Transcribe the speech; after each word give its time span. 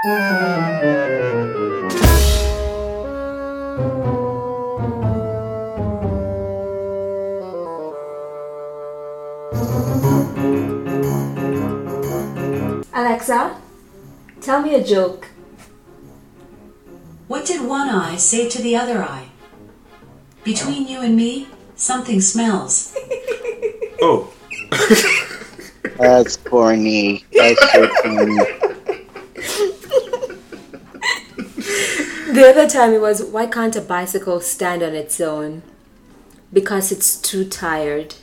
Alexa, 0.00 0.14
tell 14.40 14.62
me 14.62 14.76
a 14.76 14.84
joke. 14.84 15.26
What 17.26 17.44
did 17.44 17.66
one 17.66 17.88
eye 17.88 18.14
say 18.14 18.48
to 18.48 18.62
the 18.62 18.76
other 18.76 19.02
eye? 19.02 19.30
Between 20.44 20.86
you 20.86 21.00
and 21.00 21.16
me, 21.16 21.48
something 21.74 22.20
smells. 22.20 22.94
Oh, 24.00 24.32
That's 25.98 26.36
corny. 26.36 27.24
That's 27.32 27.72
so 27.72 27.88
corny. 28.00 28.57
The 32.38 32.48
other 32.48 32.68
time 32.68 32.92
it 32.92 33.00
was, 33.00 33.20
why 33.20 33.48
can't 33.48 33.74
a 33.74 33.80
bicycle 33.80 34.40
stand 34.40 34.80
on 34.84 34.94
its 34.94 35.20
own? 35.20 35.62
Because 36.52 36.92
it's 36.92 37.20
too 37.20 37.44
tired. 37.44 38.14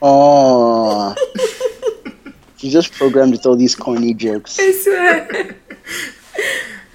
Oh. 0.00 1.14
you 2.60 2.70
just 2.70 2.94
programmed 2.94 3.32
with 3.32 3.44
all 3.44 3.54
these 3.54 3.74
corny 3.74 4.14
jokes. 4.14 4.58
I 4.58 4.72
swear. 4.72 5.56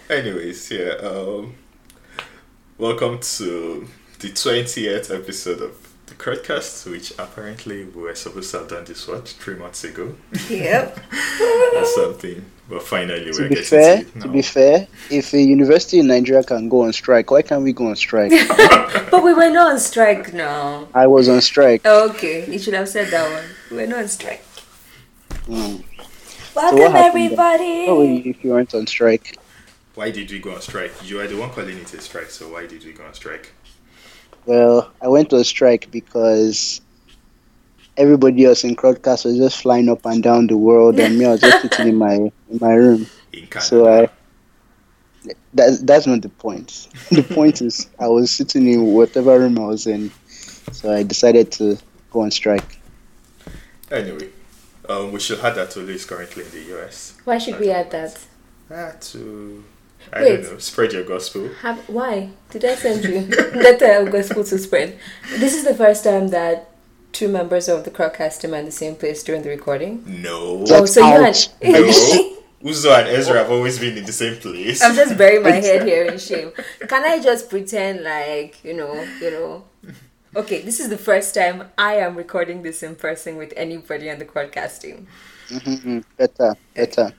anyways, 0.09 0.71
yeah. 0.71 0.93
Um, 1.03 1.53
welcome 2.79 3.19
to 3.19 3.87
the 4.17 4.29
twentieth 4.29 5.11
episode 5.11 5.61
of 5.61 5.93
the 6.07 6.15
Crowdcast, 6.15 6.89
which 6.89 7.11
apparently 7.19 7.85
we 7.85 8.01
were 8.01 8.15
supposed 8.15 8.49
to 8.49 8.57
have 8.57 8.67
done 8.67 8.85
this 8.85 9.07
what 9.07 9.27
three 9.27 9.57
months 9.57 9.83
ago 9.83 10.15
yep. 10.49 10.99
or 11.75 11.85
something, 11.85 12.43
but 12.71 12.81
finally 12.83 13.31
To 13.31 13.31
we're 13.43 13.49
be 13.49 13.55
getting 13.55 13.63
fair, 13.65 13.95
to 13.97 14.01
it 14.01 14.15
now. 14.15 14.21
to 14.23 14.27
be 14.29 14.41
fair, 14.41 14.87
if 15.09 15.33
a 15.33 15.41
university 15.41 15.99
in 15.99 16.07
Nigeria 16.07 16.41
can 16.43 16.69
go 16.69 16.83
on 16.83 16.93
strike, 16.93 17.29
why 17.29 17.41
can't 17.41 17.63
we 17.63 17.73
go 17.73 17.87
on 17.87 17.95
strike? 17.97 18.31
But 19.11 19.23
we 19.23 19.33
were 19.33 19.49
not 19.49 19.73
on 19.73 19.79
strike 19.79 20.33
now. 20.33 20.87
I 20.93 21.05
was 21.07 21.27
on 21.27 21.41
strike. 21.41 21.85
Okay, 21.85 22.49
you 22.49 22.57
should 22.57 22.73
have 22.73 22.87
said 22.87 23.07
that 23.09 23.29
one. 23.29 23.43
We 23.69 23.77
were 23.77 23.87
not 23.87 23.99
on 23.99 24.07
strike. 24.07 24.43
Mm. 25.47 25.83
Welcome, 26.55 26.79
what 26.79 26.91
happened 26.91 26.93
then? 26.93 27.31
everybody. 27.33 27.85
What 27.91 28.25
if 28.27 28.43
you 28.43 28.51
weren't 28.51 28.73
on 28.73 28.87
strike? 28.87 29.37
Why 29.95 30.09
did 30.11 30.31
we 30.31 30.39
go 30.39 30.55
on 30.55 30.61
strike? 30.61 30.93
You 31.03 31.19
are 31.19 31.27
the 31.27 31.35
one 31.37 31.49
calling 31.49 31.77
it 31.77 31.93
a 31.93 31.99
strike, 31.99 32.29
so 32.29 32.53
why 32.53 32.67
did 32.67 32.85
we 32.85 32.93
go 32.93 33.03
on 33.03 33.13
strike? 33.13 33.51
Well, 34.45 34.91
I 35.01 35.09
went 35.09 35.33
on 35.33 35.43
strike 35.43 35.91
because 35.91 36.79
everybody 37.97 38.45
else 38.45 38.63
in 38.63 38.75
Crowdcast 38.75 39.25
was 39.25 39.37
just 39.37 39.61
flying 39.61 39.89
up 39.89 40.05
and 40.05 40.23
down 40.23 40.47
the 40.47 40.57
world, 40.57 40.99
and 40.99 41.17
me, 41.17 41.25
I 41.25 41.31
was 41.31 41.41
just 41.41 41.61
sitting 41.61 41.87
in 41.87 41.95
my 41.95 42.15
in 42.15 42.59
my 42.59 42.73
room. 42.73 43.07
In 43.33 43.47
So 43.59 43.87
I. 43.87 44.09
That, 45.53 45.81
that's 45.83 46.07
not 46.07 46.21
the 46.21 46.29
point. 46.29 46.87
The 47.11 47.21
point 47.21 47.61
is, 47.61 47.87
I 47.99 48.07
was 48.07 48.31
sitting 48.31 48.67
in 48.67 48.85
whatever 48.85 49.37
room 49.37 49.59
I 49.59 49.67
was 49.67 49.85
in, 49.85 50.09
so 50.71 50.91
I 50.91 51.03
decided 51.03 51.51
to 51.53 51.77
go 52.09 52.21
on 52.21 52.31
strike. 52.31 52.79
Anyway, 53.91 54.29
um, 54.89 55.11
we 55.11 55.19
should 55.19 55.39
have 55.39 55.55
that 55.55 55.71
to 55.71 55.87
is 55.87 56.05
currently 56.05 56.43
in 56.45 56.51
the 56.51 56.75
US. 56.77 57.17
Why 57.25 57.37
should 57.37 57.59
we 57.59 57.69
add 57.69 57.91
that? 57.91 58.17
Ah, 58.71 58.93
to 58.99 59.63
I 60.11 60.21
Wait. 60.21 60.41
don't 60.43 60.53
know, 60.53 60.57
spread 60.57 60.93
your 60.93 61.03
gospel. 61.03 61.49
Have, 61.61 61.87
why? 61.87 62.31
Did 62.49 62.65
I 62.65 62.75
send 62.75 63.03
you 63.03 63.19
letter 63.55 64.01
of 64.01 64.11
gospel 64.11 64.43
to 64.45 64.57
spread? 64.57 64.97
This 65.37 65.53
is 65.53 65.63
the 65.63 65.75
first 65.75 66.03
time 66.03 66.29
that 66.29 66.70
two 67.11 67.27
members 67.27 67.67
of 67.67 67.83
the 67.83 67.91
Crowdcast 67.91 68.41
team 68.41 68.53
are 68.53 68.57
in 68.57 68.65
the 68.65 68.71
same 68.71 68.95
place 68.95 69.23
during 69.23 69.43
the 69.43 69.49
recording. 69.49 70.03
No. 70.05 70.65
Get 70.65 70.81
oh, 70.81 70.85
so 70.85 71.01
you 71.01 71.25
out. 71.25 71.49
and 71.61 71.73
No. 71.73 72.37
Uzo 72.63 72.95
and 72.95 73.07
Ezra 73.07 73.39
have 73.39 73.49
always 73.51 73.79
been 73.79 73.97
in 73.97 74.05
the 74.05 74.13
same 74.13 74.37
place. 74.37 74.83
I'm 74.83 74.95
just 74.95 75.17
burying 75.17 75.41
my 75.41 75.49
head 75.49 75.81
here 75.87 76.05
in 76.05 76.19
shame. 76.19 76.51
Can 76.87 77.03
I 77.03 77.19
just 77.19 77.49
pretend 77.49 78.03
like 78.03 78.63
you 78.63 78.73
know, 78.75 79.03
you 79.19 79.31
know? 79.31 79.63
Okay, 80.35 80.61
this 80.61 80.79
is 80.79 80.89
the 80.89 80.97
first 80.97 81.35
time 81.35 81.69
I 81.77 81.95
am 81.95 82.15
recording 82.15 82.61
this 82.61 82.83
in 82.83 82.95
person 82.95 83.35
with 83.35 83.51
anybody 83.57 84.09
on 84.09 84.19
the 84.19 84.25
Crowdcast 84.25 84.81
team. 84.81 85.07
hmm 85.49 85.99
Better, 86.17 86.55
better. 86.73 87.13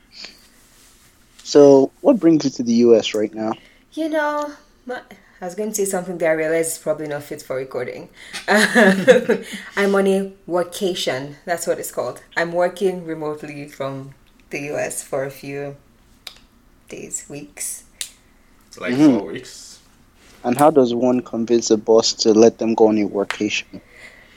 So, 1.43 1.91
what 2.01 2.19
brings 2.19 2.45
you 2.45 2.51
to 2.51 2.63
the 2.63 2.73
US 2.87 3.13
right 3.13 3.33
now? 3.33 3.51
You 3.91 4.09
know, 4.09 4.53
my, 4.85 5.01
I 5.43 5.45
was 5.45 5.55
going 5.55 5.71
to 5.71 5.75
say 5.75 5.83
something 5.83 6.17
that 6.19 6.29
I 6.29 6.31
realized 6.31 6.71
is 6.71 6.77
probably 6.77 7.07
not 7.07 7.23
fit 7.23 7.41
for 7.41 7.57
recording. 7.57 8.07
I'm 8.47 9.93
on 9.93 10.07
a 10.07 10.31
workation. 10.47 11.35
That's 11.43 11.67
what 11.67 11.79
it's 11.79 11.91
called. 11.91 12.23
I'm 12.37 12.53
working 12.53 13.05
remotely 13.05 13.67
from 13.67 14.13
the 14.51 14.71
US 14.71 15.03
for 15.03 15.25
a 15.25 15.29
few 15.29 15.75
days, 16.87 17.25
weeks. 17.27 17.83
like 18.77 18.93
Mhm. 18.93 19.19
four 19.19 19.33
weeks. 19.33 19.79
And 20.45 20.57
how 20.57 20.71
does 20.71 20.93
one 20.93 21.19
convince 21.19 21.69
a 21.71 21.77
boss 21.77 22.13
to 22.23 22.33
let 22.33 22.59
them 22.59 22.73
go 22.73 22.87
on 22.87 22.97
a 22.97 23.05
workation? 23.05 23.81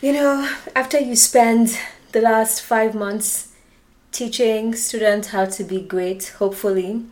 You 0.00 0.12
know, 0.12 0.50
after 0.74 0.98
you 0.98 1.14
spend 1.14 1.78
the 2.10 2.20
last 2.20 2.62
five 2.62 2.96
months 2.96 3.52
teaching 4.10 4.74
students 4.74 5.28
how 5.28 5.44
to 5.44 5.62
be 5.62 5.80
great, 5.80 6.34
hopefully, 6.40 7.04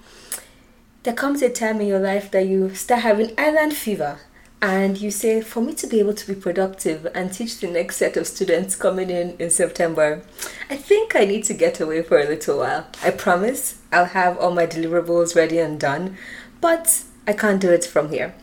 there 1.04 1.14
comes 1.14 1.42
a 1.42 1.50
time 1.50 1.80
in 1.80 1.86
your 1.86 2.00
life 2.00 2.30
that 2.30 2.46
you 2.46 2.74
start 2.74 3.02
having 3.02 3.32
island 3.38 3.74
fever. 3.74 4.18
And 4.62 4.98
you 4.98 5.10
say, 5.10 5.42
for 5.42 5.60
me 5.60 5.74
to 5.74 5.86
be 5.86 6.00
able 6.00 6.14
to 6.14 6.26
be 6.26 6.34
productive 6.34 7.06
and 7.14 7.30
teach 7.30 7.60
the 7.60 7.66
next 7.66 7.96
set 7.96 8.16
of 8.16 8.26
students 8.26 8.74
coming 8.74 9.10
in 9.10 9.36
in 9.38 9.50
September, 9.50 10.22
I 10.70 10.76
think 10.76 11.14
I 11.14 11.26
need 11.26 11.44
to 11.44 11.54
get 11.54 11.80
away 11.80 12.02
for 12.02 12.18
a 12.18 12.24
little 12.24 12.58
while. 12.60 12.86
I 13.02 13.10
promise 13.10 13.78
I'll 13.92 14.06
have 14.06 14.38
all 14.38 14.52
my 14.52 14.66
deliverables 14.66 15.36
ready 15.36 15.58
and 15.58 15.78
done, 15.78 16.16
but 16.62 17.02
I 17.26 17.34
can't 17.34 17.60
do 17.60 17.70
it 17.70 17.84
from 17.84 18.08
here. 18.08 18.34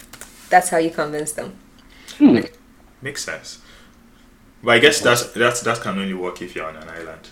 That's 0.51 0.69
how 0.69 0.77
you 0.77 0.91
convince 0.91 1.31
them. 1.31 1.55
hmm. 2.19 2.41
Makes 3.01 3.23
sense. 3.23 3.59
But 4.61 4.75
I 4.75 4.79
guess 4.79 5.01
that's 5.01 5.31
that's 5.31 5.61
that 5.61 5.81
can 5.81 5.97
only 5.97 6.13
work 6.13 6.39
if 6.43 6.55
you're 6.55 6.67
on 6.67 6.75
an 6.75 6.87
island. 6.87 7.29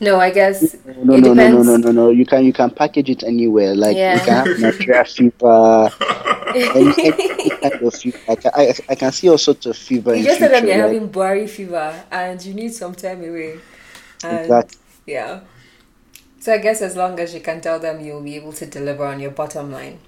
Then. 0.00 0.12
No, 0.12 0.20
I 0.20 0.30
guess 0.30 0.74
No, 0.84 1.14
it 1.14 1.20
no, 1.22 1.32
no, 1.34 1.48
no, 1.50 1.62
no, 1.62 1.76
no, 1.76 1.92
no. 1.92 2.10
You 2.10 2.24
can 2.26 2.44
you 2.44 2.52
can 2.52 2.70
package 2.70 3.10
it 3.10 3.22
anywhere. 3.22 3.74
Like 3.74 3.96
Yeah. 3.96 4.14
you 4.14 4.20
can 4.20 4.46
have 4.46 4.58
Nigeria 4.60 5.04
fever, 5.04 5.90
any, 6.54 6.94
any 6.98 7.50
kind 7.50 7.74
of 7.82 7.94
fever. 7.94 8.18
I 8.28 8.34
can, 8.36 8.50
I, 8.54 8.74
I 8.88 8.94
can 8.94 9.12
see 9.12 9.28
all 9.28 9.38
sorts 9.38 9.66
of 9.66 9.76
fever. 9.76 10.14
You 10.14 10.24
just 10.24 10.38
said 10.40 10.50
that 10.52 10.64
you're 10.64 10.76
like- 10.86 10.92
having 10.94 11.08
Buhari 11.10 11.48
fever 11.48 12.02
and 12.10 12.44
you 12.44 12.54
need 12.54 12.72
some 12.74 12.94
time 12.94 13.20
away. 13.22 13.58
And 14.24 14.38
Exactly. 14.40 14.78
yeah. 15.06 15.40
So 16.40 16.54
I 16.54 16.58
guess 16.58 16.80
as 16.82 16.96
long 16.96 17.20
as 17.20 17.34
you 17.34 17.40
can 17.40 17.60
tell 17.60 17.78
them 17.78 18.00
you'll 18.00 18.22
be 18.22 18.36
able 18.36 18.52
to 18.54 18.66
deliver 18.66 19.04
on 19.04 19.20
your 19.20 19.30
bottom 19.30 19.70
line. 19.70 19.98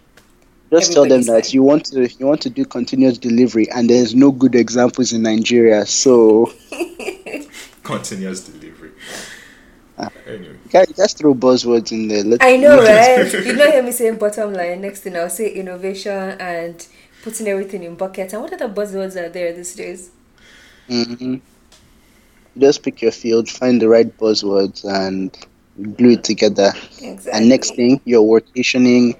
Just 0.71 0.95
tell 0.95 1.07
them 1.07 1.21
that 1.25 1.53
you 1.53 1.63
want 1.63 1.85
to 1.87 2.09
you 2.19 2.27
want 2.27 2.41
to 2.41 2.49
do 2.49 2.65
continuous 2.65 3.19
delivery, 3.19 3.71
and 3.73 3.91
there's 3.91 4.15
no 4.15 4.31
good 4.31 4.55
examples 4.55 5.13
in 5.13 5.21
Nigeria. 5.23 5.85
So 5.85 6.51
Continuous 7.83 8.49
delivery. 8.49 8.93
Anyway. 10.27 10.53
you 10.65 10.71
can 10.71 10.87
just 10.97 11.19
throw 11.19 11.35
buzzwords 11.35 11.93
in 11.93 12.09
there. 12.09 12.25
Let's 12.25 12.45
I 12.45 12.57
know, 12.57 12.79
right? 12.79 13.33
you 13.33 13.57
don't 13.57 13.73
hear 13.73 13.83
me 13.83 13.93
saying 13.93 14.19
bottom 14.19 14.53
line. 14.53 14.81
Next 14.81 15.01
thing 15.01 15.17
I'll 15.17 15.31
say 15.31 15.53
innovation 15.53 16.37
and 16.41 16.87
putting 17.23 17.47
everything 17.49 17.83
in 17.85 17.95
buckets. 17.95 18.33
And 18.33 18.43
what 18.43 18.53
other 18.53 18.69
buzzwords 18.69 19.17
are 19.17 19.29
there 19.29 19.53
these 19.53 19.75
days? 19.75 20.11
Mm-hmm. 20.89 21.37
Just 22.59 22.83
pick 22.83 23.01
your 23.01 23.13
field, 23.13 23.49
find 23.49 23.81
the 23.81 23.89
right 23.89 24.17
buzzwords, 24.19 24.85
and 24.85 25.37
glue 25.97 26.13
it 26.13 26.25
together. 26.25 26.73
Exactly. 27.01 27.33
And 27.33 27.49
next 27.49 27.75
thing, 27.75 28.01
you're 28.05 28.23
workationing 28.23 29.17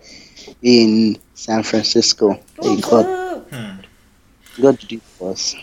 in 0.63 1.19
San 1.35 1.63
Francisco. 1.63 2.35
Hey, 2.61 2.81
God, 2.81 3.07
Woohoo! 3.07 3.85
God 4.61 4.79
did 4.79 4.93
it 4.93 5.03
for 5.03 5.31
us. 5.33 5.55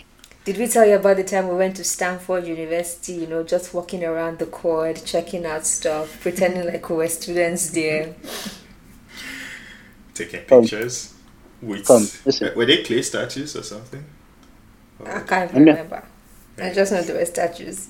Did 0.44 0.58
we 0.58 0.66
tell 0.68 0.86
you 0.86 0.96
about 0.96 1.16
the 1.16 1.24
time 1.24 1.48
we 1.48 1.54
went 1.54 1.76
to 1.76 1.84
Stanford 1.84 2.46
University? 2.46 3.12
You 3.14 3.26
know, 3.26 3.42
just 3.42 3.72
walking 3.74 4.04
around 4.04 4.38
the 4.38 4.46
court, 4.46 5.02
checking 5.04 5.44
out 5.46 5.66
stuff, 5.66 6.20
pretending 6.20 6.66
like 6.66 6.88
we 6.90 6.96
were 6.96 7.08
students 7.08 7.70
there. 7.70 8.14
Taking 10.14 10.44
Come. 10.46 10.70
pictures. 10.70 11.14
With 11.60 11.86
Come, 11.86 12.12
were 12.56 12.66
they 12.66 12.82
clay 12.82 13.02
statues 13.02 13.56
or 13.56 13.62
something? 13.62 14.04
I 15.04 15.20
can't 15.20 15.54
I 15.54 15.58
know. 15.58 15.72
remember. 15.72 16.04
I 16.58 16.72
just 16.72 16.92
know 16.92 17.02
they 17.02 17.12
were 17.14 17.24
statues. 17.26 17.88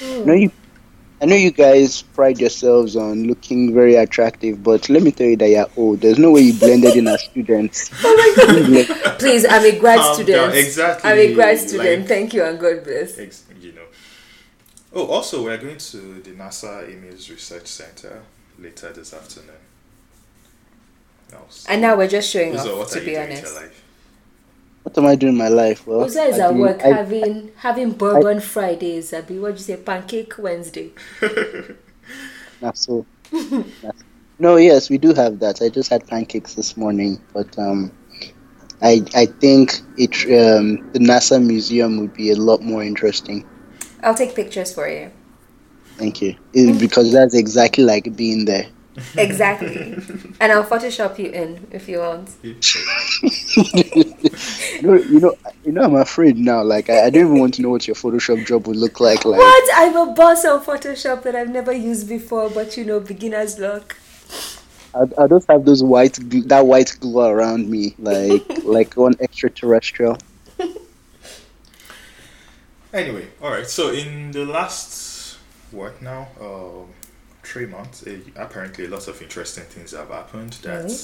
I 0.00 0.24
know 0.24 0.34
you, 0.34 0.50
I 1.22 1.24
know 1.24 1.36
you 1.36 1.52
guys 1.52 2.02
pride 2.02 2.40
yourselves 2.40 2.96
on 2.96 3.28
looking 3.28 3.72
very 3.72 3.94
attractive, 3.94 4.60
but 4.64 4.88
let 4.88 5.04
me 5.04 5.12
tell 5.12 5.28
you 5.28 5.36
that 5.36 5.48
you're 5.48 5.68
old. 5.76 6.00
There's 6.00 6.18
no 6.18 6.32
way 6.32 6.40
you 6.40 6.52
blended 6.58 6.96
in 6.96 7.06
as 7.06 7.22
students. 7.22 7.90
Oh 8.04 9.14
Please, 9.20 9.46
I'm 9.48 9.64
a 9.64 9.78
grad 9.78 10.00
Calm 10.00 10.14
student. 10.14 10.36
down, 10.36 10.56
exactly, 10.56 11.08
I'm 11.10 11.18
a 11.18 11.32
grad 11.34 11.58
student. 11.60 12.00
like- 12.00 12.08
Thank 12.08 12.34
you 12.34 12.42
and 12.42 12.58
God 12.58 12.82
bless. 12.82 13.18
Ex- 13.18 13.44
you 13.60 13.70
know. 13.72 13.84
Oh, 14.92 15.06
also, 15.06 15.44
we're 15.44 15.56
going 15.58 15.78
to 15.78 15.96
the 16.22 16.32
NASA 16.32 16.88
Ames 16.92 17.30
Research 17.30 17.68
Center 17.68 18.22
later 18.58 18.92
this 18.92 19.14
afternoon. 19.14 19.54
Else. 21.32 21.64
And 21.68 21.80
now 21.80 21.96
we're 21.96 22.08
just 22.08 22.30
showing 22.30 22.52
Uzo, 22.54 22.72
off, 22.72 22.78
what 22.78 22.88
to 22.88 22.96
are 22.98 23.00
you 23.00 23.06
be 23.06 23.12
doing 23.14 23.28
with 23.30 23.38
honest. 23.38 23.72
Your 24.84 24.94
life? 24.94 24.96
What 24.96 24.98
am 24.98 25.06
I 25.06 25.16
doing 25.16 25.32
in 25.32 25.38
my 25.38 25.48
life? 25.48 25.86
Well, 25.86 26.06
Uzo 26.06 26.28
is 26.28 26.38
I 26.38 26.48
at 26.48 26.54
do- 26.54 26.60
work 26.60 26.82
I- 26.84 26.92
having 26.92 27.52
having 27.56 27.92
bourbon 27.92 28.40
Fridays. 28.40 29.12
Abi, 29.12 29.38
what 29.38 29.48
do 29.48 29.54
you 29.54 29.64
say? 29.64 29.76
Pancake 29.76 30.34
Wednesday. 30.38 30.92
Nah, 32.60 32.72
so, 32.74 33.04
nah. 33.32 33.90
No, 34.38 34.56
yes, 34.56 34.88
we 34.88 34.98
do 34.98 35.12
have 35.14 35.40
that. 35.40 35.60
I 35.62 35.68
just 35.68 35.90
had 35.90 36.06
pancakes 36.06 36.54
this 36.54 36.76
morning, 36.76 37.20
but 37.32 37.58
um, 37.58 37.90
I 38.80 39.02
I 39.14 39.26
think 39.26 39.80
it 39.98 40.14
um, 40.26 40.90
the 40.92 41.00
NASA 41.00 41.44
museum 41.44 41.98
would 42.00 42.14
be 42.14 42.30
a 42.30 42.36
lot 42.36 42.62
more 42.62 42.84
interesting. 42.84 43.44
I'll 44.02 44.14
take 44.14 44.34
pictures 44.36 44.72
for 44.72 44.88
you. 44.88 45.10
Thank 45.96 46.22
you. 46.22 46.36
It- 46.54 46.78
because 46.80 47.12
that's 47.12 47.34
exactly 47.34 47.84
like 47.84 48.14
being 48.16 48.44
there. 48.44 48.66
Exactly. 49.16 49.94
and 50.40 50.52
I'll 50.52 50.64
Photoshop 50.64 51.18
you 51.18 51.30
in 51.30 51.66
if 51.70 51.88
you 51.88 52.00
want. 52.00 52.30
You 54.82 54.88
know, 54.88 54.94
you 54.94 55.20
know, 55.20 55.34
you 55.64 55.72
know. 55.72 55.82
I'm 55.82 55.94
afraid 55.94 56.36
now. 56.36 56.62
Like 56.62 56.90
I, 56.90 57.06
I 57.06 57.10
don't 57.10 57.26
even 57.26 57.38
want 57.38 57.54
to 57.54 57.62
know 57.62 57.70
what 57.70 57.86
your 57.86 57.94
Photoshop 57.94 58.44
job 58.46 58.66
would 58.66 58.76
look 58.76 58.98
like. 59.00 59.24
Like 59.24 59.38
What? 59.38 59.70
I'm 59.76 59.96
a 59.96 60.12
boss 60.12 60.44
on 60.44 60.64
Photoshop 60.64 61.22
that 61.22 61.36
I've 61.36 61.50
never 61.50 61.72
used 61.72 62.08
before, 62.08 62.50
but 62.50 62.76
you 62.76 62.84
know, 62.84 62.98
beginner's 62.98 63.58
luck. 63.58 63.96
I, 64.94 65.04
I 65.22 65.26
just 65.28 65.46
have 65.48 65.64
those 65.64 65.82
white 65.82 66.14
gl- 66.14 66.48
that 66.48 66.66
white 66.66 66.96
glow 67.00 67.30
around 67.30 67.68
me, 67.70 67.94
like 67.98 68.42
like 68.64 68.94
one 68.96 69.14
extraterrestrial. 69.20 70.18
Anyway, 72.92 73.28
all 73.40 73.50
right. 73.50 73.66
So 73.66 73.90
in 73.90 74.32
the 74.32 74.44
last 74.44 75.38
what 75.70 76.02
now? 76.02 76.28
Um, 76.40 76.88
three 77.52 77.66
months. 77.66 78.06
eh, 78.06 78.18
apparently, 78.36 78.86
lots 78.86 79.06
of 79.08 79.20
interesting 79.22 79.64
things 79.64 79.90
have 79.92 80.08
happened. 80.08 80.52
That 80.62 80.84
Really? 80.84 80.96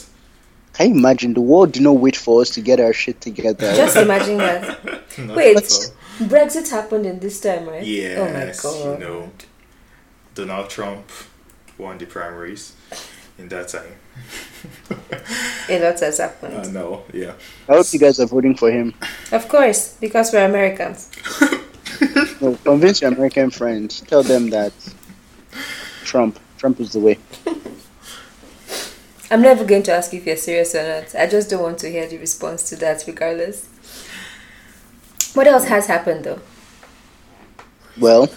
Can 0.74 0.90
you 0.90 0.96
imagine? 0.96 1.34
The 1.34 1.40
world 1.40 1.72
did 1.72 1.82
not 1.82 1.96
wait 2.04 2.16
for 2.16 2.40
us 2.42 2.50
to 2.50 2.60
get 2.60 2.78
our 2.80 2.92
shit 2.92 3.20
together. 3.20 3.74
Just 3.74 3.96
imagine 3.96 4.38
that. 4.38 4.62
Wait, 5.38 5.56
at. 5.56 5.92
Brexit 6.32 6.70
happened 6.70 7.06
in 7.06 7.18
this 7.20 7.40
time, 7.40 7.68
right? 7.68 7.84
Yes, 7.84 8.64
Oh 8.64 8.72
my 8.74 8.84
god. 8.84 9.00
you 9.00 9.04
know, 9.06 9.30
Donald 10.34 10.68
Trump 10.70 11.04
won 11.78 11.98
the 11.98 12.06
primaries 12.06 12.74
in 13.38 13.48
that 13.48 13.68
time. 13.68 13.94
A 15.68 15.78
lot 15.84 16.00
has 16.00 16.20
I 16.20 16.24
happened. 16.24 16.74
know, 16.74 17.02
yeah. 17.12 17.32
I 17.68 17.72
hope 17.76 17.86
you 17.92 17.98
guys 17.98 18.18
are 18.20 18.26
voting 18.26 18.54
for 18.56 18.70
him. 18.70 18.94
Of 19.32 19.48
course, 19.48 19.96
because 20.00 20.32
we're 20.32 20.44
Americans. 20.46 21.10
No, 22.40 22.54
convince 22.64 23.00
your 23.02 23.10
American 23.12 23.50
friends. 23.50 24.00
Tell 24.02 24.22
them 24.22 24.50
that 24.50 24.72
Trump, 26.08 26.38
Trump 26.56 26.80
is 26.80 26.92
the 26.94 27.00
way. 27.00 27.18
I'm 29.30 29.42
never 29.42 29.62
going 29.64 29.82
to 29.84 29.92
ask 29.92 30.14
if 30.14 30.24
you're 30.26 30.36
serious 30.36 30.74
or 30.74 30.82
not. 30.88 31.14
I 31.14 31.26
just 31.26 31.50
don't 31.50 31.62
want 31.62 31.78
to 31.80 31.90
hear 31.90 32.06
the 32.08 32.16
response 32.16 32.66
to 32.70 32.76
that, 32.76 33.04
regardless. 33.06 33.66
What 35.34 35.46
else 35.46 35.64
has 35.64 35.86
happened, 35.86 36.24
though? 36.24 36.40
Well, 38.00 38.30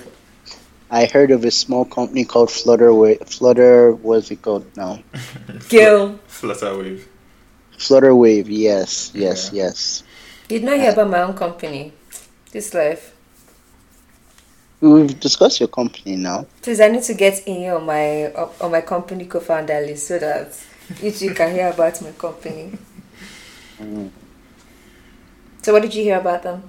I 0.90 1.06
heard 1.06 1.32
of 1.32 1.46
a 1.46 1.52
small 1.52 1.86
company 1.86 2.26
called 2.26 2.52
Flutter. 2.52 2.94
Wa- 2.94 3.24
Flutter, 3.26 3.94
what's 3.94 4.30
it 4.32 4.42
called 4.42 4.66
now? 4.76 5.02
Gil, 5.70 6.20
Flutterwave. 6.28 7.06
Flutterwave, 7.78 8.48
Yes, 8.50 9.12
yes, 9.16 9.50
Yeah. 9.54 9.64
yes. 9.64 10.04
did 10.50 10.64
not 10.66 10.76
hear 10.78 10.92
about 10.92 11.10
my 11.10 11.22
own 11.22 11.36
company. 11.36 11.94
This 12.52 12.74
life. 12.74 13.16
We've 14.82 15.20
discussed 15.20 15.60
your 15.60 15.70
company 15.70 16.16
now. 16.16 16.48
Please, 16.64 16.82
I 16.82 16.88
need 16.88 17.04
to 17.04 17.14
get 17.14 17.48
in 17.48 17.70
on 17.70 17.86
my 17.86 18.32
on 18.60 18.72
my 18.72 18.82
company 18.82 19.26
co-founder 19.26 19.80
list 19.82 20.08
so 20.08 20.18
that 20.18 20.58
you 21.02 21.12
two 21.12 21.34
can 21.36 21.54
hear 21.54 21.70
about 21.70 22.02
my 22.02 22.12
company. 22.14 22.72
Mm. 23.80 24.10
So, 25.62 25.72
what 25.74 25.84
did 25.84 25.94
you 25.94 26.04
hear 26.04 26.20
about 26.20 26.42
them? 26.42 26.64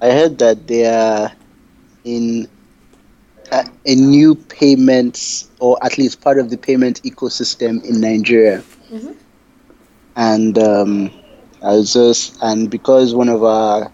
I 0.00 0.10
heard 0.12 0.38
that 0.38 0.66
they 0.66 0.86
are 0.86 1.30
in 2.04 2.48
a, 3.52 3.68
a 3.84 3.94
new 3.94 4.34
payments, 4.34 5.50
or 5.60 5.78
at 5.84 5.98
least 5.98 6.22
part 6.22 6.38
of 6.38 6.48
the 6.48 6.56
payment 6.56 7.02
ecosystem 7.02 7.84
in 7.84 8.00
Nigeria. 8.00 8.62
Mhm. 8.90 9.14
And 10.16 10.58
um, 10.58 11.10
I 11.62 11.72
was 11.76 11.92
just, 11.92 12.38
and 12.40 12.70
because 12.70 13.14
one 13.14 13.28
of 13.28 13.42
our 13.44 13.92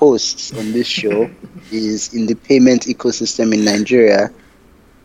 hosts 0.00 0.52
on 0.58 0.72
this 0.72 0.86
show 0.86 1.30
is 1.70 2.14
in 2.14 2.26
the 2.26 2.34
payment 2.34 2.82
ecosystem 2.86 3.52
in 3.52 3.64
Nigeria, 3.64 4.30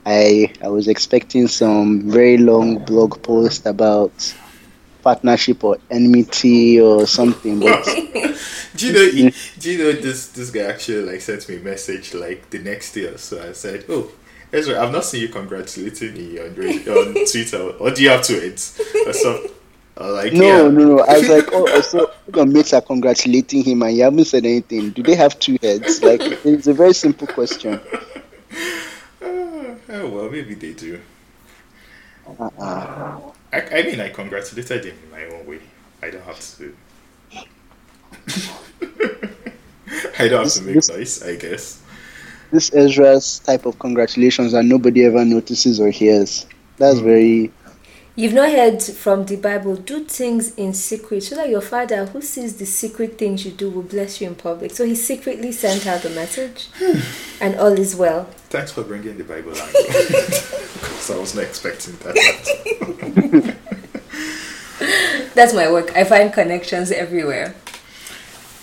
I 0.06 0.52
I 0.64 0.70
was 0.70 0.88
expecting 0.88 1.48
some 1.48 2.10
very 2.10 2.38
long 2.38 2.80
blog 2.86 3.22
post 3.22 3.66
about 3.66 4.14
partnership 5.04 5.64
or 5.64 5.78
enmity 5.92 6.80
or 6.80 7.06
something, 7.06 7.60
but 7.60 7.84
do 8.78 8.88
you 8.88 8.94
know? 8.94 9.12
he- 9.12 9.34
do 9.60 9.72
you 9.72 9.78
know 9.84 9.92
this? 9.92 10.30
This 10.30 10.50
guy 10.50 10.62
actually 10.62 11.04
like 11.12 11.22
sent 11.22 11.48
me 11.50 11.58
a 11.58 11.60
message 11.60 12.14
like 12.14 12.50
the 12.50 12.60
next 12.60 12.94
day 12.94 13.06
or 13.06 13.18
so. 13.18 13.36
I 13.50 13.54
said, 13.54 13.86
"Oh, 13.90 14.10
Ezra, 14.54 14.82
I've 14.82 14.92
not 14.94 15.04
seen 15.06 15.22
you 15.22 15.30
congratulating 15.30 16.14
me 16.14 16.40
on 16.40 16.52
on 16.98 17.14
Twitter. 17.32 17.62
Or 17.80 17.92
do 17.92 18.02
you 18.02 18.10
have 18.10 18.22
tweets 18.22 18.80
or 19.06 19.14
something?" 19.14 19.55
Like, 19.98 20.34
No, 20.34 20.44
yeah. 20.44 20.58
no, 20.70 20.70
no. 20.70 21.00
I 21.00 21.20
was 21.20 21.30
like, 21.30 21.48
oh, 21.54 21.82
so 21.92 22.12
your 22.34 22.46
mates 22.46 22.74
are 22.74 22.82
congratulating 22.82 23.64
him, 23.64 23.82
and 23.84 23.96
you 23.96 24.04
haven't 24.04 24.26
said 24.26 24.46
anything. 24.46 24.90
Do 24.90 25.02
they 25.02 25.16
have 25.16 25.40
two 25.40 25.58
heads? 25.62 26.04
Like, 26.04 26.20
it's 26.22 26.68
a 26.68 26.74
very 26.74 26.94
simple 26.94 27.28
question. 27.28 27.80
Oh, 29.22 29.78
oh, 29.90 30.10
well, 30.10 30.30
maybe 30.30 30.54
they 30.54 30.74
do. 30.74 31.00
Uh-uh. 32.28 33.20
I, 33.54 33.62
I 33.62 33.84
mean, 33.84 34.02
I 34.02 34.10
congratulated 34.10 34.86
him 34.86 34.98
in 35.06 35.12
my 35.12 35.26
own 35.26 35.46
way. 35.46 35.60
I 36.02 36.10
don't 36.10 36.24
have 36.24 36.40
to. 36.58 36.76
I 40.20 40.28
don't 40.28 40.44
have 40.44 40.54
to 40.54 40.62
make 40.64 40.76
This- 40.76 40.90
noise, 40.90 41.24
I 41.24 41.36
guess. 41.36 41.82
This 42.52 42.74
Ezra's 42.74 43.40
type 43.40 43.66
of 43.66 43.80
congratulations 43.80 44.52
that 44.52 44.64
nobody 44.64 45.06
ever 45.06 45.26
notices 45.26 45.80
or 45.80 45.90
hears. 45.90 46.46
That's 46.78 47.00
hmm. 47.00 47.06
very. 47.06 47.52
You've 48.18 48.34
not 48.34 48.50
heard 48.50 48.82
from 48.82 49.26
the 49.26 49.36
Bible, 49.36 49.76
do 49.76 50.06
things 50.06 50.56
in 50.56 50.74
secret 50.74 51.22
so 51.22 51.36
that 51.36 51.50
your 51.50 51.60
father, 51.60 52.06
who 52.06 52.22
sees 52.22 52.56
the 52.56 52.66
secret 52.66 53.18
things 53.18 53.46
you 53.46 53.52
do, 53.52 53.70
will 53.70 53.82
bless 53.82 54.22
you 54.22 54.28
in 54.28 54.36
public. 54.36 54.72
So 54.72 54.86
he 54.86 54.96
secretly 54.96 55.52
sent 55.52 55.86
out 55.86 56.02
the 56.02 56.12
message, 56.12 56.70
and 57.42 57.60
all 57.60 57.74
is 57.74 57.94
well. 57.94 58.24
Thanks 58.50 58.72
for 58.72 58.84
bringing 58.84 59.18
the 59.18 59.26
Bible 59.26 59.52
angle. 59.52 59.82
Because 60.76 61.12
I 61.12 61.18
was 61.18 61.36
not 61.36 61.44
expecting 61.44 61.98
that. 61.98 63.56
That's 65.36 65.54
my 65.54 65.70
work. 65.70 65.96
I 65.98 66.06
find 66.06 66.32
connections 66.32 66.92
everywhere. 66.92 67.54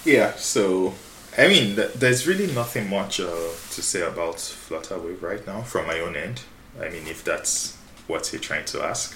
Yeah, 0.06 0.32
so 0.36 0.94
I 1.36 1.48
mean, 1.48 1.76
th- 1.76 1.92
there's 1.92 2.26
really 2.26 2.52
nothing 2.54 2.88
much 2.88 3.20
uh, 3.20 3.26
to 3.26 3.82
say 3.82 4.00
about 4.00 4.36
Flutterwave 4.36 5.20
right 5.20 5.46
now 5.46 5.60
from 5.60 5.86
my 5.86 6.00
own 6.00 6.16
end. 6.16 6.42
I 6.80 6.88
mean, 6.88 7.06
if 7.06 7.22
that's 7.22 7.76
what 8.06 8.32
you're 8.32 8.40
trying 8.40 8.64
to 8.66 8.82
ask 8.82 9.14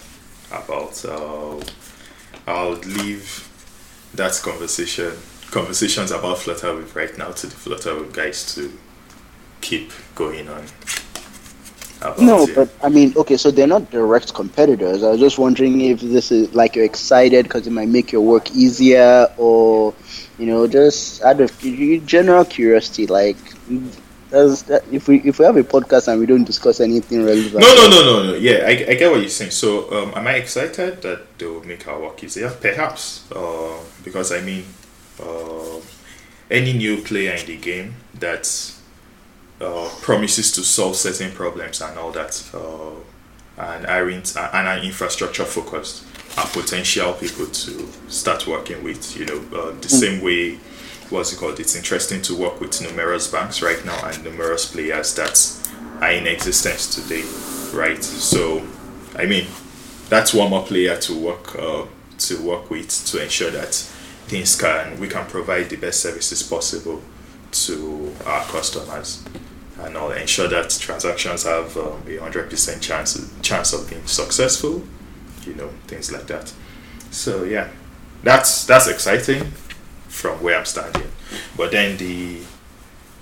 about, 0.51 1.05
uh, 1.05 1.61
I'll 2.47 2.73
leave 2.73 3.49
that 4.15 4.41
conversation, 4.43 5.13
conversations 5.51 6.11
about 6.11 6.39
Flutterwave 6.39 6.95
right 6.95 7.17
now 7.19 7.31
to 7.33 7.47
the 7.47 7.55
Flutterwave 7.55 8.13
guys 8.13 8.55
to 8.55 8.73
keep 9.61 9.93
going 10.15 10.49
on. 10.49 10.65
About 12.01 12.19
No, 12.21 12.43
it. 12.43 12.55
but 12.55 12.69
I 12.83 12.89
mean, 12.89 13.15
okay, 13.17 13.37
so 13.37 13.51
they're 13.51 13.67
not 13.67 13.91
direct 13.91 14.35
competitors. 14.35 15.03
I 15.03 15.11
was 15.11 15.21
just 15.21 15.39
wondering 15.39 15.81
if 15.81 16.01
this 16.01 16.31
is 16.31 16.55
like 16.55 16.77
you're 16.77 16.85
excited 16.85 17.45
because 17.45 17.67
it 17.67 17.71
might 17.71 17.89
make 17.89 18.13
your 18.13 18.21
work 18.21 18.51
easier, 18.55 19.27
or 19.39 19.95
you 20.39 20.47
know, 20.47 20.67
just 20.67 21.23
out 21.23 21.41
of 21.41 21.59
general 22.07 22.45
curiosity, 22.45 23.07
like. 23.07 23.37
Does 24.31 24.65
that, 24.65 24.83
if 24.91 25.07
we 25.07 25.21
if 25.21 25.39
we 25.39 25.45
have 25.45 25.57
a 25.57 25.63
podcast 25.63 26.09
and 26.09 26.19
we 26.19 26.27
don't 26.27 26.45
discuss 26.45 26.81
anything 26.81 27.25
relevant, 27.25 27.61
No, 27.61 27.75
no, 27.77 27.89
no, 27.89 28.03
no, 28.03 28.23
no. 28.33 28.35
Yeah, 28.35 28.65
I, 28.67 28.71
I 28.71 28.95
get 28.95 29.11
what 29.11 29.21
you're 29.21 29.29
saying. 29.29 29.53
So, 29.53 29.91
um, 29.93 30.13
am 30.17 30.27
I 30.27 30.35
excited 30.35 31.01
that 31.03 31.39
they 31.39 31.47
will 31.47 31.65
make 31.65 31.87
our 31.87 32.01
work 32.01 32.23
easier? 32.25 32.51
Perhaps, 32.51 33.31
uh, 33.31 33.79
because 34.05 34.33
I 34.33 34.41
mean, 34.41 34.65
uh, 35.23 35.81
any 36.51 36.73
new 36.73 37.03
player 37.03 37.35
in 37.35 37.47
the 37.47 37.57
game 37.57 37.95
that 38.19 38.73
uh, 39.61 39.89
promises 40.03 40.51
to 40.53 40.63
solve 40.63 40.97
certain 40.97 41.31
problems 41.31 41.81
and 41.81 41.97
all 41.97 42.11
that, 42.11 42.43
uh, 42.53 43.63
and 43.63 43.87
aren't 43.87 44.37
and 44.37 44.69
are 44.69 44.79
infrastructure 44.79 45.45
focused, 45.45 46.05
are 46.37 46.47
potential 46.47 47.13
people 47.13 47.47
to 47.47 47.89
start 48.09 48.45
working 48.49 48.83
with. 48.83 49.17
You 49.17 49.27
know, 49.27 49.41
uh, 49.57 49.81
the 49.81 49.89
same 49.89 50.21
way. 50.21 50.59
What's 51.09 51.33
it 51.33 51.37
called? 51.37 51.61
It's 51.61 51.77
interesting 51.77 52.21
to 52.23 52.37
work 52.37 52.61
with 52.61 52.81
numerous 52.83 53.31
banks 53.31 53.63
right 53.63 53.85
now 53.85 54.05
and 54.07 54.25
numerous 54.25 54.71
players 54.71 55.15
that 55.15 55.39
are 56.03 56.11
in 56.11 56.27
existence 56.27 56.95
today, 56.95 57.23
right? 57.73 58.03
So, 58.03 58.67
I 59.15 59.27
mean, 59.27 59.47
that's 60.09 60.35
one 60.35 60.51
more 60.51 60.65
player 60.65 60.97
to 60.97 61.17
work 61.17 61.57
uh, 61.57 61.87
to 62.19 62.43
work 62.43 62.71
with 62.71 62.89
to 63.07 63.23
ensure 63.23 63.51
that 63.53 63.75
things 64.27 64.61
can 64.61 64.99
we 64.99 65.07
can 65.07 65.27
provide 65.27 65.71
the 65.71 65.77
best 65.77 66.01
services 66.01 66.43
possible 66.43 67.01
to 67.53 68.13
our 68.25 68.43
customers 68.47 69.25
and 69.79 69.97
all 69.97 70.11
ensure 70.11 70.49
that 70.49 70.71
transactions 70.71 71.45
have 71.45 71.77
um, 71.77 72.03
a 72.09 72.17
hundred 72.17 72.51
percent 72.51 72.83
chance 72.83 73.33
chance 73.43 73.73
of 73.73 73.89
being 73.89 74.05
successful, 74.07 74.83
you 75.47 75.55
know, 75.55 75.69
things 75.87 76.11
like 76.11 76.27
that. 76.27 76.53
So 77.13 77.45
yeah, 77.45 77.69
that's 78.25 78.67
that's 78.67 78.89
exciting 78.89 79.53
from 80.17 80.43
where 80.43 80.59
I'm 80.59 80.65
standing. 80.65 81.11
But 81.57 81.73
then 81.73 81.97
the 81.99 82.41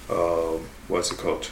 um, 0.08 0.66
what's 0.88 1.10
it 1.10 1.18
called? 1.18 1.50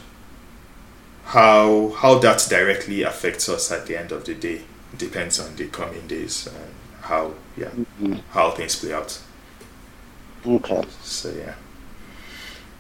How 1.25 1.91
how 1.99 2.19
that 2.19 2.47
directly 2.49 3.03
affects 3.03 3.49
us 3.49 3.73
at 3.73 3.87
the 3.87 3.99
end 3.99 4.13
of 4.13 4.25
the 4.25 4.35
day 4.35 4.63
depends 4.97 5.41
on 5.41 5.57
the 5.57 5.67
coming 5.69 6.07
days 6.07 6.47
and 6.47 6.75
how 7.01 7.33
yeah 7.57 7.71
Mhm. 8.01 8.21
how 8.31 8.51
things 8.51 8.77
play 8.77 8.93
out. 8.93 9.19
Okay. 10.47 10.83
So 11.03 11.31
yeah. 11.31 11.55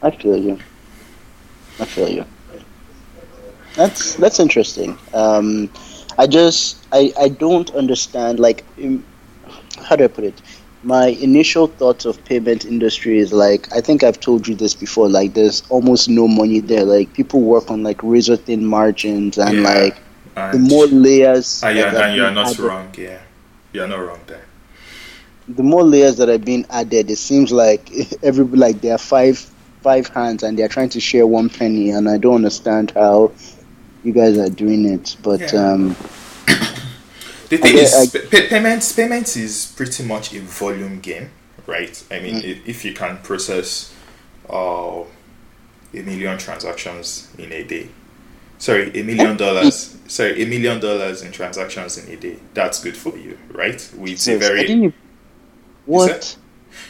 I 0.03 0.11
feel 0.11 0.37
you. 0.37 0.59
I 1.81 1.85
feel 1.85 2.09
you. 2.09 2.25
That's 3.75 4.15
that's 4.17 4.39
interesting. 4.39 4.99
Um, 5.15 5.71
I 6.19 6.27
just 6.27 6.77
I 6.93 7.13
I 7.19 7.29
don't 7.29 7.71
understand 7.75 8.39
like 8.39 8.65
um, 8.85 9.03
how 9.89 9.97
do 9.97 10.05
I 10.05 10.09
put 10.09 10.25
it? 10.25 10.41
My 10.85 11.07
initial 11.09 11.69
thoughts 11.69 12.05
of 12.07 12.23
payment 12.25 12.65
industry 12.65 13.19
is 13.19 13.33
like 13.33 13.73
I 13.75 13.81
think 13.81 14.03
I've 14.03 14.19
told 14.19 14.49
you 14.49 14.55
this 14.57 14.75
before. 14.75 15.09
Like 15.09 15.35
there's 15.35 15.63
almost 15.69 16.09
no 16.09 16.27
money 16.27 16.59
there. 16.61 16.85
Like 16.85 17.13
people 17.15 17.41
work 17.41 17.71
on 17.71 17.83
like 17.85 18.03
razor 18.03 18.37
thin 18.37 18.65
margins 18.67 19.39
and 19.39 19.59
Yeah. 19.59 19.69
like 19.75 19.97
the 20.53 20.59
more 20.59 20.87
layers. 20.87 21.63
and, 21.63 21.79
that 21.79 21.93
you're, 21.93 22.03
and 22.03 22.17
you're 22.17 22.31
not 22.33 22.47
added- 22.49 22.59
wrong. 22.61 22.95
Yeah, 22.99 23.19
you're 23.73 23.87
not 23.87 23.99
wrong 24.01 24.21
there. 24.27 24.45
the 25.49 25.63
more 25.63 25.83
layers 25.85 26.17
that 26.17 26.29
are 26.29 26.39
being 26.39 26.65
added, 26.71 27.11
it 27.11 27.19
seems 27.19 27.53
like 27.53 27.91
every 28.23 28.45
like 28.45 28.81
there 28.81 28.95
are 28.95 28.99
five 28.99 29.39
five 29.83 30.07
hands 30.09 30.43
and 30.43 30.59
they 30.59 30.63
are 30.63 30.69
trying 30.69 30.89
to 30.91 31.01
share 31.01 31.27
one 31.27 31.49
penny, 31.49 31.91
and 31.91 32.09
I 32.09 32.17
don't 32.19 32.37
understand 32.37 32.91
how 32.93 33.31
you 34.03 34.13
guys 34.13 34.37
are 34.39 34.49
doing 34.51 34.85
it. 34.85 35.17
But 35.23 35.41
Yeah. 35.53 35.73
um, 35.73 35.97
The 37.53 37.59
thing 37.59 37.77
is, 37.77 37.93
I- 37.95 38.07
pa- 38.19 38.27
pa- 38.31 38.49
payments 38.49 38.93
payments 38.93 39.37
is 39.37 39.73
pretty 39.77 40.05
much 40.05 40.33
a 40.35 40.41
volume 40.41 41.01
game, 41.01 41.29
right? 41.67 42.03
I 42.11 42.19
mean, 42.21 42.37
Mm. 42.37 42.45
if, 42.45 42.67
if 42.69 42.85
you 42.85 42.95
can 42.95 43.19
process 43.19 43.93
uh, 44.49 45.03
a 45.95 46.03
million 46.03 46.39
transactions 46.39 47.29
in 47.39 47.53
a 47.53 47.63
day, 47.65 47.89
sorry, 48.59 48.91
a 48.99 49.03
million 49.05 49.37
dollars, 49.37 49.95
sorry, 50.09 50.43
a 50.43 50.47
million 50.47 50.81
dollars 50.81 51.23
in 51.23 51.31
transactions 51.33 51.99
in 51.99 52.11
a 52.13 52.17
day, 52.17 52.37
that's 52.55 52.83
good 52.83 52.97
for 52.97 53.17
you, 53.19 53.37
right? 53.53 53.87
With 53.99 54.13
a 54.13 54.17
Jesus, 54.17 54.29
I 54.29 54.37
very 54.39 54.67
what? 55.85 56.37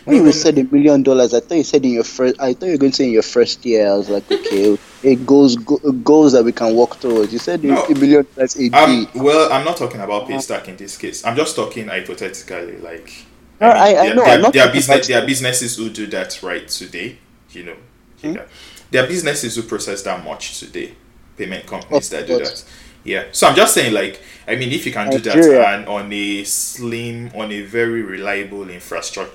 When 0.05 0.17
No, 0.17 0.23
you 0.23 0.27
no, 0.27 0.33
said 0.33 0.59
a 0.59 0.65
million 0.65 1.03
dollars, 1.03 1.33
I 1.35 1.41
thought 1.41 1.55
you 1.57 1.65
said 1.65 1.85
in 1.85 1.93
your 1.93 2.05
first. 2.05 2.41
I 2.41 2.53
thought 2.55 2.67
you 2.67 2.73
were 2.73 2.79
going 2.79 2.93
to 2.93 2.97
say 2.97 3.05
in 3.07 3.11
your 3.13 3.23
first 3.23 3.65
year. 3.65 3.89
I 3.91 3.95
was 3.95 4.09
like, 4.09 4.31
okay, 4.31 4.79
it 5.03 5.27
goes 5.27 5.57
go, 5.57 5.77
goals 6.05 6.33
that 6.33 6.45
we 6.45 6.53
can 6.53 6.75
work 6.75 6.99
towards. 7.01 7.33
You 7.33 7.39
said 7.39 7.63
No. 7.63 7.85
a 7.85 7.95
million 7.95 8.27
dollars 8.35 8.57
a 8.57 8.69
day. 8.69 8.77
Um, 8.79 9.09
well, 9.15 9.53
I'm 9.53 9.65
not 9.65 9.77
talking 9.77 10.01
about 10.01 10.29
Paystack 10.29 10.69
in 10.69 10.77
this 10.77 10.97
case. 10.97 11.25
I'm 11.25 11.37
just 11.37 11.55
talking 11.57 11.89
hypothetically, 11.89 12.79
like. 12.79 13.13
No, 13.61 13.69
I- 13.69 13.89
I 13.89 13.93
there, 13.93 14.15
know, 14.17 14.25
There, 14.25 14.35
I'm 14.35 14.43
not 14.43 14.53
there 14.53 14.67
are 14.69 14.73
business, 14.73 15.07
there 15.07 15.23
are 15.23 15.27
businesses 15.27 15.77
who 15.77 15.89
do 15.89 16.07
that 16.09 16.43
right 16.43 16.67
today. 16.67 17.19
You 17.53 17.65
know, 17.65 17.77
Hmm? 18.23 18.35
yeah. 18.35 18.43
there 18.91 19.05
are 19.05 19.07
businesses 19.07 19.55
who 19.57 19.63
process 19.63 20.03
that 20.03 20.25
much 20.25 20.59
today. 20.59 20.95
Payment 21.37 21.67
companies 21.67 22.11
that 22.11 22.27
do 22.27 22.39
that. 22.39 22.65
Yeah. 23.05 23.25
So 23.33 23.47
I'm 23.49 23.57
just 23.57 23.75
saying, 23.75 23.93
like, 23.95 24.21
I 24.47 24.55
mean, 24.57 24.71
if 24.73 24.85
you 24.87 24.93
can 24.93 25.11
do 25.11 25.19
that 25.19 25.37
and 25.37 25.89
on 25.89 26.13
a 26.13 26.45
slim, 26.45 27.31
on 27.35 27.51
a 27.53 27.63
very 27.63 28.03
reliable 28.03 28.69
infrastructure, 28.69 29.33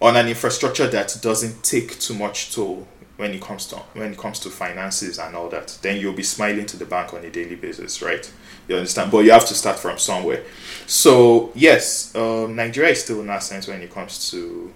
on 0.00 0.16
an 0.16 0.28
infrastructure 0.28 0.86
that 0.86 1.16
doesn't 1.22 1.62
take 1.64 1.98
too 1.98 2.14
much 2.14 2.54
toll 2.54 2.86
when 3.16 3.32
it 3.32 3.42
comes 3.42 3.66
to 3.66 3.76
when 3.94 4.12
it 4.12 4.18
comes 4.18 4.38
to 4.38 4.48
finances 4.48 5.18
and 5.18 5.34
all 5.34 5.48
that, 5.48 5.76
then 5.82 6.00
you'll 6.00 6.12
be 6.12 6.22
smiling 6.22 6.64
to 6.66 6.76
the 6.76 6.84
bank 6.84 7.12
on 7.12 7.24
a 7.24 7.30
daily 7.30 7.56
basis, 7.56 8.00
right? 8.00 8.30
You 8.68 8.76
understand? 8.76 9.10
But 9.10 9.20
you 9.20 9.32
have 9.32 9.46
to 9.46 9.54
start 9.54 9.76
from 9.78 9.98
somewhere. 9.98 10.44
So 10.86 11.50
yes, 11.54 12.14
um, 12.14 12.54
Nigeria 12.54 12.92
is 12.92 13.02
still 13.02 13.22
nascent 13.24 13.66
when 13.66 13.82
it 13.82 13.92
comes 13.92 14.30
to 14.30 14.72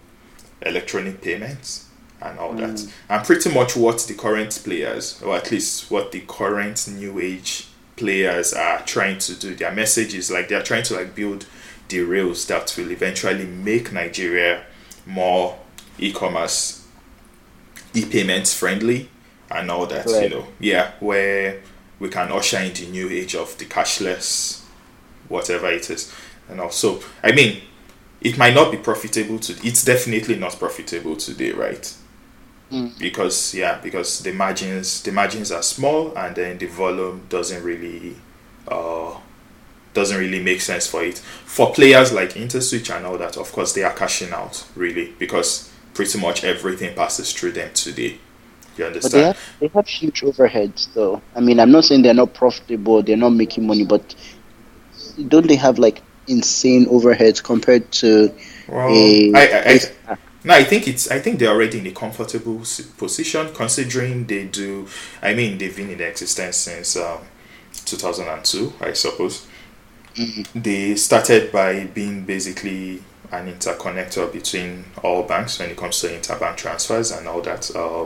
electronic 0.63 1.21
payments 1.21 1.89
and 2.21 2.39
all 2.39 2.53
that. 2.55 2.85
And 3.09 3.25
pretty 3.25 3.53
much 3.55 3.77
what 3.77 3.99
the 4.01 4.15
current 4.15 4.61
players, 4.65 5.23
or 5.23 5.37
at 5.37 5.51
least 5.53 5.91
what 5.91 6.11
the 6.11 6.21
current 6.23 6.89
new 6.89 7.21
age 7.21 7.69
players 7.97 8.53
are 8.53 8.81
trying 8.83 9.19
to 9.19 9.35
do, 9.39 9.55
their 9.55 9.73
message 9.73 10.15
is 10.15 10.31
like 10.33 10.49
they're 10.49 10.63
trying 10.63 10.83
to 10.85 10.95
like 10.95 11.15
build 11.15 11.47
the 11.89 12.01
rails 12.01 12.47
that 12.47 12.75
will 12.77 12.91
eventually 12.91 13.47
make 13.47 13.93
Nigeria 13.93 14.65
more 15.07 15.59
e-commerce, 15.99 16.87
e-payments 17.95 18.55
friendly, 18.55 19.09
and 19.51 19.71
all 19.71 19.87
that. 19.87 20.07
You 20.09 20.29
know, 20.29 20.47
yeah, 20.59 20.93
where 21.01 21.61
we 21.99 22.09
can 22.09 22.33
usher 22.33 22.59
in 22.59 22.73
the 22.75 22.87
new 22.87 23.09
age 23.11 23.35
of 23.35 23.57
the 23.59 23.65
cashless, 23.65 24.63
whatever 25.29 25.71
it 25.71 25.89
is, 25.91 26.13
and 26.49 26.61
also, 26.61 27.01
I 27.23 27.33
mean, 27.33 27.63
it 28.21 28.39
might 28.39 28.55
not 28.55 28.71
be 28.71 28.79
profitable 28.79 29.39
to. 29.41 29.53
It's 29.67 29.85
definitely 29.85 30.37
not 30.37 30.59
profitable 30.59 31.17
today, 31.17 31.53
right? 31.53 31.95
Because 32.99 33.55
yeah, 33.55 33.79
because 33.83 34.21
the 34.21 34.33
margins 34.33 35.03
the 35.03 35.13
margins 35.13 35.53
are 35.53 35.63
small, 35.63 36.17
and 36.17 36.35
then 36.35 36.59
the 36.59 36.67
volume 36.67 37.23
doesn't 37.29 37.63
really. 37.63 38.17
Uh, 38.67 39.15
doesn't 39.95 40.19
really 40.19 40.43
make 40.43 40.61
sense 40.61 40.87
for 40.87 41.03
it. 41.05 41.19
For 41.19 41.73
players 41.73 42.13
like 42.13 42.31
InterSwitch 42.31 42.95
and 42.95 43.07
all 43.07 43.19
that, 43.19 43.37
of 43.37 43.53
course, 43.53 43.73
they 43.73 43.85
are 43.85 43.93
cashing 43.93 44.33
out 44.33 44.67
really 44.75 45.15
because 45.19 45.71
pretty 45.95 46.19
much 46.19 46.45
everything 46.45 46.95
passes 46.95 47.33
through 47.33 47.53
them 47.53 47.73
today. 47.75 48.19
You 48.79 48.91
But 49.03 49.13
they 49.13 49.23
have, 49.23 49.39
they 49.61 49.69
have 49.69 49.87
huge 49.87 50.23
overheads, 50.23 50.93
though. 50.95 51.21
I 51.37 51.41
mean, 51.41 51.61
I'm 51.61 51.71
not 51.71 51.85
saying 51.85 52.03
they're 52.03 52.15
not 52.15 52.33
profitable, 52.33 53.03
they're 53.03 53.19
not 53.19 53.31
making 53.31 53.67
money, 53.67 53.85
but 53.85 54.15
don't 55.29 55.47
they 55.47 55.57
have 55.57 55.79
like 55.79 56.03
insane 56.27 56.87
overheads 56.87 57.43
compared 57.43 57.91
to 57.93 58.33
Well, 58.67 58.89
a? 58.89 59.33
I, 59.35 59.41
I, 59.43 59.81
I, 60.09 60.17
no, 60.45 60.55
I 60.55 60.65
think 60.65 60.89
it's. 60.89 61.11
I 61.11 61.21
think 61.21 61.39
they're 61.39 61.51
already 61.51 61.79
in 61.79 61.87
a 61.87 61.93
comfortable 61.93 62.63
position 62.97 63.53
considering 63.55 64.27
they 64.27 64.45
do. 64.47 64.89
I 65.23 65.35
mean, 65.35 65.59
they've 65.59 65.77
been 65.77 65.91
in 65.91 66.01
existence 66.01 66.57
since 66.57 66.97
um, 66.97 67.21
2002, 67.85 68.73
I 68.81 68.93
suppose. 68.95 69.47
They 70.55 70.95
started 70.97 71.53
by 71.53 71.85
being 71.85 72.25
basically 72.25 73.03
an 73.31 73.51
interconnector 73.53 74.31
between 74.33 74.85
all 75.03 75.23
banks 75.23 75.59
when 75.59 75.71
it 75.71 75.77
comes 75.77 76.01
to 76.01 76.09
interbank 76.09 76.57
transfers 76.57 77.11
and 77.11 77.27
all 77.27 77.41
that. 77.43 77.75
Uh, 77.75 78.05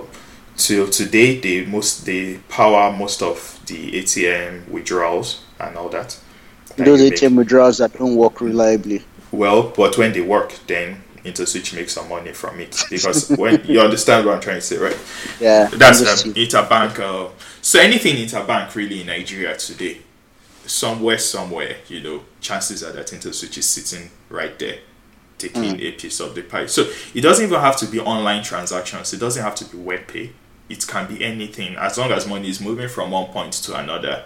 till 0.56 0.88
today, 0.88 1.40
they 1.40 1.64
most 1.64 2.06
they 2.06 2.38
power 2.48 2.92
most 2.92 3.22
of 3.22 3.60
the 3.66 3.92
ATM 3.92 4.68
withdrawals 4.68 5.44
and 5.58 5.76
all 5.76 5.88
that. 5.88 6.18
that 6.76 6.84
those 6.84 7.02
you 7.02 7.10
make. 7.10 7.20
ATM 7.20 7.36
withdrawals 7.36 7.78
that 7.78 7.92
don't 7.98 8.14
work 8.14 8.40
reliably. 8.40 9.02
Well, 9.32 9.72
but 9.76 9.98
when 9.98 10.12
they 10.12 10.20
work, 10.20 10.54
then 10.66 11.02
InterSwitch 11.25 11.75
makes 11.75 11.92
some 11.94 12.08
money 12.08 12.32
from 12.32 12.60
it 12.60 12.80
because 12.88 13.30
when 13.30 13.64
you 13.68 13.80
understand 13.80 14.26
what 14.26 14.36
I'm 14.36 14.40
trying 14.40 14.56
to 14.56 14.60
say, 14.60 14.78
right? 14.78 14.96
Yeah, 15.40 15.66
That's 15.72 16.25
um, 16.25 16.34
interbank. 16.34 16.98
Uh, 17.00 17.30
so 17.60 17.80
anything 17.80 18.16
interbank 18.16 18.75
really 18.76 19.00
in 19.00 19.08
Nigeria 19.08 19.56
today, 19.56 19.98
somewhere, 20.66 21.18
somewhere, 21.18 21.76
you 21.88 22.00
know, 22.00 22.25
chances 22.40 22.82
are 22.82 22.92
that 22.92 23.06
InterSwitch 23.06 23.58
is 23.58 23.68
sitting 23.68 24.11
right 24.28 24.58
there, 24.58 24.78
taking 25.38 25.80
a 25.80 25.92
piece 25.92 26.20
of 26.20 26.35
the 26.35 26.42
pie. 26.42 26.66
So 26.66 26.90
it 27.14 27.20
doesn't 27.20 27.44
even 27.44 27.61
have 27.61 27.76
to 27.78 27.87
be 27.87 28.00
online 28.00 28.42
transactions. 28.42 29.12
It 29.12 29.20
doesn't 29.20 29.42
have 29.42 29.54
to 29.56 29.64
be 29.64 29.78
web 29.78 30.06
pay. 30.06 30.32
It 30.68 30.87
can 30.87 31.06
be 31.06 31.25
anything 31.25 31.76
as 31.76 31.96
long 31.96 32.11
as 32.11 32.26
money 32.26 32.49
is 32.49 32.61
moving 32.61 32.88
from 32.88 33.11
one 33.11 33.26
point 33.26 33.52
to 33.54 33.78
another. 33.78 34.25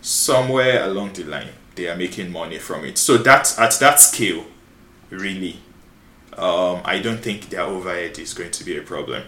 Somewhere 0.00 0.84
along 0.84 1.12
the 1.14 1.24
line, 1.24 1.48
they 1.74 1.88
are 1.88 1.96
making 1.96 2.32
money 2.32 2.58
from 2.58 2.84
it. 2.84 2.96
So 2.96 3.18
that 3.18 3.58
at 3.58 3.78
that 3.80 4.00
scale, 4.00 4.46
really, 5.10 5.60
um, 6.32 6.80
I 6.84 7.00
don't 7.00 7.20
think 7.20 7.50
their 7.50 7.62
overhead 7.62 8.18
is 8.18 8.32
going 8.34 8.52
to 8.52 8.64
be 8.64 8.76
a 8.78 8.82
problem 8.82 9.22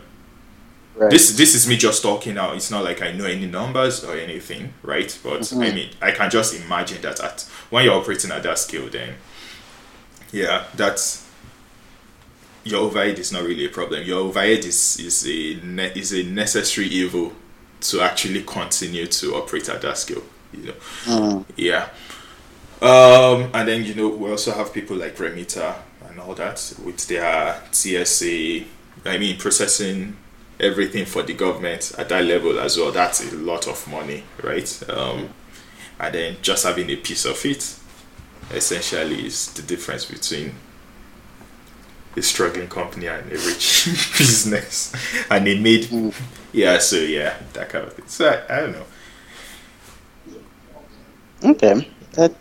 Right. 0.98 1.10
this 1.10 1.36
this 1.36 1.54
is 1.54 1.68
me 1.68 1.76
just 1.76 2.02
talking 2.02 2.34
now. 2.34 2.52
It's 2.52 2.70
not 2.70 2.82
like 2.84 3.02
I 3.02 3.12
know 3.12 3.24
any 3.24 3.46
numbers 3.46 4.04
or 4.04 4.16
anything, 4.16 4.72
right? 4.82 5.16
But 5.22 5.52
I 5.52 5.56
mean, 5.72 5.90
I 6.02 6.10
can 6.10 6.30
just 6.30 6.54
imagine 6.54 7.00
that 7.02 7.20
at 7.20 7.42
when 7.70 7.84
you're 7.84 7.94
operating 7.94 8.30
at 8.32 8.42
that 8.42 8.58
scale, 8.58 8.88
then 8.88 9.14
yeah, 10.32 10.64
that's 10.74 11.26
your 12.64 12.80
overhead 12.82 13.18
is 13.18 13.32
not 13.32 13.44
really 13.44 13.64
a 13.66 13.68
problem. 13.70 14.02
Your 14.04 14.20
overhead 14.20 14.64
is 14.64 14.98
is 14.98 15.26
a 15.26 15.60
ne- 15.64 15.92
is 15.94 16.12
a 16.12 16.22
necessary 16.24 16.88
evil 16.88 17.32
to 17.80 18.00
actually 18.00 18.42
continue 18.42 19.06
to 19.06 19.34
operate 19.36 19.68
at 19.68 19.80
that 19.82 19.96
scale. 19.98 20.22
You 20.52 20.62
know, 20.66 20.74
Mm. 21.06 21.44
yeah. 21.56 21.88
Um, 22.80 23.50
and 23.54 23.68
then 23.68 23.84
you 23.84 23.94
know 23.94 24.08
we 24.08 24.30
also 24.30 24.52
have 24.52 24.72
people 24.72 24.96
like 24.96 25.16
Remita 25.16 25.74
and 26.08 26.18
all 26.20 26.34
that 26.34 26.74
with 26.84 27.06
their 27.08 27.60
TSA. 27.72 28.64
I 29.04 29.16
mean, 29.18 29.38
processing 29.38 30.16
everything 30.60 31.04
for 31.04 31.22
the 31.22 31.34
government 31.34 31.92
at 31.98 32.08
that 32.08 32.24
level 32.24 32.58
as 32.58 32.76
well. 32.76 32.92
That's 32.92 33.32
a 33.32 33.36
lot 33.36 33.68
of 33.68 33.86
money, 33.88 34.24
right? 34.42 34.82
Um, 34.88 35.30
and 36.00 36.14
then 36.14 36.36
just 36.42 36.64
having 36.64 36.90
a 36.90 36.96
piece 36.96 37.24
of 37.24 37.44
it, 37.44 37.76
essentially, 38.52 39.26
is 39.26 39.52
the 39.52 39.62
difference 39.62 40.04
between 40.04 40.54
a 42.16 42.22
struggling 42.22 42.68
company 42.68 43.06
and 43.06 43.26
a 43.30 43.36
rich 43.36 43.86
business. 44.18 44.92
And 45.30 45.46
they 45.46 45.58
made, 45.58 45.88
yeah. 46.52 46.78
So 46.78 46.96
yeah, 46.96 47.36
that 47.54 47.68
kind 47.68 47.86
of 47.86 47.92
thing. 47.94 48.06
So 48.08 48.28
I, 48.28 48.56
I 48.56 48.60
don't 48.60 48.72
know. 48.72 48.84
Okay. 51.44 51.88
That, 52.12 52.34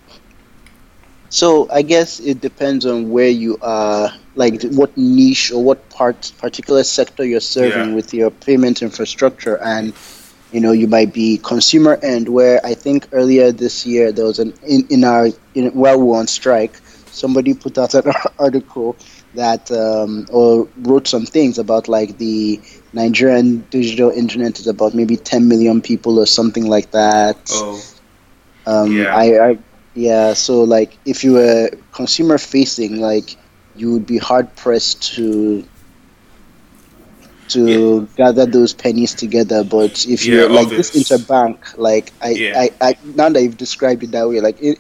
so 1.30 1.70
I 1.70 1.82
guess 1.82 2.20
it 2.20 2.42
depends 2.42 2.86
on 2.86 3.12
where 3.12 3.30
you 3.30 3.58
are, 3.62 4.12
like 4.38 4.64
what 4.72 4.96
niche 4.98 5.52
or 5.52 5.64
what 5.64 5.90
part, 5.90 6.32
particular 6.40 6.84
sector 6.84 7.26
you're 7.26 7.42
serving 7.42 7.90
Yeah. 7.90 7.96
with 7.96 8.14
your 8.14 8.32
payment 8.32 8.82
infrastructure, 8.82 9.58
and 9.64 9.94
you 10.52 10.62
know, 10.62 10.72
you 10.72 10.88
might 10.88 11.14
be 11.14 11.40
consumer 11.40 12.00
end, 12.04 12.30
where 12.30 12.66
I 12.66 12.74
think 12.74 13.08
earlier 13.12 13.52
this 13.52 13.86
year 13.86 14.12
there 14.14 14.26
was 14.26 14.40
an 14.40 14.54
in, 14.64 14.88
in 14.90 15.04
our 15.04 15.30
in, 15.56 15.70
while 15.74 16.00
we 16.00 16.06
were 16.06 16.18
on 16.18 16.28
strike, 16.28 16.80
somebody 17.12 17.54
put 17.54 17.78
out 17.78 17.94
an 17.96 18.12
article 18.40 18.98
that 19.34 19.70
um, 19.72 20.26
or 20.32 20.70
wrote 20.78 21.08
some 21.08 21.26
things 21.26 21.58
about 21.60 21.88
like 21.90 22.18
the 22.18 22.62
Nigerian 22.94 23.62
digital 23.70 24.10
internet 24.12 24.60
is 24.60 24.68
about 24.68 24.94
maybe 24.96 25.18
10 25.18 25.48
million 25.48 25.82
people 25.82 26.20
or 26.20 26.26
something 26.26 26.68
like 26.68 26.92
that. 26.92 27.50
Oh, 27.52 27.82
Um, 28.66 28.92
Yeah. 28.92 29.16
I, 29.16 29.50
I 29.52 29.58
yeah. 29.94 30.34
So 30.34 30.64
like, 30.64 31.00
if 31.06 31.24
you 31.24 31.34
were 31.34 31.70
consumer 31.92 32.38
facing, 32.38 33.00
like, 33.00 33.38
you 33.78 33.94
would 33.94 34.06
be 34.06 34.18
hard 34.18 34.54
pressed 34.56 35.16
to 35.16 35.68
to 37.50 38.08
gather 38.18 38.46
those 38.46 38.74
pennies 38.74 39.14
together. 39.14 39.64
But 39.64 40.06
if 40.06 40.26
Yeah, 40.26 40.36
you're 40.36 40.50
like 40.50 40.70
this 40.70 40.92
interbank, 40.92 41.78
like 41.78 42.12
I, 42.22 42.30
Yeah. 42.32 42.60
I, 42.60 42.72
I, 42.82 42.98
now 43.16 43.30
that 43.30 43.42
you've 43.42 43.58
described 43.58 44.04
it 44.04 44.12
that 44.12 44.28
way, 44.28 44.40
like 44.42 44.62
it. 44.62 44.80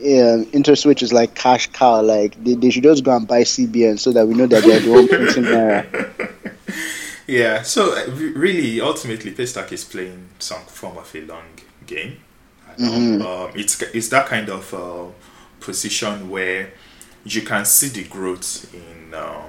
Um, 0.00 0.44
InterSwitch 0.46 1.02
is 1.02 1.12
like 1.12 1.34
cash 1.34 1.68
cow. 1.68 2.02
Like 2.02 2.42
they, 2.42 2.54
they 2.54 2.70
should 2.70 2.82
just 2.82 3.04
go 3.04 3.16
and 3.16 3.26
buy 3.26 3.42
CBN 3.42 3.98
so 3.98 4.12
that 4.12 4.26
we 4.26 4.34
know 4.34 4.46
that 4.46 4.64
they're 4.64 4.80
the 4.80 4.90
one 4.90 5.08
printing 5.08 5.44
yeah. 7.26 7.62
So 7.62 7.96
uh, 7.96 8.10
really, 8.10 8.80
ultimately, 8.80 9.32
Paystack 9.32 9.72
is 9.72 9.84
playing 9.84 10.28
some 10.40 10.62
form 10.62 10.98
of 10.98 11.14
a 11.14 11.20
long 11.22 11.44
game. 11.86 12.18
Know. 12.76 13.46
Um, 13.46 13.52
it's 13.54 13.80
it's 13.80 14.08
that 14.08 14.26
kind 14.26 14.50
of 14.50 14.74
uh, 14.74 15.04
position 15.60 16.28
where 16.28 16.72
you 17.24 17.42
can 17.42 17.64
see 17.64 17.88
the 17.88 18.04
growth 18.04 18.72
in 18.74 19.14
uh, 19.14 19.42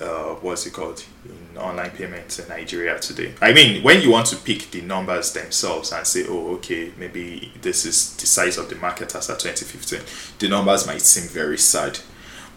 uh, 0.00 0.34
what's 0.40 0.66
it 0.66 0.72
called 0.72 1.04
in 1.24 1.56
online 1.58 1.90
payments 1.90 2.38
in 2.38 2.48
Nigeria 2.48 2.98
today. 2.98 3.34
I 3.40 3.52
mean, 3.52 3.82
when 3.82 4.00
you 4.00 4.10
want 4.10 4.26
to 4.28 4.36
pick 4.36 4.70
the 4.70 4.80
numbers 4.80 5.32
themselves 5.32 5.92
and 5.92 6.06
say, 6.06 6.24
oh, 6.28 6.54
okay, 6.54 6.92
maybe 6.98 7.52
this 7.60 7.84
is 7.84 8.16
the 8.16 8.26
size 8.26 8.58
of 8.58 8.68
the 8.68 8.74
market 8.76 9.14
as 9.14 9.30
at 9.30 9.38
2015, 9.38 10.00
the 10.38 10.48
numbers 10.48 10.86
might 10.86 11.02
seem 11.02 11.28
very 11.28 11.58
sad. 11.58 12.00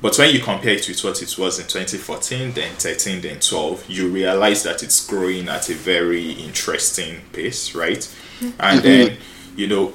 But 0.02 0.18
when 0.18 0.34
you 0.34 0.40
compare 0.40 0.74
it 0.74 0.88
with 0.88 1.04
what 1.04 1.22
it 1.22 1.38
was 1.38 1.60
in 1.60 1.68
2014, 1.68 2.54
then 2.54 2.76
13, 2.76 3.22
then 3.22 3.40
12, 3.40 3.90
you 3.90 4.10
realize 4.10 4.64
that 4.64 4.84
it's 4.84 5.06
growing 5.06 5.48
at 5.48 5.70
a 5.70 5.74
very 5.74 6.32
interesting 6.32 7.22
pace, 7.32 7.74
right? 7.74 8.14
And 8.60 8.82
then, 8.82 9.18
you 9.56 9.68
know, 9.68 9.94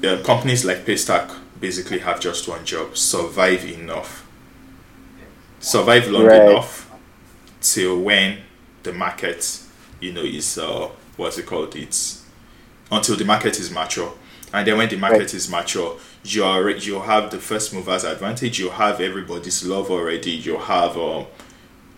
the 0.00 0.22
companies 0.24 0.64
like 0.64 0.86
Paystack 0.86 1.36
basically 1.60 1.98
have 2.00 2.20
just 2.20 2.48
one 2.48 2.64
job 2.64 2.96
survive 2.96 3.64
enough. 3.64 4.24
Survive 5.60 6.08
long 6.08 6.26
Right. 6.26 6.42
enough 6.42 6.90
till 7.60 7.98
when 8.00 8.38
the 8.82 8.92
market, 8.92 9.58
you 10.00 10.12
know, 10.12 10.22
is, 10.22 10.58
uh, 10.58 10.88
what's 11.16 11.38
it 11.38 11.46
called? 11.46 11.74
It's 11.74 12.22
until 12.92 13.16
the 13.16 13.24
market 13.24 13.58
is 13.58 13.70
mature. 13.70 14.12
And 14.52 14.66
then 14.66 14.76
when 14.78 14.88
the 14.88 14.96
market 14.96 15.18
Right. 15.18 15.34
is 15.34 15.48
mature, 15.48 15.96
you 16.24 16.44
are 16.44 16.70
you 16.70 17.00
have 17.00 17.30
the 17.30 17.38
first 17.38 17.72
movers 17.74 18.04
advantage. 18.04 18.58
You 18.58 18.70
have 18.70 19.00
everybody's 19.00 19.64
love 19.64 19.90
already. 19.90 20.30
You 20.30 20.58
have 20.58 20.96
um, 20.96 21.26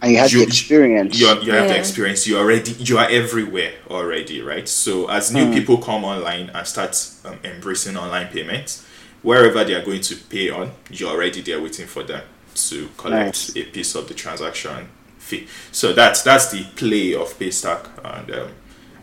And 0.01 0.13
you 0.13 0.19
have 0.19 0.31
You- 0.33 0.39
the 0.41 0.45
experience. 0.47 1.19
you, 1.19 1.27
you 1.43 1.53
have 1.53 1.69
the 1.69 1.77
experience. 1.77 2.25
You 2.27 2.39
already 2.39 2.71
you 2.79 2.99
are 2.99 3.09
everywhere 3.11 3.73
already, 3.91 4.41
right? 4.41 4.69
So 4.69 5.09
as 5.11 5.33
new 5.33 5.53
people 5.53 5.79
come 5.79 6.05
online 6.05 6.51
and 6.55 6.67
start 6.67 6.97
um, 7.25 7.37
embracing 7.45 7.97
online 7.97 8.29
payments, 8.29 8.85
wherever 9.23 9.65
they 9.65 9.75
are 9.75 9.85
going 9.85 10.01
to 10.03 10.17
pay 10.17 10.51
on, 10.51 10.71
you're 10.91 11.11
already 11.11 11.41
there 11.43 11.61
waiting 11.61 11.87
for 11.87 12.03
them 12.03 12.23
to 12.55 12.89
collect 12.97 13.55
Nice. 13.55 13.57
a 13.57 13.65
piece 13.65 13.95
of 13.95 14.09
the 14.09 14.15
transaction 14.15 14.89
fee. 15.19 15.47
So 15.73 15.93
that's 15.93 16.23
that's 16.23 16.51
the 16.51 16.65
play 16.77 17.15
of 17.15 17.29
Paystack, 17.39 17.87
and 18.05 18.31
um, 18.35 18.51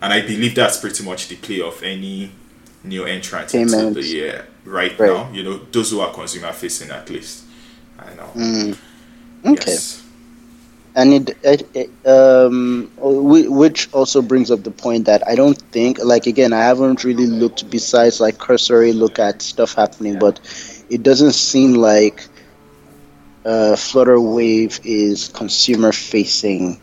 and 0.01 0.13
I 0.13 0.21
believe 0.21 0.55
that's 0.55 0.77
pretty 0.77 1.03
much 1.03 1.27
the 1.29 1.35
play 1.37 1.61
of 1.61 1.81
any 1.83 2.31
new 2.83 3.05
entrant 3.05 3.53
into 3.55 3.91
the 3.91 4.03
year 4.03 4.45
right, 4.65 4.97
Right. 4.99 5.11
now. 5.11 5.31
You 5.31 5.43
know, 5.43 5.57
those 5.71 5.91
who 5.91 5.99
are 6.01 6.13
consumer 6.13 6.51
facing 6.53 6.91
at 6.91 7.09
least. 7.09 7.43
I 7.97 8.13
know. 8.13 8.29
Mm. 8.35 8.77
Okay. 9.45 9.71
Yes. 9.71 10.03
And 10.95 11.29
it, 11.43 11.67
it, 11.73 11.89
um 12.07 12.89
whi- 12.97 13.49
which 13.49 13.91
also 13.93 14.21
brings 14.21 14.49
up 14.49 14.63
the 14.63 14.71
point 14.71 15.05
that 15.05 15.27
I 15.27 15.35
don't 15.35 15.61
think 15.71 15.99
like 15.99 16.25
again 16.25 16.53
I 16.53 16.63
haven't 16.63 17.03
really 17.03 17.27
looked 17.27 17.69
besides 17.69 18.21
like 18.21 18.37
cursory 18.37 18.93
look 18.93 19.19
at 19.19 19.41
stuff 19.41 19.73
happening 19.75 20.17
but 20.19 20.39
it 20.89 21.03
doesn't 21.03 21.33
seem 21.33 21.73
like 21.73 22.27
uh, 23.45 23.75
Flutterwave 23.75 24.79
is 24.83 25.27
consumer 25.29 25.91
facing 25.91 26.79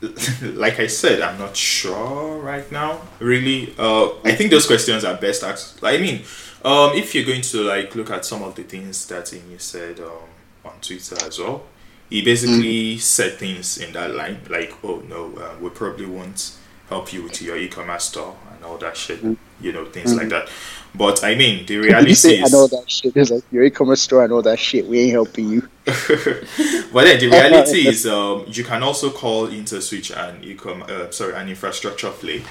like 0.54 0.80
I 0.80 0.86
said, 0.86 1.20
I'm 1.20 1.38
not 1.38 1.54
sure 1.56 2.38
right 2.38 2.70
now. 2.72 3.02
Really, 3.18 3.74
uh, 3.78 4.08
I 4.24 4.32
think 4.32 4.50
those 4.50 4.66
questions 4.66 5.04
are 5.04 5.14
best 5.14 5.42
asked. 5.42 5.84
I 5.84 5.98
mean, 5.98 6.22
um, 6.64 6.92
if 6.94 7.14
you're 7.14 7.24
going 7.24 7.42
to 7.42 7.62
like 7.64 7.94
look 7.94 8.10
at 8.10 8.24
some 8.24 8.42
of 8.42 8.54
the 8.54 8.62
things 8.62 9.06
that 9.08 9.26
Inu 9.26 9.60
said 9.60 10.00
um, 10.00 10.28
on 10.64 10.72
Twitter 10.80 11.16
as 11.26 11.38
well, 11.38 11.64
he 12.10 12.22
basically 12.22 12.98
said 12.98 13.34
things 13.38 13.78
in 13.78 13.92
that 13.94 14.14
line 14.14 14.40
like, 14.50 14.72
"Oh 14.84 15.02
no, 15.08 15.32
uh, 15.36 15.54
we 15.60 15.70
probably 15.70 16.06
won't 16.06 16.52
help 16.88 17.12
you 17.12 17.22
with 17.22 17.40
your 17.40 17.56
e-commerce 17.56 18.04
store 18.04 18.36
and 18.54 18.64
all 18.64 18.78
that 18.78 18.96
shit." 18.96 19.20
You 19.60 19.72
know, 19.72 19.84
things 19.86 20.16
like 20.16 20.28
that. 20.30 20.48
But 20.94 21.22
I 21.22 21.34
mean, 21.36 21.66
the 21.66 21.74
you 21.74 21.82
reality 21.82 22.14
say 22.14 22.40
is, 22.40 22.52
and 22.52 22.54
all 22.54 22.68
that 22.68 22.84
shit 22.90 23.16
is 23.16 23.30
like 23.30 23.44
your 23.50 23.62
e-commerce 23.64 24.02
store 24.02 24.24
and 24.24 24.32
all 24.32 24.42
that 24.42 24.58
shit 24.58 24.86
we 24.86 25.00
ain't 25.00 25.12
helping 25.12 25.48
you 25.48 25.68
but 25.84 27.04
then 27.04 27.18
the 27.20 27.28
reality 27.30 27.88
is, 27.88 28.06
um, 28.06 28.44
you 28.48 28.64
can 28.64 28.82
also 28.82 29.10
call 29.10 29.48
InterSwitch 29.48 30.10
an 30.16 30.42
ecom, 30.42 30.88
uh, 30.88 31.10
sorry, 31.10 31.34
an 31.34 31.48
infrastructure 31.48 32.10
play, 32.10 32.42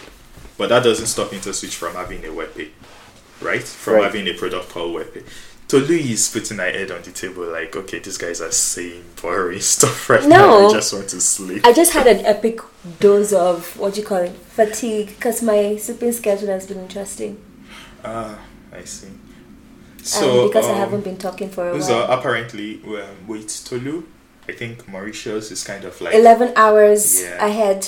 but 0.57 0.69
that 0.69 0.83
doesn't 0.83 1.07
stop 1.07 1.29
InterSwitch 1.31 1.73
from 1.73 1.95
having 1.95 2.23
a 2.25 2.29
WebPay, 2.29 2.69
right? 3.41 3.63
From 3.63 3.95
Right. 3.95 4.03
having 4.05 4.27
a 4.27 4.33
product 4.33 4.69
called 4.69 4.95
WebPay. 4.95 5.23
Tolu 5.69 5.93
is 5.93 6.27
putting 6.29 6.58
her 6.58 6.71
head 6.71 6.89
on 6.89 7.03
the 7.03 7.12
table, 7.12 7.45
like, 7.45 7.75
okay, 7.75 7.99
these 7.99 8.17
guys 8.17 8.41
are 8.41 8.51
saying 8.51 9.03
boring 9.21 9.60
stuff 9.75 10.10
right 10.10 10.27
now. 10.27 10.67
I 10.67 10.71
just 10.71 10.91
want 10.91 11.08
to 11.10 11.21
sleep. 11.21 11.63
I 11.65 11.71
just 11.73 11.93
had 11.93 12.08
an 12.08 12.25
epic 12.25 12.60
dose 12.99 13.32
of 13.34 13.77
what 13.77 13.93
do 13.93 14.01
you 14.01 14.08
call 14.08 14.17
it 14.17 14.32
fatigue 14.32 15.08
because 15.10 15.43
my 15.43 15.75
sleeping 15.77 16.12
schedule 16.12 16.47
has 16.47 16.65
been 16.65 16.79
interesting. 16.79 17.39
Ah, 18.03 18.39
I 18.73 18.84
see. 18.84 19.08
and 19.08 19.19
So 20.01 20.47
because 20.47 20.65
I 20.65 20.71
um, 20.71 20.77
haven't 20.77 21.03
been 21.03 21.17
talking 21.17 21.49
for 21.49 21.69
a 21.69 21.73
while. 21.73 21.82
So 21.82 21.99
while. 21.99 22.17
apparently, 22.19 22.82
um, 22.86 23.27
with 23.27 23.63
Tolu, 23.65 24.05
I 24.47 24.53
think 24.53 24.88
Mauritius 24.88 25.51
is 25.51 25.63
kind 25.63 25.86
of 25.86 26.01
like 26.01 26.15
11 26.15 26.53
hours 26.55 27.21
Yeah. 27.21 27.45
ahead. 27.45 27.88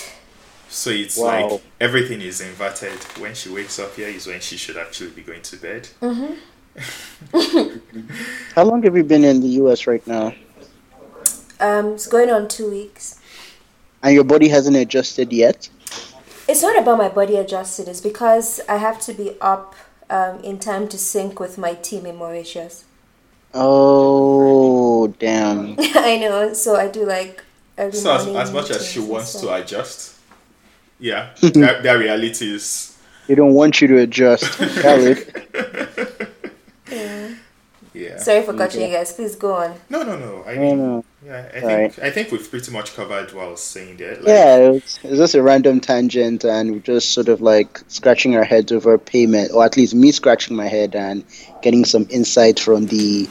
So 0.69 0.91
it's 0.91 1.17
Wow. 1.17 1.49
like 1.49 1.61
everything 1.81 2.21
is 2.21 2.39
inverted. 2.41 2.99
When 3.19 3.33
she 3.33 3.49
wakes 3.49 3.79
up 3.79 3.95
here 3.95 4.07
is 4.07 4.27
when 4.27 4.39
she 4.39 4.55
should 4.55 4.77
actually 4.77 5.09
be 5.09 5.21
going 5.23 5.41
to 5.41 5.57
bed. 5.57 5.87
how 8.55 8.63
long 8.63 8.81
have 8.83 8.95
you 8.95 9.03
been 9.03 9.23
in 9.23 9.41
the 9.41 9.47
US 9.63 9.87
right 9.87 10.05
now 10.07 10.33
Um, 11.59 11.93
it's 11.93 12.07
going 12.07 12.29
on 12.29 12.47
two 12.47 12.69
weeks. 12.71 13.19
and 14.03 14.13
your 14.15 14.23
body 14.23 14.47
hasn't 14.47 14.75
adjusted 14.77 15.31
yet 15.33 15.69
It's 16.47 16.61
not 16.63 16.77
about 16.77 16.97
my 16.97 17.07
body 17.09 17.37
adjusted. 17.37 17.87
It's 17.87 18.01
because 18.01 18.59
I 18.67 18.77
have 18.77 18.99
to 19.01 19.13
be 19.13 19.37
up 19.39 19.75
um, 20.09 20.39
in 20.43 20.59
time 20.59 20.87
to 20.89 20.97
sync 20.97 21.39
with 21.39 21.57
my 21.57 21.75
team 21.75 22.05
in 22.05 22.15
Mauritius. 22.17 22.83
oh 23.53 25.07
damn 25.19 25.75
I 25.79 26.17
know, 26.17 26.53
so 26.53 26.75
I 26.75 26.87
do 26.87 27.05
like 27.05 27.43
early 27.77 27.91
So 27.93 28.15
as, 28.15 28.27
as 28.27 28.51
much 28.51 28.69
as 28.71 28.85
she 28.85 28.99
wants 28.99 29.39
to 29.41 29.53
adjust, 29.53 30.15
yeah, 30.99 31.29
that, 31.41 31.83
that 31.83 31.93
reality 31.93 32.53
is 32.55 32.97
they 33.27 33.35
don't 33.35 33.53
want 33.53 33.79
you 33.81 33.87
to 33.87 33.97
adjust 33.99 34.45
Khaled. 34.81 35.19
Yeah. 36.91 37.29
yeah. 37.93 38.17
Sorry 38.25 38.43
for 38.43 38.53
catching 38.53 38.81
Okay. 38.81 38.91
you 38.91 38.97
guys. 38.97 39.13
Please 39.13 39.35
go 39.35 39.53
on. 39.53 39.75
no, 39.89 40.03
no, 40.03 40.17
no. 40.17 40.43
I 40.45 40.51
I 40.53 40.57
mean, 40.57 40.77
know. 40.77 41.05
yeah, 41.25 41.49
I 41.53 41.59
Alright. 41.59 41.93
think 41.93 42.05
I 42.05 42.11
think 42.11 42.31
we've 42.31 42.49
pretty 42.49 42.71
much 42.71 42.95
covered 42.95 43.33
what 43.33 43.45
I 43.45 43.49
was 43.49 43.61
saying 43.61 43.97
there. 43.97 44.15
Like, 44.15 44.27
Yeah, 44.27 44.57
it's, 44.71 44.99
it's 45.03 45.17
just 45.17 45.35
a 45.35 45.41
random 45.41 45.79
tangent, 45.79 46.43
and 46.45 46.71
we're 46.71 46.79
just 46.79 47.11
sort 47.11 47.27
of 47.29 47.41
like 47.41 47.79
scratching 47.87 48.35
our 48.35 48.43
heads 48.43 48.71
over 48.71 48.97
payment, 48.97 49.51
or 49.53 49.63
at 49.65 49.77
least 49.77 49.95
me 49.95 50.11
scratching 50.11 50.55
my 50.55 50.67
head 50.67 50.95
and 50.95 51.23
getting 51.61 51.85
some 51.85 52.07
insight 52.09 52.59
from 52.59 52.85
the 52.87 53.27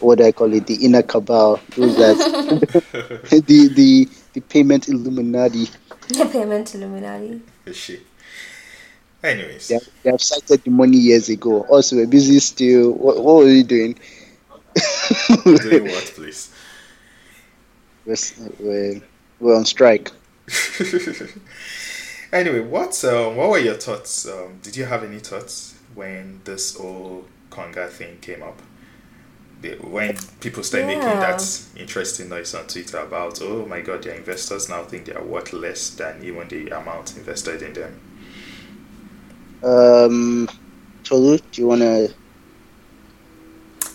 what 0.00 0.16
do 0.18 0.24
I 0.24 0.32
call 0.32 0.52
it, 0.54 0.66
the 0.66 0.76
inner 0.76 1.02
cabal, 1.02 1.60
those 1.76 1.94
that 1.96 2.16
the 3.46 3.68
the 3.74 4.08
the 4.32 4.40
payment 4.40 4.88
Illuminati. 4.88 5.68
The 6.08 6.26
payment 6.26 6.74
Illuminati. 6.74 7.42
is 7.66 7.76
she? 7.76 8.00
Anyways, 9.22 9.68
They 9.68 9.74
have, 9.74 9.88
they 10.02 10.10
have 10.10 10.22
cited 10.22 10.64
the 10.64 10.70
money 10.70 10.96
years 10.96 11.28
ago. 11.28 11.62
Also, 11.62 11.96
we're 11.96 12.06
busy 12.06 12.38
still. 12.38 12.92
What, 12.92 13.22
what 13.22 13.36
were 13.36 13.48
you 13.48 13.64
doing? 13.64 13.98
doing 15.44 15.84
what, 15.84 16.04
please? 16.14 16.54
we're, 18.06 18.16
we're, 18.58 19.02
we're 19.40 19.56
on 19.56 19.66
strike. 19.66 20.10
anyway, 22.32 22.60
what 22.60 23.04
um, 23.04 23.36
what 23.36 23.50
were 23.50 23.58
your 23.58 23.74
thoughts? 23.74 24.26
Um, 24.26 24.58
did 24.62 24.76
you 24.76 24.86
have 24.86 25.04
any 25.04 25.18
thoughts 25.18 25.78
when 25.94 26.40
this 26.44 26.76
whole 26.76 27.26
Konga 27.50 27.88
thing 27.90 28.18
came 28.20 28.42
up? 28.42 28.60
when 29.82 30.16
people 30.40 30.62
start 30.62 30.86
making 30.86 31.02
that 31.02 31.42
interesting 31.76 32.30
noise 32.30 32.54
on 32.54 32.66
Twitter 32.66 32.98
about, 32.98 33.42
oh 33.42 33.66
my 33.66 33.80
god, 33.82 34.02
their 34.02 34.14
investors 34.14 34.68
now 34.70 34.82
think 34.84 35.04
they 35.04 35.12
are 35.12 35.22
worth 35.22 35.52
less 35.52 35.90
than 35.90 36.24
even 36.24 36.48
the 36.48 36.68
amount 36.68 37.16
invested 37.16 37.60
in 37.60 37.74
them. 37.74 38.00
Um, 39.62 40.48
Tolu, 41.04 41.38
do 41.38 41.60
you 41.60 41.66
want 41.68 41.80
to? 41.82 42.14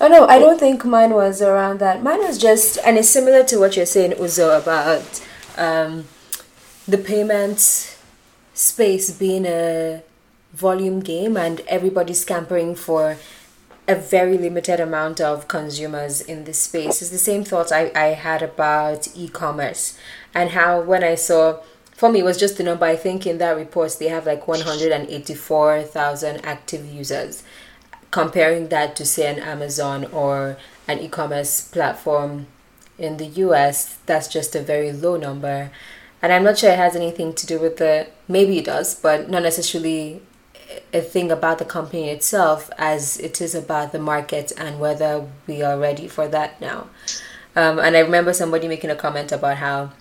Oh 0.01 0.08
no, 0.08 0.28
I 0.28 0.39
don't 0.39 0.60
think 0.60 0.84
mine 0.84 1.12
was 1.12 1.41
around 1.41 1.80
that. 1.80 2.04
Mine 2.04 2.19
was 2.19 2.38
just, 2.38 2.78
and 2.86 2.97
it's 2.97 3.10
similar 3.10 3.43
to 3.45 3.58
what 3.58 3.78
you're 3.78 3.86
saying, 3.86 4.12
Uzo, 4.12 4.62
about 4.62 5.25
um, 5.58 6.06
the 6.88 6.97
payment 6.97 7.95
space 8.54 9.12
being 9.12 9.45
a 9.45 10.04
volume 10.54 10.99
game 10.99 11.38
and 11.38 11.62
everybody 11.67 12.13
scampering 12.13 12.75
for 12.75 13.17
a 13.88 13.95
very 13.95 14.38
limited 14.38 14.80
amount 14.80 15.21
of 15.21 15.47
consumers 15.47 16.21
in 16.21 16.43
this 16.45 16.60
space. 16.60 17.01
It's 17.01 17.12
the 17.12 17.17
same 17.17 17.43
thoughts 17.43 17.71
I, 17.71 17.91
I 17.95 18.08
had 18.08 18.41
about 18.41 19.08
e 19.15 19.28
commerce 19.28 19.97
and 20.34 20.51
how 20.51 20.82
when 20.82 21.04
I 21.04 21.15
saw, 21.15 21.62
for 21.95 22.12
me, 22.12 22.19
it 22.19 22.23
was 22.23 22.38
just 22.38 22.58
the 22.58 22.63
number. 22.63 22.86
I 22.86 22.95
think 22.95 23.25
in 23.25 23.38
that 23.38 23.55
report 23.55 23.97
they 23.99 24.10
have 24.10 24.25
like 24.25 24.47
184,000 24.47 26.45
active 26.45 26.86
users 26.86 27.43
comparing 28.15 28.69
that 28.69 28.95
to 28.95 29.05
say 29.05 29.29
an 29.29 29.39
Amazon 29.39 30.05
or 30.05 30.58
an 30.88 30.99
e-commerce 30.99 31.62
platform 31.62 32.47
in 32.97 33.17
the 33.17 33.25
US, 33.43 33.97
that's 34.05 34.29
just 34.29 34.55
a 34.55 34.62
very 34.62 34.93
low 34.93 35.17
number. 35.17 35.69
And 36.21 36.31
I'm 36.31 36.43
not 36.43 36.58
sure 36.58 36.71
it 36.71 36.77
has 36.77 36.95
anything 36.95 37.34
to 37.34 37.45
do 37.45 37.60
with 37.60 37.75
the 37.75 38.08
maybe 38.27 38.58
it 38.58 38.65
does, 38.65 38.95
but 38.95 39.29
not 39.29 39.43
necessarily 39.43 40.21
a 40.93 41.01
thing 41.01 41.29
about 41.29 41.60
the 41.60 41.65
company 41.65 42.10
itself 42.10 42.69
as 42.77 43.19
it 43.19 43.41
is 43.41 43.53
about 43.53 43.91
the 43.91 43.99
market 43.99 44.53
and 44.58 44.79
whether 44.79 45.27
we 45.45 45.62
are 45.62 45.77
ready 45.77 46.08
for 46.08 46.27
that 46.29 46.60
now. 46.62 46.88
Um, 47.55 47.79
and 47.79 47.97
I 47.97 47.99
remember 47.99 48.31
somebody 48.34 48.67
making 48.67 48.89
a 48.89 48.95
comment 48.95 49.31
about 49.31 49.58
how 49.58 49.91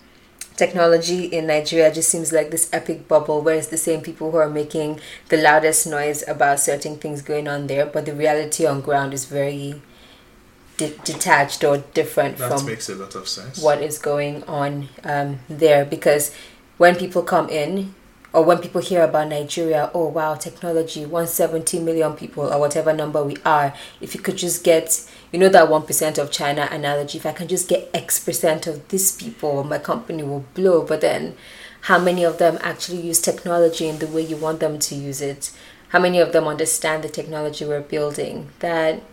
technology 0.57 1.25
in 1.25 1.47
Nigeria 1.47 1.93
just 1.93 2.09
seems 2.09 2.31
like 2.31 2.51
this 2.51 2.69
epic 2.71 3.07
bubble 3.07 3.41
where 3.41 3.55
it's 3.55 3.67
the 3.67 3.77
same 3.77 4.01
people 4.01 4.31
who 4.31 4.37
are 4.37 4.49
making 4.49 4.99
the 5.29 5.37
loudest 5.37 5.85
noise 5.87 6.23
about 6.27 6.59
certain 6.59 6.97
things 6.97 7.21
going 7.21 7.47
on 7.47 7.67
there, 7.67 7.85
but 7.85 8.05
the 8.05 8.13
reality 8.13 8.65
on 8.65 8.81
ground 8.81 9.13
is 9.13 9.25
very 9.25 9.81
de- 10.77 10.95
detached 11.03 11.63
or 11.63 11.77
different 11.93 12.37
That 12.37 12.49
from 12.51 12.65
makes 12.65 12.89
a 12.89 12.95
lot 12.95 13.15
of 13.15 13.27
sense. 13.27 13.61
what 13.61 13.81
is 13.81 13.97
going 13.97 14.43
on 14.43 14.89
um, 15.03 15.39
there 15.49 15.85
because 15.85 16.33
when 16.77 16.95
people 16.95 17.21
come 17.21 17.49
in 17.49 17.93
or 18.33 18.43
when 18.43 18.57
people 18.57 18.81
hear 18.81 19.01
about 19.01 19.29
Nigeria, 19.29 19.89
oh 19.93 20.07
wow, 20.09 20.35
technology, 20.35 21.05
170 21.05 21.79
million 21.79 22.13
people 22.13 22.43
or 22.53 22.59
whatever 22.59 22.91
number 22.91 23.23
we 23.23 23.37
are, 23.45 23.73
if 24.01 24.13
you 24.13 24.19
could 24.19 24.35
just 24.35 24.61
get, 24.61 25.09
you 25.35 25.41
know, 25.41 25.49
that 25.49 25.67
1% 25.67 26.17
of 26.17 26.31
China 26.31 26.69
analogy, 26.71 27.17
if 27.17 27.25
I 27.25 27.33
can 27.33 27.49
just 27.49 27.67
get 27.67 27.89
X 27.93 28.23
percent 28.23 28.67
of 28.67 28.87
these 28.87 29.11
people, 29.11 29.65
my 29.65 29.77
company 29.77 30.23
will 30.23 30.45
blow. 30.53 30.85
But 30.85 31.01
then, 31.01 31.35
how 31.81 31.99
many 31.99 32.23
of 32.23 32.37
them 32.37 32.57
actually 32.61 33.01
use 33.01 33.19
technology 33.19 33.85
in 33.85 33.99
the 33.99 34.07
way 34.07 34.21
you 34.21 34.37
want 34.37 34.61
them 34.61 34.79
to 34.79 34.95
use 34.95 35.19
it? 35.19 35.51
How 35.89 35.99
many 35.99 36.19
of 36.19 36.31
them 36.31 36.47
understand 36.47 37.03
the 37.03 37.09
technology 37.09 37.65
we're 37.65 37.81
building? 37.81 38.47
That 38.59 39.03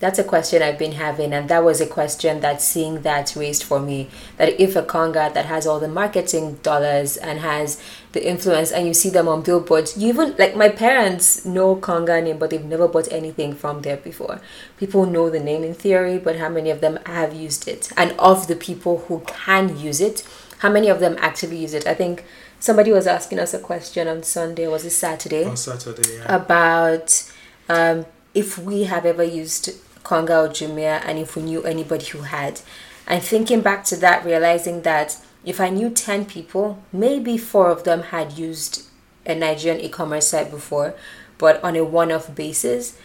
that's 0.00 0.18
a 0.18 0.24
question 0.24 0.62
I've 0.62 0.80
been 0.80 0.92
having, 1.06 1.32
and 1.32 1.48
that 1.48 1.62
was 1.62 1.80
a 1.80 1.86
question 1.86 2.40
that 2.40 2.60
seeing 2.60 3.02
that 3.02 3.36
raised 3.36 3.62
for 3.62 3.78
me. 3.78 4.10
That 4.36 4.60
if 4.60 4.74
a 4.74 4.82
Konga 4.82 5.32
that 5.32 5.46
has 5.46 5.64
all 5.64 5.78
the 5.78 5.86
marketing 5.86 6.54
dollars 6.64 7.16
and 7.16 7.38
has 7.38 7.80
the 8.18 8.28
influence, 8.28 8.72
and 8.72 8.86
you 8.86 8.94
see 8.94 9.10
them 9.10 9.28
on 9.28 9.42
billboards, 9.42 9.96
you 9.96 10.08
even 10.08 10.34
like 10.38 10.56
my 10.56 10.68
parents 10.68 11.44
know 11.44 11.76
Konga 11.76 12.22
name, 12.22 12.38
but 12.38 12.50
they've 12.50 12.64
never 12.64 12.88
bought 12.88 13.10
anything 13.12 13.54
from 13.54 13.82
there 13.82 13.96
before. 13.96 14.40
People 14.76 15.06
know 15.06 15.30
the 15.30 15.40
name 15.40 15.62
in 15.62 15.74
theory, 15.74 16.18
but 16.18 16.36
how 16.36 16.48
many 16.48 16.70
of 16.70 16.80
them 16.80 16.98
have 17.06 17.32
used 17.32 17.68
it? 17.68 17.90
And 17.96 18.12
of 18.18 18.48
the 18.48 18.56
people 18.56 18.98
who 19.06 19.20
can 19.26 19.78
use 19.78 20.00
it, 20.00 20.26
how 20.58 20.70
many 20.70 20.88
of 20.88 20.98
them 20.98 21.16
actually 21.20 21.58
use 21.58 21.74
it? 21.74 21.86
I 21.86 21.94
think 21.94 22.24
somebody 22.58 22.90
was 22.90 23.06
asking 23.06 23.38
us 23.38 23.54
a 23.54 23.60
question 23.60 24.08
on 24.08 24.22
Sunday, 24.24 24.66
or 24.66 24.70
was 24.70 24.84
it 24.84 24.90
Saturday? 24.90 25.44
On 25.44 25.56
Saturday, 25.56 26.16
yeah. 26.16 26.34
about 26.34 27.32
um, 27.68 28.04
if 28.34 28.58
we 28.58 28.84
have 28.84 29.06
ever 29.06 29.22
used 29.22 29.70
Konga 30.02 30.46
or 30.46 30.48
Jumia 30.48 31.02
and 31.04 31.18
if 31.18 31.36
we 31.36 31.42
knew 31.42 31.62
anybody 31.62 32.06
who 32.06 32.22
had. 32.22 32.60
And 33.06 33.22
thinking 33.22 33.62
back 33.62 33.84
to 33.84 33.96
that, 33.96 34.24
realizing 34.24 34.82
that 34.82 35.16
if 35.48 35.60
I 35.60 35.70
knew 35.70 35.90
10 35.90 36.26
people, 36.26 36.82
maybe 36.92 37.38
four 37.38 37.70
of 37.70 37.84
them 37.84 38.02
had 38.02 38.32
used 38.38 38.86
a 39.26 39.34
Nigerian 39.34 39.80
e 39.80 39.88
commerce 39.88 40.28
site 40.28 40.50
before, 40.50 40.94
but 41.38 41.62
on 41.64 41.74
a 41.76 41.84
one 41.84 42.12
off 42.12 42.34
basis. 42.34 42.98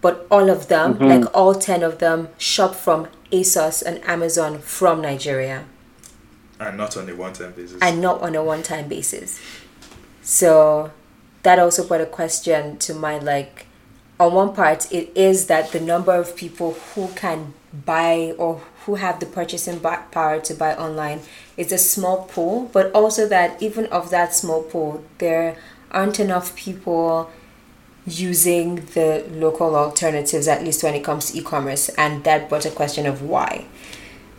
But 0.00 0.26
all 0.30 0.48
of 0.48 0.68
them, 0.68 0.94
mm-hmm. 0.94 1.04
like 1.04 1.36
all 1.36 1.54
10 1.54 1.82
of 1.82 1.98
them, 1.98 2.28
shop 2.38 2.74
from 2.74 3.08
ASOS 3.30 3.82
and 3.82 4.02
Amazon 4.04 4.58
from 4.60 5.02
Nigeria 5.02 5.66
and 6.60 6.76
not 6.76 6.96
on 6.96 7.08
a 7.08 7.14
one-time 7.14 7.52
basis. 7.52 7.78
and 7.80 8.00
not 8.00 8.20
on 8.20 8.34
a 8.34 8.44
one 8.44 8.62
time 8.62 8.88
basis. 8.88 9.40
So 10.22 10.92
that 11.42 11.58
also 11.58 11.84
put 11.86 12.00
a 12.00 12.06
question 12.06 12.76
to 12.78 12.94
mind 12.94 13.24
like 13.24 13.66
on 14.18 14.34
one 14.34 14.54
part 14.54 14.92
it 14.92 15.10
is 15.14 15.46
that 15.46 15.72
the 15.72 15.80
number 15.80 16.12
of 16.12 16.36
people 16.36 16.74
who 16.94 17.08
can 17.14 17.54
buy 17.72 18.34
or 18.36 18.60
who 18.86 18.96
have 18.96 19.20
the 19.20 19.26
purchasing 19.26 19.78
power 19.80 20.40
to 20.40 20.54
buy 20.54 20.74
online 20.74 21.20
is 21.56 21.72
a 21.72 21.78
small 21.78 22.24
pool 22.24 22.70
but 22.72 22.90
also 22.92 23.26
that 23.28 23.60
even 23.62 23.86
of 23.86 24.10
that 24.10 24.34
small 24.34 24.62
pool 24.62 25.04
there 25.18 25.56
aren't 25.90 26.20
enough 26.20 26.54
people 26.56 27.30
using 28.06 28.76
the 28.94 29.24
local 29.30 29.76
alternatives 29.76 30.48
at 30.48 30.64
least 30.64 30.82
when 30.82 30.94
it 30.94 31.04
comes 31.04 31.30
to 31.30 31.38
e-commerce 31.38 31.88
and 31.90 32.24
that 32.24 32.48
brought 32.48 32.64
a 32.64 32.70
question 32.70 33.06
of 33.06 33.22
why 33.22 33.66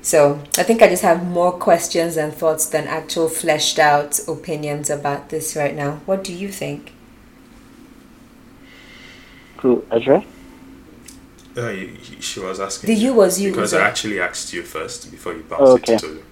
so 0.02 0.42
I 0.58 0.64
think 0.64 0.82
I 0.82 0.90
just 0.90 1.04
have 1.04 1.26
more 1.26 1.52
questions 1.52 2.18
and 2.18 2.34
thoughts 2.34 2.66
than 2.66 2.88
actual 2.88 3.30
fleshed 3.30 3.78
out 3.78 4.20
opinions 4.28 4.90
about 4.90 5.30
this 5.30 5.56
right 5.56 5.76
now. 5.76 6.02
What 6.08 6.24
do 6.24 6.34
you 6.34 6.50
think? 6.50 6.92
Cool, 9.58 9.86
Ezra? 9.92 10.24
Uh, 11.58 11.70
he- 11.70 11.88
he- 11.88 12.22
she 12.22 12.40
was 12.40 12.60
asking. 12.60 12.88
The 12.88 12.96
you 12.96 13.14
was 13.14 13.40
you, 13.40 13.52
because 13.52 13.74
Uzo. 13.74 13.82
I 13.82 13.88
actually 13.88 14.20
asked 14.20 14.54
you 14.54 14.64
first 14.64 15.12
before 15.12 15.34
you 15.34 15.44
bounced 15.44 15.62
Oh, 15.62 15.74
okay. 15.74 15.94
it 15.96 16.00
to 16.00 16.08
Tolu. 16.08 16.24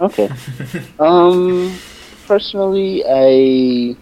Okay. 0.00 0.28
um, 0.98 1.74
personally, 2.26 3.02
I, 3.06 3.96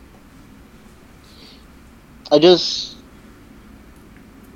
I 2.33 2.39
just, 2.39 2.97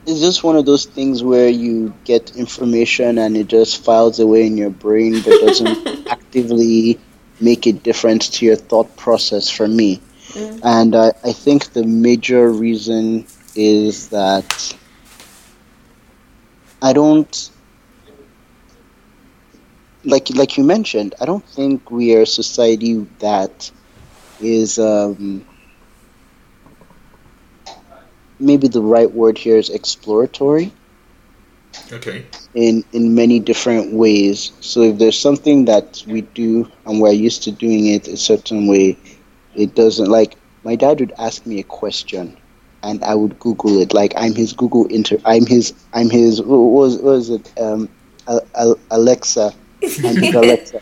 it's 0.06 0.20
just 0.20 0.42
one 0.44 0.56
of 0.56 0.66
those 0.66 0.84
things 0.87 1.22
where 1.22 1.48
you 1.48 1.92
get 2.04 2.37
information 2.37 3.18
and 3.18 3.37
it 3.37 3.48
just 3.48 3.84
files 3.84 4.18
away 4.20 4.46
in 4.46 4.56
your 4.56 4.70
brain, 4.70 5.20
but 5.22 5.40
doesn't 5.40 5.78
actively 6.11 6.98
make 7.40 7.66
a 7.66 7.72
difference 7.72 8.28
to 8.28 8.46
your 8.46 8.56
thought 8.56 8.96
process. 8.96 9.48
For 9.50 9.68
me, 9.68 10.00
and 10.62 10.94
I, 10.94 11.12
I 11.24 11.32
think 11.32 11.72
the 11.72 11.84
major 11.84 12.50
reason 12.50 13.26
is 13.54 14.08
that 14.08 14.74
I 16.83 16.93
don't 16.93 17.51
like 20.05 20.29
like 20.31 20.57
you 20.57 20.64
mentioned, 20.64 21.14
I 21.21 21.27
don't 21.27 21.47
think 21.49 21.91
we 21.91 22.14
are 22.17 22.23
a 22.23 22.27
society 22.27 23.07
that 23.21 23.71
is 24.38 24.79
um, 24.79 25.47
maybe 28.41 28.69
the 28.69 28.83
right 28.83 29.11
word 29.12 29.38
here 29.38 29.57
is 29.57 29.71
exploratory 29.71 30.75
Okay. 31.93 32.27
in 32.55 32.85
in 32.93 33.14
many 33.14 33.41
different 33.41 33.93
ways. 33.95 34.53
So 34.61 34.83
if 34.83 34.99
there's 34.99 35.19
something 35.19 35.67
that 35.67 36.03
we 36.07 36.23
do 36.23 36.69
and 36.87 37.01
we're 37.01 37.12
used 37.12 37.45
to 37.45 37.53
doing 37.53 37.87
it 37.87 38.09
a 38.09 38.17
certain 38.17 38.67
way, 38.69 38.99
it 39.55 39.75
doesn't 39.75 40.11
like 40.11 40.37
my 40.64 40.77
dad 40.77 41.01
would 41.01 41.12
ask 41.19 41.47
me 41.47 41.61
a 41.61 41.64
question 41.64 42.38
and 42.83 43.03
I 43.05 43.14
would 43.14 43.38
Google 43.38 43.81
it. 43.81 43.93
Like 43.93 44.12
I'm 44.17 44.35
his 44.35 44.53
Google 44.53 44.87
inter 44.87 45.19
I'm 45.25 45.47
his 45.47 45.73
I'm 45.93 46.11
his 46.11 46.41
what 46.43 46.59
was 46.59 46.97
what 46.97 47.05
was 47.05 47.31
it 47.31 47.53
um 47.61 47.88
Al- 48.29 48.47
Al- 48.55 48.81
Alexa 48.91 49.53
I'm 50.05 50.17
Alexa. 50.35 50.81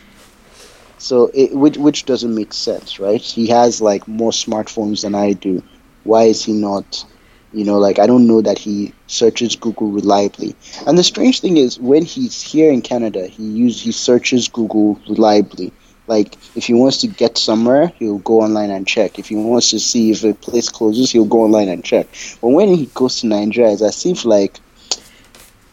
So 0.97 1.29
it, 1.33 1.53
which 1.53 1.77
which 1.77 2.05
doesn't 2.05 2.33
make 2.33 2.53
sense, 2.53 2.99
right? 2.99 3.21
He 3.21 3.47
has 3.47 3.81
like 3.81 4.07
more 4.07 4.31
smartphones 4.31 5.03
than 5.03 5.15
I 5.15 5.33
do. 5.33 5.61
Why 6.03 6.23
is 6.23 6.43
he 6.43 6.53
not? 6.53 7.05
You 7.53 7.63
know, 7.63 7.77
like 7.77 7.99
I 7.99 8.07
don't 8.07 8.27
know 8.27 8.41
that 8.41 8.57
he 8.59 8.93
searches 9.07 9.55
Google 9.55 9.89
reliably. 9.91 10.55
And 10.85 10.97
the 10.97 11.03
strange 11.03 11.39
thing 11.39 11.57
is, 11.57 11.79
when 11.79 12.03
he's 12.03 12.41
here 12.41 12.71
in 12.71 12.81
Canada, 12.81 13.27
he 13.27 13.43
use 13.43 13.81
he 13.81 13.91
searches 13.91 14.47
Google 14.47 14.99
reliably. 15.07 15.71
Like 16.07 16.35
if 16.55 16.65
he 16.65 16.73
wants 16.73 16.97
to 17.01 17.07
get 17.07 17.37
somewhere, 17.37 17.87
he'll 17.99 18.19
go 18.19 18.41
online 18.41 18.71
and 18.71 18.87
check. 18.87 19.19
If 19.19 19.27
he 19.27 19.35
wants 19.35 19.69
to 19.71 19.79
see 19.79 20.11
if 20.11 20.23
a 20.23 20.33
place 20.33 20.69
closes, 20.69 21.11
he'll 21.11 21.25
go 21.25 21.43
online 21.43 21.67
and 21.69 21.83
check. 21.83 22.07
But 22.41 22.49
when 22.49 22.69
he 22.69 22.85
goes 22.87 23.19
to 23.21 23.27
Nigeria, 23.27 23.73
it's 23.73 23.81
as 23.81 24.05
if 24.05 24.23
like 24.23 24.59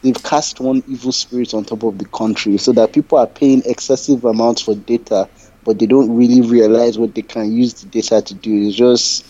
they've 0.01 0.21
cast 0.23 0.59
one 0.59 0.83
evil 0.87 1.11
spirit 1.11 1.53
on 1.53 1.63
top 1.63 1.83
of 1.83 1.97
the 1.97 2.05
country, 2.05 2.57
so 2.57 2.71
that 2.73 2.93
people 2.93 3.17
are 3.17 3.27
paying 3.27 3.63
excessive 3.65 4.23
amounts 4.25 4.61
for 4.61 4.75
data, 4.75 5.27
but 5.63 5.79
they 5.79 5.85
don't 5.87 6.15
really 6.15 6.41
realize 6.41 6.99
what 6.99 7.15
they 7.15 7.23
can 7.23 7.51
use 7.51 7.73
the 7.73 7.87
data 7.87 8.21
to 8.21 8.33
do. 8.35 8.67
It's 8.67 8.75
just 8.75 9.25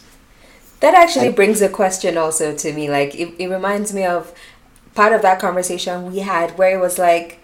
That 0.82 0.94
actually 0.94 1.32
brings 1.32 1.62
a 1.62 1.70
question 1.70 2.18
also 2.18 2.56
to 2.56 2.74
me. 2.74 2.90
Like, 2.90 3.16
it, 3.16 3.34
it 3.40 3.48
reminds 3.48 3.94
me 3.94 4.06
of 4.06 4.34
part 4.94 5.14
of 5.14 5.22
that 5.22 5.40
conversation 5.40 6.12
we 6.12 6.20
had 6.20 6.58
where 6.58 6.78
it 6.78 6.82
was 6.82 6.98
like, 6.98 7.40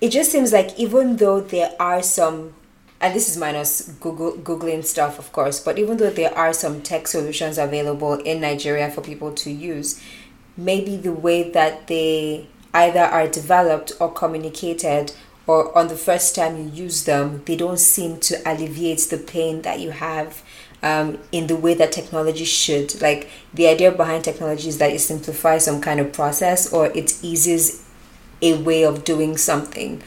it 0.00 0.10
just 0.10 0.32
seems 0.32 0.52
like 0.52 0.78
even 0.78 1.16
though 1.16 1.40
there 1.40 1.70
are 1.78 2.02
some 2.02 2.54
and 3.00 3.14
this 3.14 3.28
is 3.28 3.36
minus 3.36 3.88
Google 4.00 4.32
googling 4.32 4.84
stuff, 4.84 5.18
of 5.18 5.32
course. 5.32 5.60
But 5.60 5.78
even 5.78 5.98
though 5.98 6.10
there 6.10 6.36
are 6.36 6.52
some 6.52 6.82
tech 6.82 7.06
solutions 7.06 7.58
available 7.58 8.14
in 8.14 8.40
Nigeria 8.40 8.90
for 8.90 9.02
people 9.02 9.32
to 9.34 9.50
use, 9.50 10.02
maybe 10.56 10.96
the 10.96 11.12
way 11.12 11.50
that 11.50 11.86
they 11.88 12.48
either 12.72 13.00
are 13.00 13.28
developed 13.28 13.92
or 14.00 14.12
communicated, 14.12 15.12
or 15.46 15.76
on 15.76 15.88
the 15.88 15.96
first 15.96 16.34
time 16.34 16.56
you 16.56 16.70
use 16.70 17.04
them, 17.04 17.42
they 17.46 17.56
don't 17.56 17.78
seem 17.78 18.18
to 18.20 18.36
alleviate 18.50 19.00
the 19.10 19.18
pain 19.18 19.62
that 19.62 19.78
you 19.78 19.90
have 19.90 20.42
um, 20.82 21.18
in 21.32 21.46
the 21.46 21.56
way 21.56 21.74
that 21.74 21.92
technology 21.92 22.44
should. 22.44 23.00
Like 23.00 23.28
the 23.54 23.68
idea 23.68 23.92
behind 23.92 24.24
technology 24.24 24.68
is 24.68 24.78
that 24.78 24.92
it 24.92 25.00
simplifies 25.00 25.64
some 25.64 25.80
kind 25.80 26.00
of 26.00 26.12
process 26.12 26.72
or 26.72 26.86
it 26.86 27.22
eases 27.22 27.84
a 28.42 28.54
way 28.62 28.84
of 28.84 29.04
doing 29.04 29.36
something. 29.36 30.02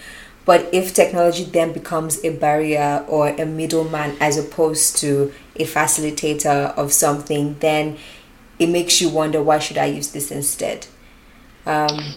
But 0.50 0.68
if 0.74 0.96
technology 0.96 1.44
then 1.44 1.74
becomes 1.74 2.26
a 2.26 2.32
barrier 2.32 3.06
or 3.08 3.28
a 3.28 3.46
middleman 3.46 4.18
as 4.20 4.36
opposed 4.36 4.98
to 4.98 5.32
a 5.56 5.64
facilitator 5.64 6.76
of 6.76 6.92
something, 6.92 7.56
then 7.60 8.00
it 8.58 8.66
makes 8.66 9.00
you 9.00 9.10
wonder 9.10 9.44
why 9.44 9.60
should 9.60 9.78
I 9.78 9.86
use 9.86 10.12
this 10.12 10.32
instead? 10.32 10.88
Um, 11.68 12.16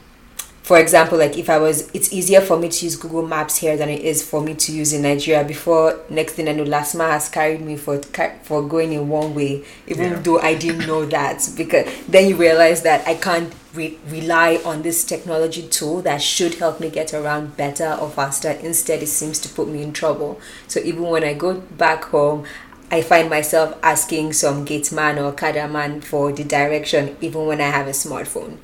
for 0.72 0.78
example, 0.78 1.18
like 1.18 1.36
if 1.36 1.50
I 1.50 1.58
was, 1.58 1.90
it's 1.92 2.14
easier 2.14 2.40
for 2.40 2.58
me 2.58 2.70
to 2.70 2.84
use 2.86 2.96
Google 2.96 3.26
Maps 3.26 3.58
here 3.58 3.76
than 3.76 3.90
it 3.90 4.00
is 4.00 4.26
for 4.26 4.40
me 4.40 4.54
to 4.54 4.72
use 4.72 4.94
in 4.94 5.02
Nigeria. 5.02 5.44
Before 5.44 6.00
next 6.08 6.32
thing 6.32 6.48
I 6.48 6.52
know, 6.52 6.64
LASTMA 6.64 7.10
has 7.10 7.28
carried 7.28 7.60
me 7.60 7.76
for 7.76 8.00
for 8.44 8.66
going 8.66 8.94
in 8.94 9.06
one 9.10 9.34
way, 9.34 9.66
even 9.86 10.12
yeah. 10.12 10.20
though 10.20 10.40
I 10.40 10.54
didn't 10.54 10.86
know 10.86 11.04
that. 11.04 11.46
Because 11.58 11.92
then 12.08 12.26
you 12.26 12.36
realize 12.36 12.80
that 12.84 13.06
I 13.06 13.16
can't 13.16 13.52
re- 13.74 13.98
rely 14.08 14.62
on 14.64 14.80
this 14.80 15.04
technology 15.04 15.68
tool 15.68 16.00
that 16.08 16.22
should 16.22 16.54
help 16.54 16.80
me 16.80 16.88
get 16.88 17.12
around 17.12 17.54
better 17.58 17.92
or 18.00 18.08
faster. 18.08 18.52
Instead, 18.52 19.02
it 19.02 19.08
seems 19.08 19.38
to 19.40 19.50
put 19.50 19.68
me 19.68 19.82
in 19.82 19.92
trouble. 19.92 20.40
So 20.68 20.80
even 20.80 21.02
when 21.02 21.22
I 21.22 21.34
go 21.34 21.60
back 21.60 22.04
home, 22.04 22.46
I 22.90 23.02
find 23.02 23.28
myself 23.28 23.78
asking 23.82 24.32
some 24.32 24.64
gate 24.64 24.90
man 24.90 25.18
or 25.18 25.32
kada 25.32 25.68
man 25.68 26.00
for 26.00 26.32
the 26.32 26.44
direction, 26.44 27.18
even 27.20 27.44
when 27.44 27.60
I 27.60 27.68
have 27.68 27.88
a 27.88 27.90
smartphone. 27.90 28.56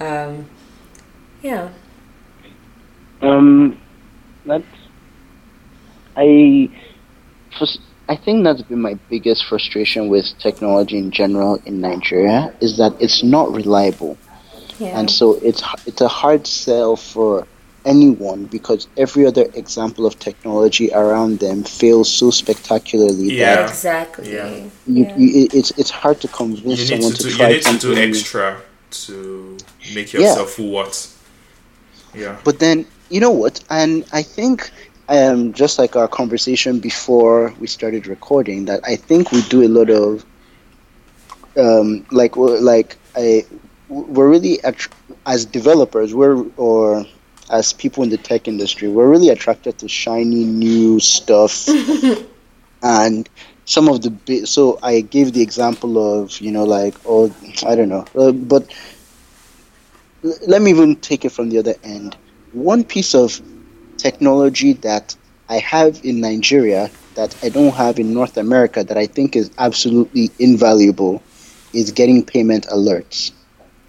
Um, 0.00 0.46
yeah. 1.44 1.68
Um, 3.20 3.78
that's 4.46 4.64
I. 6.16 6.70
I 8.08 8.16
think 8.16 8.44
that's 8.44 8.62
been 8.62 8.80
my 8.80 8.94
biggest 9.08 9.46
frustration 9.46 10.08
with 10.08 10.26
technology 10.38 10.98
in 10.98 11.10
general 11.10 11.62
in 11.64 11.80
Nigeria 11.80 12.52
is 12.60 12.76
that 12.78 12.94
it's 13.00 13.22
not 13.22 13.52
reliable, 13.52 14.18
yeah. 14.78 14.98
and 14.98 15.10
so 15.10 15.34
it's 15.34 15.62
it's 15.86 16.00
a 16.00 16.08
hard 16.08 16.46
sell 16.46 16.96
for 16.96 17.46
anyone 17.84 18.46
because 18.46 18.88
every 18.96 19.26
other 19.26 19.46
example 19.54 20.06
of 20.06 20.18
technology 20.18 20.90
around 20.92 21.38
them 21.38 21.62
fails 21.62 22.10
so 22.10 22.30
spectacularly 22.30 23.36
yeah. 23.36 23.56
that 23.56 23.68
exactly 23.68 24.32
yeah. 24.32 24.48
You, 24.86 25.04
yeah. 25.04 25.16
You, 25.16 25.48
it's 25.52 25.70
it's 25.72 25.90
hard 25.90 26.20
to 26.22 26.28
convince 26.28 26.88
someone 26.88 27.12
to, 27.12 27.22
to, 27.22 27.30
try 27.30 27.48
you 27.48 27.54
need 27.54 27.64
something. 27.64 27.90
to 27.90 27.96
do 27.96 28.02
extra 28.02 28.62
to 28.90 29.58
make 29.94 30.12
yourself 30.12 30.58
yeah. 30.58 30.66
what 30.66 31.13
yeah. 32.14 32.38
But 32.44 32.58
then 32.58 32.86
you 33.10 33.20
know 33.20 33.30
what? 33.30 33.62
And 33.70 34.04
I 34.12 34.22
think 34.22 34.70
um, 35.08 35.52
just 35.52 35.78
like 35.78 35.96
our 35.96 36.08
conversation 36.08 36.80
before 36.80 37.54
we 37.60 37.66
started 37.66 38.06
recording, 38.06 38.64
that 38.66 38.80
I 38.84 38.96
think 38.96 39.32
we 39.32 39.42
do 39.42 39.62
a 39.62 39.68
lot 39.68 39.90
of 39.90 40.24
um, 41.56 42.06
like 42.10 42.36
like 42.36 42.96
I 43.16 43.44
we're 43.88 44.28
really 44.28 44.58
as 45.26 45.44
developers 45.44 46.14
we're 46.14 46.44
or 46.56 47.04
as 47.50 47.72
people 47.72 48.02
in 48.02 48.08
the 48.08 48.16
tech 48.16 48.48
industry 48.48 48.88
we're 48.88 49.08
really 49.08 49.28
attracted 49.28 49.78
to 49.78 49.88
shiny 49.88 50.44
new 50.44 50.98
stuff 50.98 51.68
and 52.82 53.28
some 53.66 53.88
of 53.88 54.02
the 54.02 54.44
so 54.46 54.78
I 54.82 55.02
gave 55.02 55.32
the 55.32 55.42
example 55.42 55.98
of 55.98 56.40
you 56.40 56.50
know 56.50 56.64
like 56.64 56.94
oh 57.06 57.32
I 57.66 57.74
don't 57.74 57.88
know 57.88 58.06
uh, 58.16 58.32
but 58.32 58.72
let 60.24 60.62
me 60.62 60.70
even 60.70 60.96
take 60.96 61.24
it 61.24 61.30
from 61.30 61.50
the 61.50 61.58
other 61.58 61.74
end. 61.84 62.16
One 62.52 62.82
piece 62.84 63.14
of 63.14 63.40
technology 63.98 64.72
that 64.74 65.14
I 65.48 65.58
have 65.58 66.00
in 66.04 66.20
Nigeria 66.20 66.90
that 67.14 67.36
I 67.42 67.48
don't 67.48 67.74
have 67.74 67.98
in 67.98 68.14
North 68.14 68.36
America 68.36 68.82
that 68.82 68.96
I 68.96 69.06
think 69.06 69.36
is 69.36 69.50
absolutely 69.58 70.30
invaluable 70.38 71.22
is 71.72 71.92
getting 71.92 72.24
payment 72.24 72.66
alerts. 72.68 73.32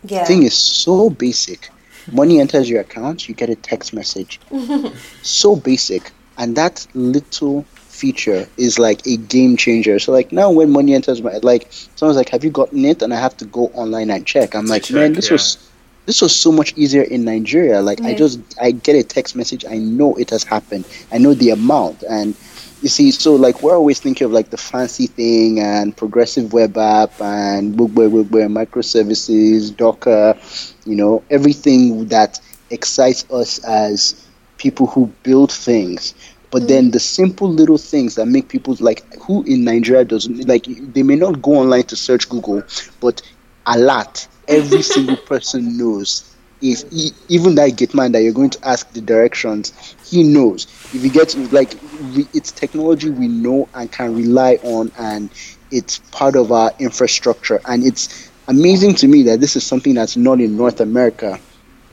Yeah. 0.03 0.19
The 0.21 0.25
thing 0.25 0.43
is 0.43 0.55
so 0.55 1.09
basic. 1.09 1.69
Money 2.11 2.39
enters 2.39 2.69
your 2.69 2.81
account, 2.81 3.27
you 3.27 3.33
get 3.33 3.49
a 3.49 3.55
text 3.55 3.93
message. 3.93 4.39
so 5.23 5.55
basic. 5.55 6.11
And 6.37 6.55
that 6.57 6.85
little 6.93 7.63
feature 7.63 8.47
is 8.57 8.77
like 8.77 9.07
a 9.07 9.17
game 9.17 9.55
changer. 9.57 9.97
So 9.99 10.11
like 10.11 10.31
now 10.31 10.51
when 10.51 10.69
money 10.69 10.93
enters 10.93 11.21
my 11.21 11.37
like 11.37 11.71
someone's 11.95 12.17
like, 12.17 12.29
Have 12.29 12.43
you 12.43 12.51
gotten 12.51 12.83
it? 12.83 13.01
And 13.01 13.13
I 13.13 13.19
have 13.19 13.37
to 13.37 13.45
go 13.45 13.67
online 13.67 14.11
and 14.11 14.27
check. 14.27 14.53
I'm 14.53 14.67
like, 14.67 14.83
check, 14.83 14.95
man, 14.95 15.13
this 15.13 15.29
yeah. 15.29 15.35
was 15.35 15.71
this 16.05 16.21
was 16.21 16.35
so 16.35 16.51
much 16.51 16.73
easier 16.77 17.03
in 17.03 17.25
Nigeria. 17.25 17.81
Like 17.81 18.01
I 18.01 18.13
just 18.13 18.39
I 18.61 18.71
get 18.71 18.95
a 18.95 19.03
text 19.03 19.35
message, 19.35 19.65
I 19.65 19.77
know 19.77 20.15
it 20.15 20.29
has 20.29 20.43
happened. 20.43 20.85
I 21.11 21.17
know 21.17 21.33
the 21.33 21.49
amount 21.51 22.03
and 22.03 22.35
you 22.81 22.89
see, 22.89 23.11
so 23.11 23.35
like 23.35 23.63
we're 23.63 23.75
always 23.75 23.99
thinking 23.99 24.25
of 24.25 24.31
like 24.31 24.51
the 24.51 24.57
fancy 24.57 25.07
thing 25.07 25.59
and 25.59 25.97
progressive 25.97 26.53
web 26.53 26.77
app 26.77 27.19
and 27.19 27.75
microservices, 27.75 29.75
Docker, 29.75 30.37
you 30.85 30.95
know, 30.95 31.23
everything 31.31 32.07
that 32.09 32.39
excites 32.69 33.25
us 33.31 33.57
as 33.63 34.27
people 34.57 34.87
who 34.87 35.07
build 35.23 35.51
things. 35.51 36.13
But 36.51 36.63
mm. 36.63 36.67
then 36.67 36.91
the 36.91 36.99
simple 36.99 37.49
little 37.49 37.77
things 37.77 38.15
that 38.15 38.25
make 38.27 38.49
people 38.49 38.75
like 38.79 39.13
who 39.15 39.43
in 39.43 39.63
Nigeria 39.63 40.03
doesn't 40.05 40.47
like 40.47 40.65
they 40.93 41.03
may 41.03 41.15
not 41.15 41.41
go 41.41 41.53
online 41.53 41.85
to 41.85 41.95
search 41.95 42.29
Google, 42.29 42.63
but 42.99 43.21
a 43.65 43.77
lot 43.77 44.27
every 44.47 44.81
single 44.95 45.17
person 45.17 45.77
knows. 45.77 46.31
Is 46.61 46.85
he, 46.89 47.11
even 47.27 47.55
that 47.55 47.75
gate 47.75 47.93
man 47.93 48.13
that 48.13 48.23
you're 48.23 48.33
going 48.33 48.49
to 48.51 48.67
ask 48.67 48.91
the 48.93 49.01
directions 49.01 49.95
he 50.05 50.23
knows. 50.23 50.65
If 50.93 51.03
you 51.03 51.09
get 51.09 51.35
like 51.51 51.73
we, 52.15 52.25
it's 52.33 52.51
technology 52.51 53.09
we 53.09 53.27
know 53.27 53.67
and 53.73 53.91
can 53.91 54.15
rely 54.15 54.57
on 54.63 54.91
and 54.97 55.29
it's 55.71 55.99
part 56.11 56.35
of 56.35 56.51
our 56.51 56.71
infrastructure. 56.79 57.59
And 57.65 57.83
it's 57.83 58.31
amazing 58.47 58.95
to 58.95 59.07
me 59.07 59.23
that 59.23 59.41
this 59.41 59.55
is 59.55 59.65
something 59.65 59.95
that's 59.95 60.15
not 60.15 60.39
in 60.39 60.55
north 60.55 60.79
america 60.79 61.39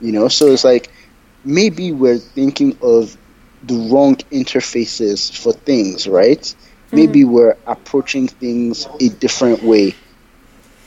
you 0.02 0.12
know? 0.12 0.28
So 0.28 0.48
it's 0.48 0.64
like 0.64 0.90
maybe 1.44 1.92
we're 1.92 2.18
thinking 2.18 2.76
of 2.82 3.16
the 3.62 3.88
wrong 3.90 4.16
interfaces 4.30 5.34
for 5.40 5.52
things 5.52 6.06
right? 6.06 6.40
Mm-hmm. 6.40 6.96
maybe 6.96 7.24
we're 7.24 7.56
approaching 7.66 8.28
things 8.28 8.86
a 9.00 9.08
different 9.08 9.62
way 9.62 9.94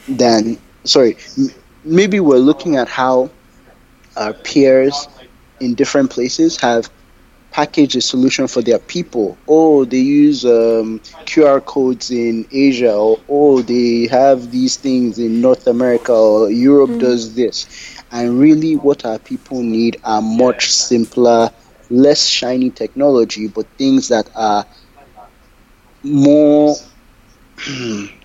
than 0.07 0.57
sorry, 0.85 1.17
maybe 1.83 2.19
we're 2.19 2.37
looking 2.37 2.75
at 2.77 2.87
how 2.87 3.29
our 4.17 4.33
peers 4.33 5.07
in 5.59 5.75
different 5.75 6.09
places 6.09 6.59
have 6.61 6.89
packaged 7.51 7.95
a 7.95 8.01
solution 8.01 8.47
for 8.47 8.61
their 8.61 8.79
people. 8.79 9.37
Oh, 9.47 9.85
they 9.85 9.99
use 9.99 10.43
um, 10.43 10.99
QR 11.25 11.63
codes 11.63 12.11
in 12.11 12.45
Asia, 12.51 12.93
or 12.93 13.17
oh, 13.29 13.61
they 13.61 14.07
have 14.07 14.51
these 14.51 14.75
things 14.75 15.19
in 15.19 15.39
North 15.39 15.65
America, 15.67 16.11
or 16.11 16.51
Europe 16.51 16.89
mm. 16.89 16.99
does 16.99 17.33
this. 17.33 17.65
And 18.11 18.39
really, 18.39 18.75
what 18.75 19.05
our 19.05 19.19
people 19.19 19.61
need 19.61 19.97
are 20.03 20.21
much 20.21 20.69
simpler, 20.71 21.49
less 21.89 22.25
shiny 22.27 22.71
technology, 22.71 23.47
but 23.47 23.65
things 23.77 24.09
that 24.09 24.29
are 24.35 24.65
more 26.03 26.75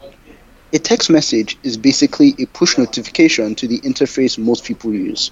A 0.72 0.78
text 0.78 1.10
message 1.10 1.58
is 1.62 1.76
basically 1.76 2.34
a 2.38 2.46
push 2.46 2.78
notification 2.78 3.54
to 3.56 3.66
the 3.66 3.80
interface 3.80 4.38
most 4.38 4.64
people 4.64 4.92
use. 4.92 5.30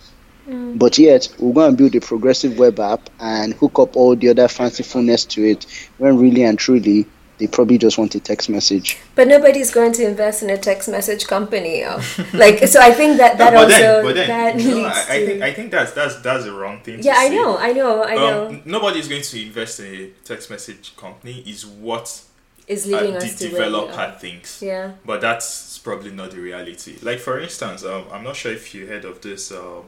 Mm. 0.49 0.79
But 0.79 0.99
yet, 0.99 1.29
we're 1.39 1.53
going 1.53 1.73
to 1.73 1.77
build 1.77 1.95
a 1.95 2.01
progressive 2.01 2.59
web 2.59 2.81
app 2.81 3.09
and 3.21 3.55
hook 3.55 3.79
up 3.79 3.97
all 3.97 4.17
the 4.17 4.31
other 4.31 4.49
fancifulness 4.49 5.29
to 5.29 5.45
it 5.45 5.67
when 5.99 6.19
really 6.19 6.43
and 6.43 6.59
truly 6.59 7.07
they 7.39 7.47
probably 7.47 7.79
just 7.79 7.99
want 7.99 8.15
a 8.15 8.21
text 8.21 8.51
message. 8.51 8.99
But 9.15 9.29
nobody's 9.29 9.71
going 9.71 9.93
to 9.93 10.07
invest 10.07 10.43
in 10.43 10.51
a 10.51 10.59
text 10.59 10.89
message 10.89 11.27
company. 11.27 11.85
like 12.35 12.67
so 12.67 12.81
I 12.81 12.93
think 12.93 13.19
that 13.19 13.39
that 13.39 13.53
no, 13.55 13.63
also 13.63 14.13
then, 14.13 14.15
then, 14.15 14.29
that 14.29 14.57
no, 14.57 14.85
I, 14.85 14.91
I, 14.91 15.27
think 15.27 15.43
I 15.43 15.53
think 15.53 15.71
that's 15.71 15.93
that's 15.93 16.21
that's 16.21 16.45
the 16.45 16.53
wrong 16.53 16.81
thing 16.81 17.03
Yeah, 17.03 17.15
I 17.17 17.29
say. 17.29 17.37
know, 17.37 17.57
I 17.57 17.73
know, 17.73 18.05
I 18.05 18.15
know. 18.15 18.49
Um, 18.49 18.63
nobody's 18.65 19.09
going 19.09 19.23
to 19.23 19.43
invest 19.43 19.81
in 19.81 19.95
a 19.95 20.07
text 20.25 20.51
message 20.51 20.97
company 20.97 21.45
is 21.47 21.65
what 21.65 22.25
is 22.69 22.87
leading 22.87 23.15
uh, 23.15 23.19
us 23.19 23.33
the 23.33 23.47
to 23.47 23.51
developer 23.51 24.17
thinks. 24.21 24.63
Yeah. 24.63 24.93
But 25.05 25.21
that's 25.23 25.79
probably 25.79 26.13
not 26.13 26.31
the 26.31 26.41
reality. 26.41 26.99
Like 27.03 27.19
for 27.19 27.41
instance, 27.41 27.85
um, 27.85 28.05
I'm 28.13 28.23
not 28.23 28.37
sure 28.37 28.53
if 28.53 28.75
you 28.75 28.87
heard 28.87 29.05
of 29.05 29.21
this. 29.23 29.51
Um, 29.51 29.85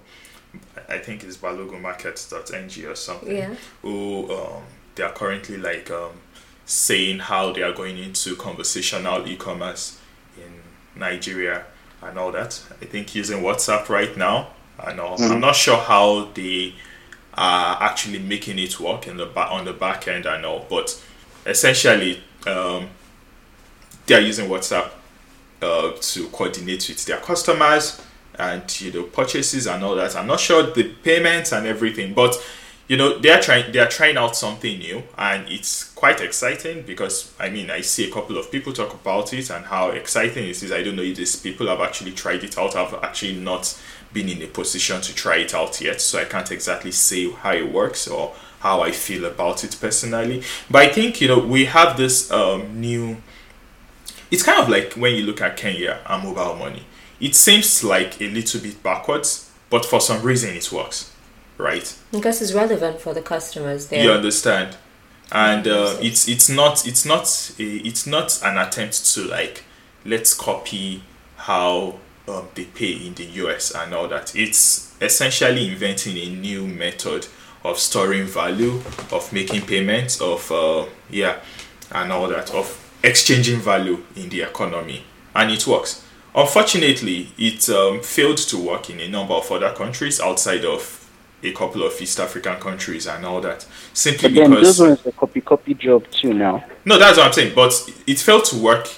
I 0.88 0.98
think 0.98 1.22
it's 1.22 1.36
balogomarkets.ng 1.36 2.86
or 2.86 2.94
something. 2.96 3.36
Yeah. 3.36 3.54
Who 3.82 4.32
um, 4.34 4.62
they 4.94 5.04
are 5.04 5.12
currently 5.12 5.58
like 5.58 5.90
um, 5.90 6.12
saying 6.64 7.20
how 7.20 7.52
they 7.52 7.62
are 7.62 7.72
going 7.72 7.98
into 7.98 8.34
conversational 8.34 9.28
e-commerce 9.28 10.00
in 10.36 10.98
Nigeria 10.98 11.66
and 12.02 12.18
all 12.18 12.32
that. 12.32 12.62
I 12.80 12.86
think 12.86 13.14
using 13.14 13.42
WhatsApp 13.42 13.88
right 13.88 14.16
now. 14.16 14.48
I 14.78 14.94
know. 14.94 15.14
I'm 15.18 15.40
not 15.40 15.56
sure 15.56 15.76
how 15.76 16.30
they 16.32 16.74
are 17.34 17.82
actually 17.82 18.18
making 18.18 18.58
it 18.58 18.80
work 18.80 19.06
in 19.06 19.18
the 19.18 19.26
back 19.26 19.50
on 19.50 19.66
the 19.66 19.74
back 19.74 20.08
end. 20.08 20.26
I 20.26 20.40
know, 20.40 20.64
but 20.70 20.98
essentially, 21.44 22.22
um, 22.46 22.88
they 24.06 24.14
are 24.14 24.20
using 24.20 24.48
WhatsApp 24.48 24.90
uh, 25.62 25.92
to 26.00 26.28
coordinate 26.28 26.88
with 26.88 27.04
their 27.04 27.18
customers 27.18 28.00
and 28.38 28.80
you 28.80 28.92
know 28.92 29.02
purchases 29.04 29.66
and 29.66 29.84
all 29.84 29.94
that. 29.94 30.16
I'm 30.16 30.26
not 30.26 30.40
sure 30.40 30.62
the 30.62 30.84
payments 31.02 31.52
and 31.52 31.66
everything, 31.66 32.14
but 32.14 32.36
you 32.88 32.96
know 32.96 33.18
they 33.18 33.30
are 33.30 33.40
trying 33.40 33.70
they 33.72 33.78
are 33.78 33.88
trying 33.88 34.16
out 34.16 34.34
something 34.34 34.78
new 34.78 35.02
and 35.16 35.48
it's 35.48 35.92
quite 35.92 36.20
exciting 36.20 36.82
because 36.82 37.32
I 37.38 37.50
mean 37.50 37.70
I 37.70 37.82
see 37.82 38.08
a 38.08 38.12
couple 38.12 38.36
of 38.36 38.50
people 38.50 38.72
talk 38.72 38.94
about 38.94 39.32
it 39.32 39.50
and 39.50 39.66
how 39.66 39.90
exciting 39.90 40.44
it 40.44 40.62
is. 40.62 40.72
I 40.72 40.82
don't 40.82 40.96
know 40.96 41.02
if 41.02 41.16
these 41.16 41.36
people 41.36 41.68
have 41.68 41.80
actually 41.80 42.12
tried 42.12 42.42
it 42.42 42.58
out. 42.58 42.74
I've 42.74 42.94
actually 43.04 43.36
not 43.36 43.78
been 44.12 44.28
in 44.28 44.42
a 44.42 44.46
position 44.48 45.00
to 45.02 45.14
try 45.14 45.36
it 45.36 45.54
out 45.54 45.80
yet, 45.80 46.00
so 46.00 46.18
I 46.18 46.24
can't 46.24 46.50
exactly 46.50 46.90
say 46.90 47.30
how 47.30 47.52
it 47.52 47.70
works 47.70 48.08
or 48.08 48.34
how 48.60 48.82
I 48.82 48.92
feel 48.92 49.24
about 49.24 49.64
it 49.64 49.76
personally. 49.80 50.42
But 50.70 50.82
I 50.82 50.88
think 50.92 51.20
you 51.20 51.28
know 51.28 51.38
we 51.38 51.64
have 51.66 51.96
this 51.96 52.30
um, 52.30 52.80
new. 52.80 53.16
It's 54.30 54.42
kind 54.42 54.62
of 54.62 54.68
like 54.68 54.94
when 54.94 55.14
you 55.14 55.24
look 55.24 55.40
at 55.40 55.56
Kenya 55.56 55.98
and 56.06 56.22
mobile 56.22 56.54
money. 56.54 56.84
It 57.20 57.34
seems 57.34 57.84
like 57.84 58.20
a 58.20 58.28
little 58.30 58.60
bit 58.60 58.82
backwards, 58.82 59.50
but 59.68 59.84
for 59.84 60.00
some 60.00 60.22
reason 60.22 60.54
it 60.56 60.72
works, 60.72 61.12
right? 61.58 61.94
Because 62.12 62.40
it's 62.40 62.54
relevant 62.54 63.00
for 63.00 63.12
the 63.12 63.20
customers 63.20 63.88
there. 63.88 64.02
You 64.02 64.12
understand, 64.12 64.76
and 65.32 65.66
uh, 65.66 65.96
it's 66.00 66.28
it's 66.28 66.48
not 66.48 66.86
it's 66.86 67.04
not 67.04 67.52
a, 67.58 67.62
it's 67.62 68.06
not 68.06 68.40
an 68.44 68.56
attempt 68.56 69.04
to 69.14 69.24
like 69.24 69.64
let's 70.04 70.32
copy 70.32 71.02
how 71.36 71.98
um, 72.28 72.48
they 72.54 72.64
pay 72.64 72.92
in 72.92 73.14
the 73.14 73.24
US 73.24 73.74
and 73.74 73.94
all 73.94 74.08
that. 74.08 74.34
It's 74.36 74.94
essentially 75.00 75.68
inventing 75.68 76.16
a 76.16 76.30
new 76.30 76.66
method 76.66 77.26
of 77.64 77.78
storing 77.78 78.26
value, 78.26 78.80
of 79.12 79.32
making 79.32 79.62
payments, 79.62 80.20
of 80.20 80.50
uh, 80.50 80.86
yeah, 81.10 81.40
and 81.92 82.12
all 82.12 82.28
that, 82.28 82.52
of 82.54 82.76
exchanging 83.02 83.60
value 83.60 84.02
in 84.16 84.28
the 84.28 84.42
economy, 84.42 85.04
and 85.34 85.50
it 85.50 85.66
works. 85.66 86.04
Unfortunately, 86.34 87.32
it 87.36 87.68
um, 87.70 88.00
failed 88.02 88.38
to 88.38 88.58
work 88.58 88.88
in 88.88 89.00
a 89.00 89.08
number 89.08 89.34
of 89.34 89.50
other 89.50 89.72
countries 89.72 90.20
outside 90.20 90.64
of 90.64 91.00
a 91.42 91.52
couple 91.52 91.82
of 91.82 92.00
East 92.00 92.20
African 92.20 92.56
countries 92.56 93.06
and 93.06 93.24
all 93.24 93.40
that. 93.40 93.66
Simply 93.92 94.28
But 94.28 94.34
then 94.34 94.50
because 94.50 94.78
those 94.78 94.88
ones 94.88 95.06
a 95.06 95.12
copy 95.12 95.40
copy 95.40 95.74
job 95.74 96.08
too 96.10 96.34
now. 96.34 96.64
no, 96.84 96.98
that's 96.98 97.18
what 97.18 97.26
I'm 97.26 97.32
saying. 97.32 97.54
But 97.54 97.72
it 98.06 98.18
failed 98.18 98.44
to 98.46 98.58
work 98.58 98.88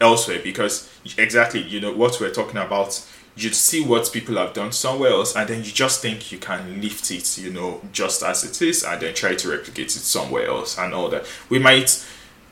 elsewhere 0.00 0.40
because 0.42 0.88
exactly, 1.16 1.62
you 1.62 1.80
know, 1.80 1.92
what 1.92 2.20
we're 2.20 2.32
talking 2.32 2.58
about. 2.58 3.04
You 3.38 3.52
see 3.52 3.84
what 3.84 4.10
people 4.12 4.36
have 4.36 4.52
done 4.52 4.72
somewhere 4.72 5.10
else, 5.12 5.36
and 5.36 5.48
then 5.48 5.58
you 5.64 5.70
just 5.70 6.02
think 6.02 6.32
you 6.32 6.38
can 6.38 6.80
lift 6.82 7.10
it, 7.10 7.38
you 7.38 7.50
know, 7.52 7.80
just 7.92 8.22
as 8.22 8.42
it 8.44 8.60
is, 8.62 8.82
and 8.84 9.00
then 9.00 9.14
try 9.14 9.34
to 9.36 9.48
replicate 9.50 9.86
it 9.86 9.90
somewhere 9.90 10.46
else 10.48 10.76
and 10.78 10.92
all 10.92 11.08
that. 11.10 11.24
We 11.48 11.58
might 11.60 12.04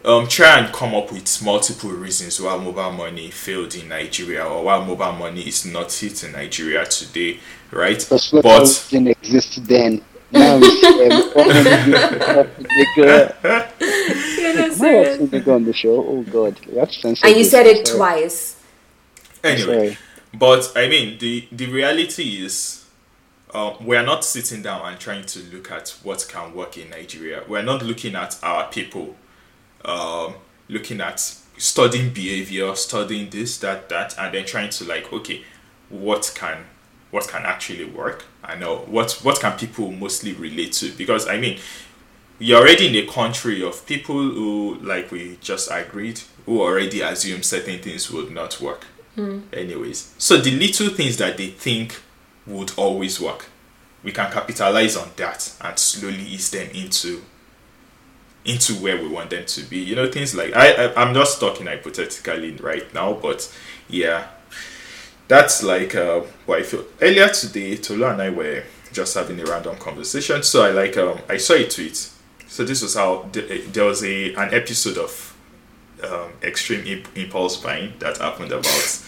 um, 0.04 0.28
try 0.28 0.58
and 0.60 0.72
come 0.72 0.94
up 0.94 1.10
with 1.10 1.42
multiple 1.44 1.90
reasons 1.90 2.40
why 2.40 2.56
mobile 2.56 2.92
money 2.92 3.30
failed 3.32 3.74
in 3.74 3.88
Nigeria 3.88 4.44
or 4.44 4.62
why 4.64 4.78
mobile 4.84 5.12
money 5.12 5.42
is 5.42 5.66
not 5.66 5.92
hit 5.92 6.22
in 6.22 6.32
Nigeria 6.32 6.84
today, 6.86 7.40
right? 7.72 7.98
Because 7.98 8.30
But 8.30 8.44
else 8.44 8.88
didn't 8.88 9.08
exist 9.08 9.66
then. 9.66 10.02
Now 10.30 10.58
it's 10.62 10.84
um, 11.14 11.32
400 11.32 12.56
nigga. 12.58 13.72
You're 14.36 14.54
not 14.54 14.76
Why 14.78 14.96
else 14.96 15.16
serious. 15.16 15.18
did 15.18 15.30
they 15.30 15.40
go 15.40 15.54
on 15.54 15.64
the 15.64 15.72
show? 15.72 16.04
Oh 16.06 16.22
god, 16.22 16.60
we 16.66 16.76
have 16.78 16.90
to 16.90 17.08
And 17.08 17.36
you 17.36 17.44
said 17.44 17.66
it 17.66 17.86
Sorry. 17.86 17.98
twice. 17.98 18.56
anyway, 19.44 19.96
Sorry. 19.96 19.98
But 20.38 20.72
I 20.76 20.88
mean, 20.88 21.18
the 21.18 21.48
the 21.50 21.66
reality 21.66 22.44
is, 22.44 22.84
uh, 23.54 23.74
we 23.80 23.96
are 23.96 24.04
not 24.04 24.24
sitting 24.24 24.60
down 24.62 24.86
and 24.86 25.00
trying 25.00 25.24
to 25.26 25.38
look 25.52 25.70
at 25.70 25.96
what 26.02 26.26
can 26.28 26.54
work 26.54 26.76
in 26.76 26.90
Nigeria. 26.90 27.42
We're 27.48 27.62
not 27.62 27.82
looking 27.82 28.14
at 28.14 28.38
our 28.42 28.68
people, 28.68 29.16
um, 29.84 30.34
looking 30.68 31.00
at 31.00 31.20
studying 31.56 32.12
behavior, 32.12 32.74
studying 32.74 33.30
this, 33.30 33.58
that, 33.60 33.88
that, 33.88 34.14
and 34.18 34.34
then 34.34 34.44
trying 34.44 34.68
to 34.70 34.84
like, 34.84 35.10
okay, 35.10 35.42
what 35.88 36.32
can 36.34 36.64
what 37.10 37.28
can 37.28 37.44
actually 37.44 37.86
work? 37.86 38.26
I 38.44 38.56
know 38.56 38.78
what 38.78 39.12
what 39.22 39.40
can 39.40 39.56
people 39.56 39.90
mostly 39.90 40.32
relate 40.34 40.72
to 40.74 40.92
because 40.92 41.26
I 41.26 41.38
mean, 41.38 41.58
you're 42.38 42.60
already 42.60 42.88
in 42.88 43.08
a 43.08 43.10
country 43.10 43.62
of 43.62 43.86
people 43.86 44.16
who, 44.16 44.78
like 44.82 45.10
we 45.10 45.38
just 45.40 45.70
agreed, 45.72 46.20
who 46.44 46.60
already 46.60 47.00
assume 47.00 47.42
certain 47.42 47.80
things 47.80 48.10
would 48.10 48.30
not 48.30 48.60
work. 48.60 48.86
Anyways, 49.52 50.14
so 50.18 50.36
the 50.38 50.50
little 50.50 50.88
things 50.90 51.16
that 51.16 51.36
they 51.36 51.48
think 51.48 52.00
would 52.46 52.72
always 52.76 53.20
work, 53.20 53.46
we 54.02 54.12
can 54.12 54.30
capitalize 54.30 54.96
on 54.96 55.08
that 55.16 55.54
and 55.60 55.78
slowly 55.78 56.22
ease 56.22 56.50
them 56.50 56.68
into 56.74 57.22
into 58.44 58.74
where 58.74 58.96
we 59.00 59.08
want 59.08 59.30
them 59.30 59.44
to 59.44 59.62
be. 59.62 59.78
You 59.78 59.96
know, 59.96 60.10
things 60.10 60.34
like 60.34 60.54
I, 60.54 60.86
I 60.86 61.02
I'm 61.02 61.14
just 61.14 61.40
talking 61.40 61.66
hypothetically 61.66 62.52
right 62.56 62.92
now, 62.94 63.14
but 63.14 63.52
yeah, 63.88 64.28
that's 65.28 65.62
like 65.62 65.94
uh, 65.94 66.20
what 66.44 66.60
I 66.60 66.62
feel. 66.62 66.84
Earlier 67.00 67.28
today, 67.28 67.76
Tolu 67.76 68.04
and 68.06 68.22
I 68.22 68.30
were 68.30 68.62
just 68.92 69.14
having 69.14 69.40
a 69.40 69.44
random 69.44 69.76
conversation. 69.76 70.42
So 70.42 70.64
I 70.64 70.70
like 70.70 70.96
um 70.96 71.18
I 71.28 71.38
saw 71.38 71.54
a 71.54 71.66
tweet. 71.68 72.10
So 72.48 72.64
this 72.64 72.82
was 72.82 72.94
how 72.94 73.28
th- 73.32 73.64
there 73.72 73.84
was 73.84 74.04
a 74.04 74.34
an 74.34 74.54
episode 74.54 74.98
of 74.98 75.25
um, 76.06 76.32
extreme 76.42 77.04
impulse 77.14 77.56
buying 77.56 77.92
that 77.98 78.18
happened 78.18 78.52
about 78.52 79.02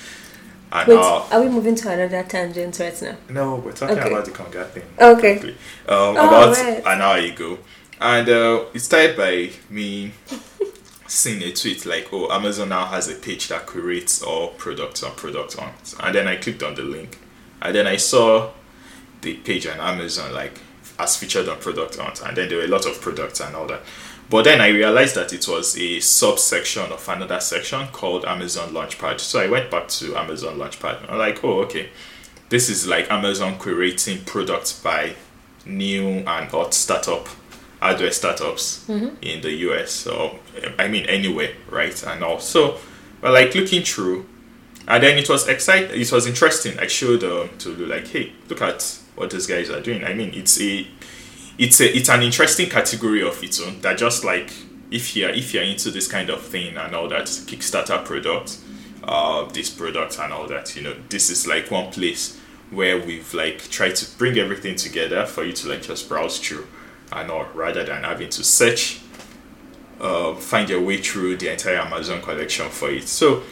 an 0.72 0.88
Wait, 0.88 0.96
hour. 0.98 1.26
are 1.30 1.40
we 1.42 1.48
moving 1.48 1.74
to 1.76 1.90
another 1.90 2.22
tangent 2.24 2.78
right 2.78 3.00
now? 3.02 3.16
No, 3.30 3.54
we're 3.56 3.72
talking 3.72 3.98
Okay. 3.98 4.08
about 4.10 4.24
the 4.26 4.30
Konga 4.32 4.68
thing. 4.70 4.82
Okay. 5.00 5.38
Um, 5.40 5.54
Oh, 5.88 6.12
about 6.12 6.56
right. 6.56 6.82
an 6.84 7.00
hour 7.02 7.16
ago. 7.18 7.58
And 8.00 8.28
uh, 8.28 8.64
it 8.74 8.80
started 8.80 9.16
by 9.16 9.50
me 9.70 10.12
seeing 11.06 11.42
a 11.42 11.52
tweet 11.52 11.86
like, 11.86 12.08
oh, 12.12 12.30
Amazon 12.30 12.68
now 12.68 12.84
has 12.86 13.08
a 13.08 13.14
page 13.14 13.48
that 13.48 13.66
curates 13.66 14.22
all 14.22 14.48
products 14.48 15.02
and 15.02 15.16
Product 15.16 15.54
Hunt. 15.54 15.94
And 16.00 16.14
then 16.14 16.28
I 16.28 16.36
clicked 16.36 16.62
on 16.62 16.74
the 16.74 16.82
link. 16.82 17.18
And 17.62 17.74
then 17.74 17.86
I 17.86 17.96
saw 17.96 18.50
the 19.22 19.34
page 19.34 19.66
on 19.66 19.80
Amazon 19.80 20.32
like 20.32 20.60
as 20.98 21.16
featured 21.16 21.48
on 21.48 21.58
Product 21.58 21.96
Hunt 21.96 22.22
and 22.22 22.36
then 22.36 22.48
there 22.48 22.58
were 22.58 22.64
a 22.64 22.68
lot 22.68 22.86
of 22.86 23.00
products 23.00 23.40
and 23.40 23.54
all 23.56 23.66
that. 23.66 23.80
But 24.30 24.44
then 24.44 24.60
I 24.60 24.68
realized 24.68 25.14
that 25.14 25.32
it 25.32 25.48
was 25.48 25.76
a 25.78 26.00
subsection 26.00 26.92
of 26.92 27.08
another 27.08 27.40
section 27.40 27.86
called 27.88 28.26
Amazon 28.26 28.70
Launchpad. 28.70 29.20
So 29.20 29.40
I 29.40 29.48
went 29.48 29.70
back 29.70 29.88
to 29.88 30.16
Amazon 30.16 30.58
Launchpad. 30.58 31.10
I'm 31.10 31.18
like, 31.18 31.42
oh 31.42 31.60
okay. 31.62 31.88
This 32.50 32.68
is 32.68 32.86
like 32.86 33.10
Amazon 33.10 33.58
curating 33.58 34.24
products 34.26 34.78
by 34.78 35.14
new 35.64 36.06
and 36.06 36.48
hot 36.48 36.74
startup 36.74 37.28
hardware 37.80 38.10
startups 38.10 38.88
in 39.22 39.40
the 39.40 39.52
US 39.68 40.06
or 40.06 40.38
I 40.78 40.88
mean 40.88 41.06
anywhere, 41.06 41.52
right? 41.70 42.02
And 42.06 42.22
also 42.22 42.78
but 43.20 43.32
like 43.32 43.54
looking 43.54 43.82
through 43.82 44.26
and 44.86 45.02
then 45.02 45.18
it 45.18 45.28
was 45.28 45.48
exciting 45.48 45.98
it 45.98 46.12
was 46.12 46.26
interesting. 46.26 46.78
I 46.78 46.86
showed 46.86 47.24
um, 47.24 47.50
to 47.58 47.70
like, 47.70 48.08
hey, 48.08 48.32
look 48.48 48.60
at 48.60 48.98
what 49.14 49.30
these 49.30 49.46
guys 49.46 49.70
are 49.70 49.80
doing. 49.80 50.04
I 50.04 50.12
mean 50.12 50.32
it's 50.34 50.60
a 50.60 50.86
it's 51.58 51.80
a 51.80 51.96
it's 51.96 52.08
an 52.08 52.22
interesting 52.22 52.68
category 52.68 53.22
of 53.22 53.42
its 53.42 53.60
own 53.60 53.80
that 53.80 53.98
just 53.98 54.24
like 54.24 54.52
if 54.90 55.16
you're 55.16 55.30
if 55.30 55.52
you're 55.52 55.64
into 55.64 55.90
this 55.90 56.06
kind 56.08 56.30
of 56.30 56.40
thing 56.42 56.76
and 56.76 56.94
all 56.94 57.08
that 57.08 57.26
Kickstarter 57.26 58.04
product, 58.04 58.58
uh 59.02 59.44
this 59.46 59.68
product 59.68 60.18
and 60.18 60.32
all 60.32 60.46
that, 60.46 60.74
you 60.76 60.82
know, 60.82 60.94
this 61.08 61.30
is 61.30 61.46
like 61.46 61.70
one 61.70 61.90
place 61.90 62.38
where 62.70 62.98
we've 62.98 63.32
like 63.34 63.58
tried 63.70 63.96
to 63.96 64.18
bring 64.18 64.38
everything 64.38 64.76
together 64.76 65.26
for 65.26 65.42
you 65.44 65.52
to 65.52 65.68
like 65.68 65.82
just 65.82 66.08
browse 66.08 66.38
through 66.38 66.66
and 67.12 67.30
all 67.30 67.46
rather 67.54 67.84
than 67.84 68.04
having 68.04 68.28
to 68.28 68.44
search 68.44 69.00
uh, 70.00 70.34
find 70.34 70.68
your 70.68 70.80
way 70.80 70.98
through 70.98 71.36
the 71.36 71.50
entire 71.50 71.78
Amazon 71.78 72.22
collection 72.22 72.68
for 72.68 72.90
it. 72.90 73.08
So 73.08 73.42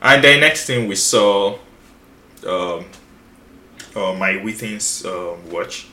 and 0.00 0.22
the 0.24 0.38
next 0.38 0.66
thing 0.66 0.88
we 0.88 0.94
saw 0.94 1.58
um, 2.46 2.86
uh, 3.94 4.14
my 4.14 4.34
Withings 4.42 5.04
um, 5.04 5.50
watch 5.50 5.88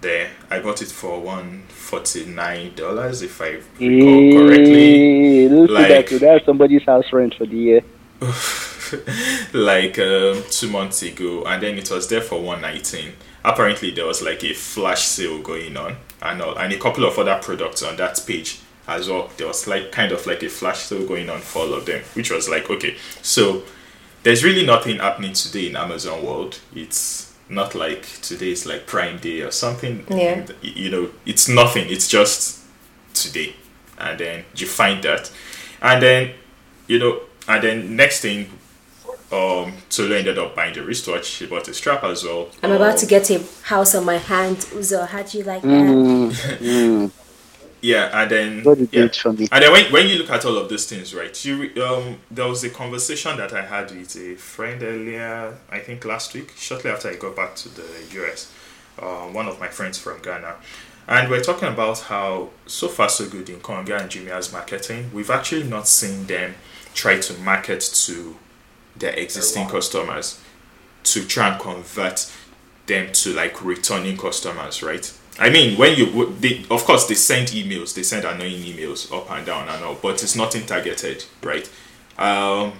there. 0.00 0.30
I 0.50 0.60
got 0.60 0.82
it 0.82 0.88
for 0.88 1.20
one 1.20 1.62
forty 1.68 2.24
nine 2.26 2.74
dollars 2.74 3.22
if 3.22 3.40
I 3.40 3.48
recall 3.48 4.32
correctly. 4.32 4.74
Hey, 4.74 5.46
at 5.46 5.70
Like- 5.70 6.08
that. 6.08 6.20
That's 6.20 6.44
somebody's 6.46 6.82
house 6.84 7.12
rent 7.12 7.34
for 7.34 7.46
the 7.46 7.56
year. 7.56 7.84
like 9.52 9.98
um, 9.98 10.42
two 10.50 10.68
months 10.70 11.02
ago, 11.02 11.44
and 11.44 11.62
then 11.62 11.78
it 11.78 11.90
was 11.90 12.08
there 12.08 12.20
for 12.20 12.40
one 12.40 12.60
nineteen. 12.60 13.12
Apparently, 13.44 13.90
there 13.90 14.06
was 14.06 14.22
like 14.22 14.42
a 14.44 14.54
flash 14.54 15.02
sale 15.02 15.40
going 15.42 15.76
on, 15.76 15.96
and 16.22 16.40
all, 16.42 16.56
and 16.56 16.72
a 16.72 16.78
couple 16.78 17.04
of 17.04 17.18
other 17.18 17.38
products 17.42 17.82
on 17.82 17.96
that 17.96 18.22
page 18.26 18.60
as 18.88 19.08
well. 19.08 19.30
There 19.36 19.46
was 19.46 19.66
like 19.66 19.92
kind 19.92 20.12
of 20.12 20.26
like 20.26 20.42
a 20.42 20.48
flash 20.48 20.80
sale 20.80 21.06
going 21.06 21.28
on 21.30 21.40
for 21.40 21.60
all 21.60 21.74
of 21.74 21.86
them, 21.86 22.02
which 22.14 22.30
was 22.30 22.48
like 22.48 22.70
okay, 22.70 22.96
so 23.22 23.62
there's 24.22 24.42
really 24.44 24.64
nothing 24.64 24.98
happening 24.98 25.32
today 25.34 25.68
in 25.68 25.76
Amazon 25.76 26.24
world. 26.24 26.58
It's 26.74 27.33
not 27.48 27.74
like 27.74 28.02
today 28.22 28.52
is 28.52 28.66
like 28.66 28.86
Prime 28.86 29.18
Day 29.18 29.42
or 29.42 29.50
something. 29.50 30.06
Yeah. 30.10 30.46
You 30.62 30.90
know, 30.90 31.10
it's 31.26 31.48
nothing. 31.48 31.86
It's 31.90 32.08
just 32.08 32.60
today, 33.14 33.54
and 33.98 34.18
then 34.18 34.44
you 34.56 34.66
find 34.66 35.02
that, 35.04 35.30
and 35.82 36.02
then 36.02 36.30
you 36.86 36.98
know, 36.98 37.20
and 37.48 37.62
then 37.62 37.96
next 37.96 38.20
thing, 38.20 38.50
Um, 39.32 39.72
Tolu 39.90 40.14
ended 40.14 40.38
up 40.38 40.54
buying 40.54 40.74
the 40.74 40.82
wristwatch. 40.82 41.24
She 41.26 41.46
bought 41.46 41.66
a 41.66 41.74
strap 41.74 42.04
as 42.04 42.22
well. 42.22 42.50
I'm 42.62 42.70
about 42.70 42.92
Um, 42.94 42.98
to 43.00 43.06
get 43.06 43.30
a 43.30 43.40
house 43.62 43.94
on 43.96 44.04
my 44.04 44.18
hand. 44.18 44.58
Uzo, 44.78 45.08
how 45.08 45.22
do 45.22 45.38
you 45.38 45.44
like 45.44 45.62
that? 45.62 45.68
Mm, 45.68 46.30
mm, 46.30 47.10
Yeah, 47.84 48.22
and 48.22 48.30
then 48.30 48.88
yeah. 48.92 49.08
for 49.08 49.34
me. 49.34 49.46
And 49.52 49.62
then 49.62 49.70
when, 49.70 49.92
when 49.92 50.08
you 50.08 50.16
look 50.16 50.30
at 50.30 50.46
all 50.46 50.56
of 50.56 50.70
those 50.70 50.86
things, 50.86 51.14
right? 51.14 51.44
You 51.44 51.70
um 51.84 52.18
there 52.30 52.48
was 52.48 52.64
a 52.64 52.70
conversation 52.70 53.36
that 53.36 53.52
I 53.52 53.60
had 53.60 53.90
with 53.90 54.16
a 54.16 54.36
friend 54.36 54.82
earlier, 54.82 55.54
I 55.70 55.80
think 55.80 56.02
last 56.06 56.32
week, 56.32 56.54
shortly 56.56 56.90
after 56.90 57.10
I 57.10 57.16
got 57.16 57.36
back 57.36 57.54
to 57.56 57.68
the 57.68 57.86
US. 58.22 58.50
Uh, 58.98 59.26
one 59.26 59.46
of 59.48 59.60
my 59.60 59.68
friends 59.68 59.98
from 59.98 60.22
Ghana, 60.22 60.54
and 61.08 61.28
we're 61.28 61.42
talking 61.42 61.68
about 61.68 61.98
how 62.00 62.48
so 62.64 62.88
far 62.88 63.10
so 63.10 63.28
good 63.28 63.50
in 63.50 63.60
Konga 63.60 64.00
and 64.00 64.10
Jumia's 64.10 64.50
marketing. 64.50 65.10
We've 65.12 65.30
actually 65.30 65.64
not 65.64 65.86
seen 65.86 66.24
them 66.24 66.54
try 66.94 67.18
to 67.20 67.34
market 67.40 67.82
to 68.06 68.36
their 68.96 69.12
existing 69.12 69.68
customers 69.68 70.40
to 71.02 71.26
try 71.26 71.50
and 71.50 71.60
convert 71.60 72.32
them 72.86 73.12
to 73.12 73.34
like 73.34 73.62
returning 73.62 74.16
customers, 74.16 74.82
right? 74.82 75.12
I 75.38 75.50
mean, 75.50 75.76
when 75.76 75.96
you 75.96 76.34
they, 76.38 76.64
of 76.70 76.84
course 76.84 77.06
they 77.06 77.14
send 77.14 77.48
emails, 77.48 77.94
they 77.94 78.02
send 78.04 78.24
annoying 78.24 78.62
emails 78.62 79.12
up 79.12 79.30
and 79.30 79.44
down 79.44 79.68
and 79.68 79.84
all, 79.84 79.96
but 80.00 80.22
it's 80.22 80.36
nothing 80.36 80.64
targeted, 80.64 81.24
right? 81.42 81.68
Um, 82.16 82.72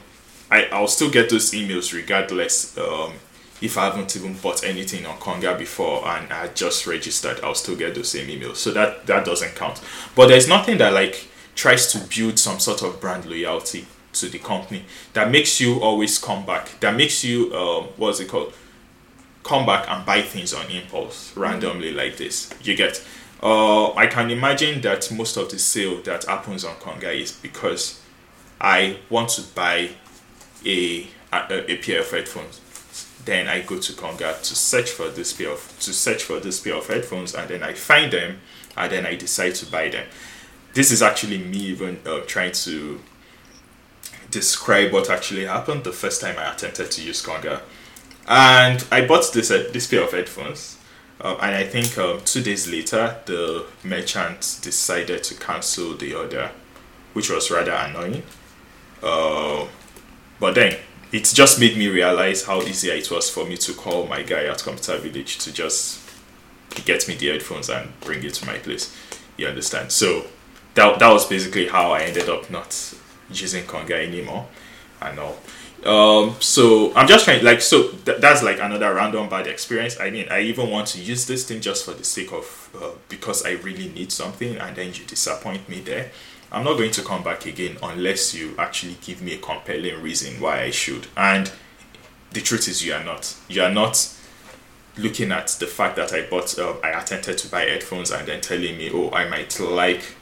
I 0.51 0.69
I'll 0.71 0.89
still 0.89 1.11
get 1.11 1.31
those 1.31 1.51
emails 1.53 1.93
regardless. 1.93 2.77
Um, 2.79 3.15
if 3.61 3.79
I 3.79 3.87
haven't 3.87 4.15
even 4.17 4.35
bought 4.35 4.63
anything 4.63 5.07
on 5.07 5.17
Konga 5.19 5.59
before 5.59 6.07
and 6.07 6.33
I 6.33 6.49
just 6.49 6.87
registered, 6.87 7.41
I'll 7.43 7.55
still 7.55 7.77
get 7.77 7.95
those 7.95 8.11
same 8.11 8.29
emails. 8.29 8.57
So 8.57 8.71
that 8.73 9.07
that 9.07 9.25
doesn't 9.25 9.57
count. 9.57 9.81
But 10.15 10.29
there's 10.29 10.49
nothing 10.49 10.79
that 10.79 10.93
like 10.93 11.29
tries 11.57 11.91
to 11.93 11.99
build 11.99 12.39
some 12.39 12.61
sort 12.61 12.83
of 12.83 13.01
brand 13.01 13.27
loyalty 13.27 13.87
to 14.13 14.29
the 14.29 14.39
company 14.39 14.85
that 15.13 15.31
makes 15.31 15.61
you 15.61 15.81
always 15.81 16.19
come 16.19 16.47
back. 16.47 16.79
That 16.81 16.97
makes 16.97 17.25
you 17.25 17.53
um, 17.55 17.85
what's 17.97 18.21
it 18.21 18.29
called? 18.29 18.53
Come 19.45 19.67
back 19.67 19.89
and 19.89 20.05
buy 20.05 20.23
things 20.23 20.53
on 20.53 20.69
impulse 20.71 21.37
randomly 21.37 21.93
like 21.93 22.17
this. 22.17 22.53
You 22.63 22.75
get. 22.75 23.07
Uh, 23.43 23.93
I 23.93 24.07
can 24.07 24.31
imagine 24.31 24.81
that 24.81 25.13
most 25.13 25.37
of 25.37 25.51
the 25.51 25.59
sale 25.59 26.01
that 26.03 26.25
happens 26.25 26.65
on 26.65 26.77
Konga 26.77 27.15
is 27.15 27.31
because 27.31 28.01
I 28.59 28.97
want 29.11 29.29
to 29.31 29.43
buy 29.55 29.91
a, 30.65 31.07
a 31.31 31.73
a 31.73 31.77
pair 31.77 32.01
of 32.01 32.11
headphones. 32.11 32.61
Then 33.25 33.47
I 33.49 33.61
go 33.61 33.79
to 33.79 33.93
Konga 33.93 34.39
to 34.39 34.55
search 34.55 34.91
for 34.91 35.09
this 35.11 35.33
pair 35.35 35.51
of 35.51 35.77
to 35.81 35.93
search 35.93 36.23
for 36.23 36.41
this 36.41 36.61
pair 36.61 36.75
of 36.75 36.87
headphones, 36.87 37.35
and 37.35 37.49
then 37.49 37.63
I 37.63 37.75
find 37.75 38.13
them, 38.13 38.41
and 38.77 38.91
then 38.91 39.05
I 39.05 39.15
decide 39.15 39.55
to 39.57 39.67
buy 39.67 39.91
them. 39.91 40.07
This 40.73 40.91
is 40.91 41.03
actually 41.03 41.39
me 41.39 41.59
even 41.59 42.01
uh, 42.07 42.21
trying 42.27 42.53
to 42.53 43.01
describe 44.31 44.93
what 44.93 45.11
actually 45.11 45.45
happened 45.45 45.85
the 45.85 45.93
first 45.93 46.21
time 46.21 46.37
I 46.39 46.53
attempted 46.53 46.91
to 46.91 47.03
use 47.03 47.23
Konga 47.23 47.61
and 48.29 48.85
I 48.91 49.07
bought 49.07 49.33
this 49.33 49.51
uh, 49.51 49.69
this 49.73 49.87
pair 49.87 50.03
of 50.05 50.13
headphones. 50.13 50.79
Uh, 51.21 51.37
and 51.41 51.55
I 51.55 51.65
think 51.65 51.97
um, 51.97 52.21
two 52.25 52.43
days 52.43 52.69
later, 52.69 53.17
the 53.25 53.65
merchant 53.83 54.59
decided 54.63 55.23
to 55.25 55.35
cancel 55.37 55.95
the 55.97 56.13
order, 56.15 56.51
which 57.13 57.31
was 57.31 57.51
rather 57.51 57.71
annoying. 57.71 58.23
Uh, 59.03 59.67
but 60.41 60.55
then 60.55 60.77
it 61.13 61.25
just 61.33 61.61
made 61.61 61.79
me 61.79 61.89
realize 61.89 62.45
how 62.45 62.61
easy 62.63 62.91
it 62.91 63.11
was 63.11 63.31
for 63.31 63.47
me 63.47 63.57
to 63.57 63.73
call 63.73 64.07
my 64.07 64.23
guy 64.23 64.47
at 64.47 64.63
Computer 64.63 64.99
Village 64.99 65.39
to 65.39 65.53
just 65.53 66.01
get 66.85 67.07
me 67.07 67.15
the 67.15 67.29
headphones 67.29 67.71
and 67.71 67.89
bring 68.01 68.23
it 68.25 68.35
to 68.35 68.47
my 68.47 68.59
place. 68.59 68.95
You 69.37 69.47
understand? 69.47 69.93
So 69.93 70.25
that, 70.75 70.99
that 70.99 71.13
was 71.13 71.27
basically 71.27 71.69
how 71.69 71.93
I 71.93 72.01
ended 72.01 72.29
up 72.29 72.51
not 72.51 72.95
using 73.31 73.65
Konga 73.65 73.93
anymore 74.07 74.49
and 75.01 75.19
all. 75.21 75.39
Um, 75.85 76.37
so 76.41 76.95
I'm 76.95 77.07
just 77.07 77.27
trying, 77.27 77.45
like, 77.45 77.61
so 77.61 77.89
th- 77.89 78.19
that's 78.19 78.43
like 78.43 78.59
another 78.59 78.95
random 78.95 79.29
bad 79.29 79.47
experience. 79.47 80.01
I 80.01 80.11
mean, 80.11 80.27
I 80.31 80.41
even 80.41 80.71
want 80.71 80.87
to 80.89 81.01
use 81.01 81.27
this 81.27 81.47
thing 81.47 81.61
just 81.61 81.85
for 81.85 81.93
the 81.93 82.05
sake 82.05 82.33
of 82.33 82.71
uh, 82.81 82.91
because 83.09 83.45
I 83.45 83.53
really 83.53 83.89
need 83.91 84.11
something, 84.11 84.57
and 84.57 84.75
then 84.75 84.89
you 84.95 85.05
disappoint 85.05 85.69
me 85.69 85.81
there. 85.81 86.11
I'm 86.51 86.65
not 86.65 86.79
going 86.79 86.93
to 86.93 87.03
come 87.03 87.23
back 87.23 87.47
again 87.47 87.77
unless 87.83 88.35
you 88.35 88.55
actually 88.59 88.97
give 89.03 89.21
me 89.21 89.35
a 89.35 89.39
compelling 89.39 90.01
reason 90.03 90.41
why 90.41 90.63
I 90.63 90.71
should. 90.71 91.09
And 91.17 91.51
the 92.31 92.41
truth 92.41 92.69
is, 92.69 92.85
you 92.85 92.95
are 92.95 93.05
not. 93.05 93.37
You 93.49 93.63
are 93.63 93.73
not 93.73 94.11
looking 94.97 95.33
at 95.33 95.49
the 95.49 95.67
fact 95.67 95.97
that 95.97 96.13
I 96.13 96.23
bought, 96.23 96.59
uh, 96.59 96.75
I 96.83 96.91
attempted 96.91 97.37
to 97.39 97.49
buy 97.49 97.63
headphones, 97.63 98.11
and 98.11 98.27
then 98.27 98.41
telling 98.41 98.79
me, 98.79 98.91
oh, 98.93 99.11
I 99.11 99.29
might 99.29 99.59
like, 99.61 100.15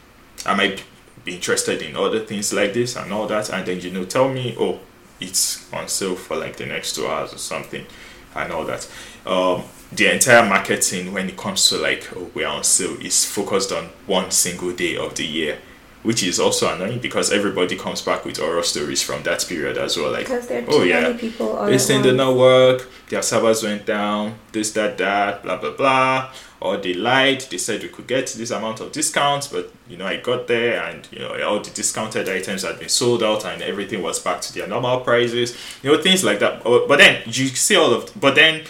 I 0.44 0.54
might 0.54 0.82
be 1.24 1.36
interested 1.36 1.82
in 1.82 1.94
other 1.94 2.20
things 2.20 2.52
like 2.52 2.72
this 2.72 2.96
and 2.96 3.12
all 3.12 3.28
that, 3.28 3.50
and 3.50 3.64
then 3.64 3.80
you 3.80 3.90
know, 3.90 4.04
tell 4.04 4.28
me, 4.28 4.56
oh, 4.58 4.80
it's 5.22 5.72
on 5.72 5.88
sale 5.88 6.16
for 6.16 6.36
like 6.36 6.56
the 6.56 6.66
next 6.66 6.94
two 6.94 7.06
hours 7.06 7.32
or 7.32 7.38
something 7.38 7.86
and 8.34 8.52
all 8.52 8.64
that. 8.64 8.88
Um, 9.26 9.64
the 9.92 10.12
entire 10.12 10.48
marketing 10.48 11.12
when 11.12 11.28
it 11.28 11.36
comes 11.36 11.68
to 11.68 11.76
like 11.76 12.08
oh, 12.16 12.30
we're 12.34 12.46
on 12.46 12.64
sale 12.64 12.98
is 13.00 13.24
focused 13.24 13.72
on 13.72 13.84
one 14.06 14.30
single 14.30 14.72
day 14.72 14.96
of 14.96 15.14
the 15.14 15.26
year 15.26 15.58
which 16.02 16.22
is 16.22 16.40
also 16.40 16.74
annoying 16.74 16.98
because 16.98 17.30
everybody 17.32 17.76
comes 17.76 18.02
back 18.02 18.24
with 18.24 18.38
horror 18.38 18.62
stories 18.62 19.02
from 19.02 19.22
that 19.22 19.44
period 19.48 19.78
as 19.78 19.96
well 19.96 20.10
like 20.10 20.24
Because 20.26 20.48
there 20.48 20.62
are 20.62 20.66
oh 20.68 20.82
yeah 20.82 21.12
people 21.16 21.64
this 21.66 21.86
thing 21.86 22.02
did 22.02 22.16
not 22.16 22.36
work 22.36 22.88
their 23.08 23.22
servers 23.22 23.62
went 23.62 23.86
down 23.86 24.34
this 24.52 24.72
that 24.72 24.98
that 24.98 25.42
blah 25.42 25.56
blah 25.56 25.76
blah 25.76 26.32
or 26.60 26.76
they 26.76 26.94
lied 26.94 27.40
they 27.50 27.58
said 27.58 27.82
we 27.82 27.88
could 27.88 28.06
get 28.06 28.26
this 28.26 28.50
amount 28.50 28.80
of 28.80 28.92
discounts 28.92 29.48
but 29.48 29.72
you 29.88 29.96
know 29.96 30.06
i 30.06 30.16
got 30.16 30.46
there 30.46 30.82
and 30.84 31.08
you 31.12 31.18
know 31.18 31.40
all 31.44 31.60
the 31.60 31.70
discounted 31.70 32.28
items 32.28 32.62
had 32.62 32.78
been 32.78 32.88
sold 32.88 33.22
out 33.22 33.44
and 33.44 33.62
everything 33.62 34.02
was 34.02 34.18
back 34.18 34.40
to 34.40 34.52
their 34.54 34.66
normal 34.66 35.00
prices 35.00 35.56
you 35.82 35.90
know 35.90 36.00
things 36.00 36.24
like 36.24 36.38
that. 36.38 36.62
But, 36.64 36.88
but 36.88 36.98
then 36.98 37.22
you 37.26 37.48
see 37.48 37.76
all 37.76 37.92
of 37.92 38.10
but 38.18 38.34
then 38.34 38.64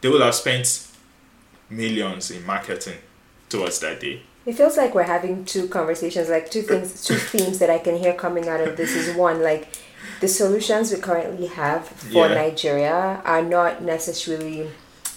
they 0.00 0.08
will 0.08 0.22
have 0.22 0.34
spent 0.34 0.86
millions 1.70 2.30
in 2.30 2.44
marketing 2.46 2.98
towards 3.48 3.78
that 3.80 4.00
day 4.00 4.22
It 4.48 4.56
feels 4.56 4.78
like 4.78 4.94
we're 4.94 5.02
having 5.02 5.44
two 5.44 5.68
conversations, 5.68 6.30
like 6.30 6.50
two 6.50 6.62
things, 6.62 7.04
two 7.04 7.16
themes 7.16 7.58
that 7.58 7.68
I 7.68 7.76
can 7.78 7.98
hear 7.98 8.14
coming 8.14 8.48
out 8.48 8.62
of 8.62 8.78
this 8.78 8.96
is 8.96 9.14
one, 9.14 9.42
like 9.42 9.68
the 10.22 10.28
solutions 10.28 10.90
we 10.90 10.98
currently 11.00 11.48
have 11.48 11.86
for 11.86 12.26
Yeah. 12.28 12.34
Nigeria 12.34 13.20
are 13.26 13.42
not 13.42 13.82
necessarily 13.82 14.70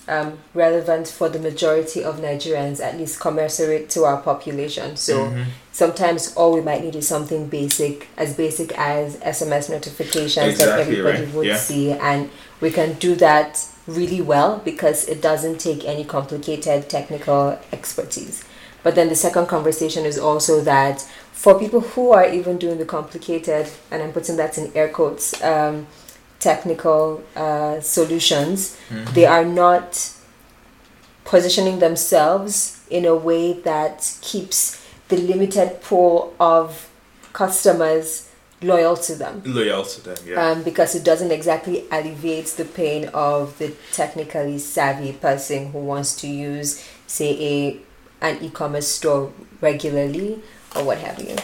um, 0.08 0.40
relevant 0.54 1.08
for 1.08 1.30
the 1.30 1.40
majority 1.40 2.04
of 2.04 2.20
Nigerians, 2.20 2.82
at 2.82 2.98
least 2.98 3.22
commensurate 3.22 3.90
to 3.92 4.04
our 4.04 4.18
population. 4.18 4.98
So 4.98 5.14
Mhm. 5.28 5.46
sometimes 5.72 6.34
all 6.36 6.52
we 6.52 6.60
might 6.60 6.84
need 6.84 6.96
is 6.98 7.08
something 7.08 7.46
basic, 7.46 8.08
as 8.18 8.34
basic 8.34 8.78
as 8.78 9.16
SMS 9.22 9.70
notifications 9.70 10.58
that 10.58 10.78
everybody 10.80 11.20
right. 11.24 11.34
would 11.34 11.48
Yeah. 11.48 11.58
see, 11.58 11.92
and 11.92 12.30
we 12.60 12.72
can 12.72 12.94
do 12.94 13.16
that 13.16 13.64
really 13.88 14.20
well 14.22 14.60
because 14.66 15.06
it 15.08 15.22
doesn't 15.22 15.60
take 15.60 15.86
any 15.88 16.04
complicated 16.04 16.90
technical 16.90 17.58
expertise. 17.72 18.42
But 18.84 18.96
then 18.96 19.10
the 19.10 19.16
second 19.16 19.48
conversation 19.48 20.06
is 20.06 20.18
also 20.18 20.62
that 20.62 21.02
for 21.32 21.60
people 21.60 21.82
who 21.82 22.12
are 22.12 22.28
even 22.28 22.58
doing 22.58 22.78
the 22.78 22.86
complicated, 22.86 23.70
and 23.90 24.02
I'm 24.02 24.12
putting 24.12 24.38
that 24.38 24.58
in 24.58 24.72
air 24.76 24.90
quotes, 24.90 25.42
um, 25.44 25.88
technical 26.40 27.24
uh, 27.36 27.80
solutions, 27.82 28.78
they 29.14 29.26
are 29.26 29.46
not 29.46 30.12
positioning 31.26 31.80
themselves 31.80 32.84
in 32.90 33.06
a 33.06 33.16
way 33.16 33.54
that 33.54 34.18
keeps 34.22 34.84
the 35.08 35.18
limited 35.18 35.82
pool 35.82 36.34
of 36.40 36.90
customers 37.34 38.30
loyal 38.62 38.96
to 38.98 39.16
them. 39.16 39.42
Loyal 39.46 39.84
to 39.84 40.02
them 40.02 40.18
yeah. 40.26 40.50
Um, 40.50 40.64
because 40.64 40.96
it 40.96 41.04
doesn't 41.04 41.32
exactly 41.32 41.86
alleviate 41.92 42.48
the 42.48 42.66
pain 42.66 43.10
of 43.14 43.58
the 43.58 43.74
technically 43.92 44.60
savvy 44.60 45.14
person 45.14 45.72
who 45.72 45.80
wants 45.80 46.16
to 46.22 46.28
use 46.28 46.84
say 47.08 47.32
a 47.40 47.80
an 48.22 48.42
e-commerce 48.42 48.88
store 48.88 49.32
regularly 49.60 50.42
or 50.76 50.84
what 50.84 50.98
have 51.00 51.20
you. 51.20 51.36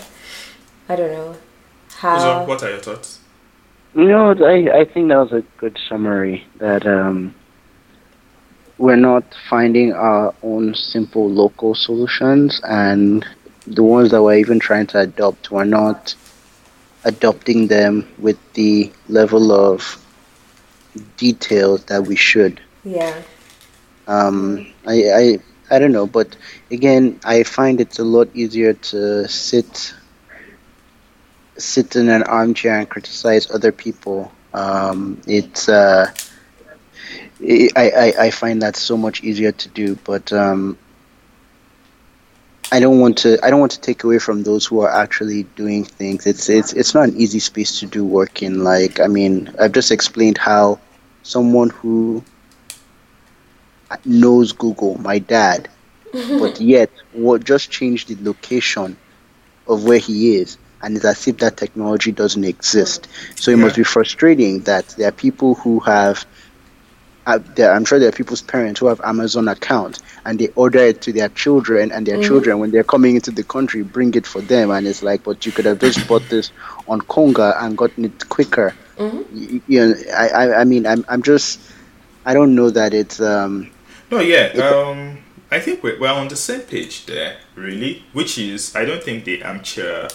I 0.89 0.95
don't 0.95 1.11
know. 1.11 1.35
How 1.97 2.19
so 2.19 2.45
what 2.45 2.63
are 2.63 2.69
your 2.69 2.79
thoughts? 2.79 3.19
You 3.95 4.05
know, 4.05 4.31
I, 4.45 4.81
I 4.81 4.85
think 4.85 5.09
that 5.09 5.17
was 5.17 5.31
a 5.31 5.41
good 5.57 5.77
summary 5.89 6.45
that 6.57 6.85
um, 6.85 7.33
we're 8.77 8.95
not 8.95 9.23
finding 9.49 9.93
our 9.93 10.33
own 10.43 10.75
simple 10.75 11.29
local 11.29 11.73
solutions, 11.73 12.61
and 12.63 13.25
the 13.65 13.83
ones 13.83 14.11
that 14.11 14.21
we're 14.21 14.37
even 14.37 14.59
trying 14.59 14.87
to 14.87 14.99
adopt, 14.99 15.49
we're 15.49 15.63
not 15.63 16.13
adopting 17.05 17.67
them 17.67 18.07
with 18.19 18.37
the 18.53 18.91
level 19.09 19.51
of 19.51 20.03
detail 21.17 21.77
that 21.77 22.03
we 22.03 22.15
should. 22.15 22.59
yeah. 22.83 23.21
Um, 24.07 24.65
I, 24.85 24.93
I 24.93 25.39
I 25.69 25.79
don't 25.79 25.91
know, 25.91 26.07
but 26.07 26.35
again, 26.71 27.19
I 27.25 27.43
find 27.43 27.81
it's 27.81 27.99
a 27.99 28.03
lot 28.03 28.29
easier 28.33 28.73
to 28.73 29.27
sit 29.27 29.93
sit 31.57 31.95
in 31.95 32.09
an 32.09 32.23
armchair 32.23 32.79
and 32.79 32.89
criticize 32.89 33.49
other 33.51 33.71
people. 33.71 34.31
Um, 34.53 35.21
it's 35.27 35.67
uh, 35.67 36.11
I, 37.41 37.69
I 37.75 38.13
I 38.25 38.31
find 38.31 38.61
that 38.61 38.75
so 38.75 38.95
much 38.95 39.23
easier 39.23 39.51
to 39.51 39.69
do, 39.69 39.95
but 40.03 40.31
um, 40.31 40.77
I 42.71 42.79
don't 42.79 42.99
want 42.99 43.17
to 43.19 43.37
I 43.43 43.49
don't 43.49 43.59
want 43.59 43.71
to 43.73 43.81
take 43.81 44.03
away 44.03 44.19
from 44.19 44.43
those 44.43 44.65
who 44.65 44.81
are 44.81 44.89
actually 44.89 45.43
doing 45.55 45.83
things. 45.83 46.25
It's 46.25 46.49
it's 46.49 46.73
it's 46.73 46.93
not 46.93 47.09
an 47.09 47.15
easy 47.17 47.39
space 47.39 47.79
to 47.79 47.85
do 47.85 48.05
work 48.05 48.41
in. 48.41 48.63
Like 48.63 48.99
I 48.99 49.07
mean, 49.07 49.53
I've 49.59 49.71
just 49.71 49.91
explained 49.91 50.37
how 50.37 50.79
someone 51.23 51.69
who 51.69 52.23
knows 54.05 54.51
Google, 54.53 54.97
my 54.97 55.19
dad, 55.19 55.69
but 56.37 56.59
yet 56.59 56.91
what 57.11 57.43
just 57.43 57.71
changed 57.71 58.07
the 58.09 58.17
location 58.23 58.97
of 59.67 59.83
where 59.85 59.99
he 59.99 60.35
is 60.35 60.57
and 60.81 60.95
it's 60.95 61.05
as 61.05 61.27
if 61.27 61.37
that 61.39 61.57
technology 61.57 62.11
doesn't 62.11 62.43
exist. 62.43 63.07
So 63.39 63.51
it 63.51 63.57
Yeah. 63.57 63.63
must 63.63 63.75
be 63.75 63.83
frustrating 63.83 64.61
that 64.61 64.93
there 64.97 65.09
are 65.09 65.11
people 65.13 65.55
who 65.55 65.79
have 65.81 66.25
uh, 67.25 67.39
there, 67.55 67.71
I'm 67.73 67.85
sure 67.85 67.99
there 67.99 68.09
are 68.09 68.13
people's 68.13 68.41
parents 68.41 68.79
who 68.79 68.87
have 68.87 69.01
Amazon 69.03 69.47
account 69.47 69.99
and 70.25 70.39
they 70.39 70.47
order 70.55 70.79
it 70.79 71.01
to 71.03 71.11
their 71.13 71.29
children, 71.29 71.91
and 71.91 72.05
their 72.05 72.17
children, 72.17 72.59
when 72.59 72.71
they're 72.71 72.83
coming 72.83 73.15
into 73.15 73.31
the 73.31 73.43
country, 73.43 73.83
bring 73.83 74.13
it 74.15 74.25
for 74.25 74.41
them, 74.41 74.71
and 74.71 74.87
it's 74.87 75.03
like, 75.03 75.23
but 75.23 75.45
you 75.45 75.51
could 75.51 75.65
have 75.65 75.79
just 75.79 76.07
bought 76.07 76.29
this 76.29 76.51
on 76.87 77.01
Konga 77.01 77.61
and 77.61 77.77
gotten 77.77 78.05
it 78.05 78.29
quicker. 78.29 78.77
Y- 79.29 79.61
You 79.67 79.87
know, 79.89 79.95
I, 80.15 80.27
I, 80.29 80.61
I 80.61 80.63
mean, 80.63 80.85
I'm, 80.87 81.03
I'm 81.09 81.21
just, 81.21 81.59
I 82.25 82.33
don't 82.33 82.55
know 82.55 82.69
that 82.71 82.93
it's, 82.93 83.19
um, 83.19 83.71
No, 84.09 84.19
yeah. 84.19 84.45
Um, 84.61 85.19
I 85.51 85.59
think 85.59 85.83
we're, 85.83 85.99
we're 85.99 86.11
on 86.11 86.27
the 86.27 86.35
same 86.35 86.61
page 86.61 87.05
there, 87.05 87.37
really. 87.55 88.03
Which 88.13 88.37
is, 88.37 88.75
I 88.75 88.85
don't 88.85 89.03
think 89.03 89.25
the 89.25 89.43
armchair 89.43 90.09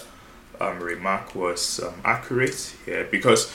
um, 0.61 0.81
remark 0.81 1.35
was 1.35 1.81
um, 1.81 1.95
accurate 2.05 2.75
here 2.85 3.07
because 3.11 3.53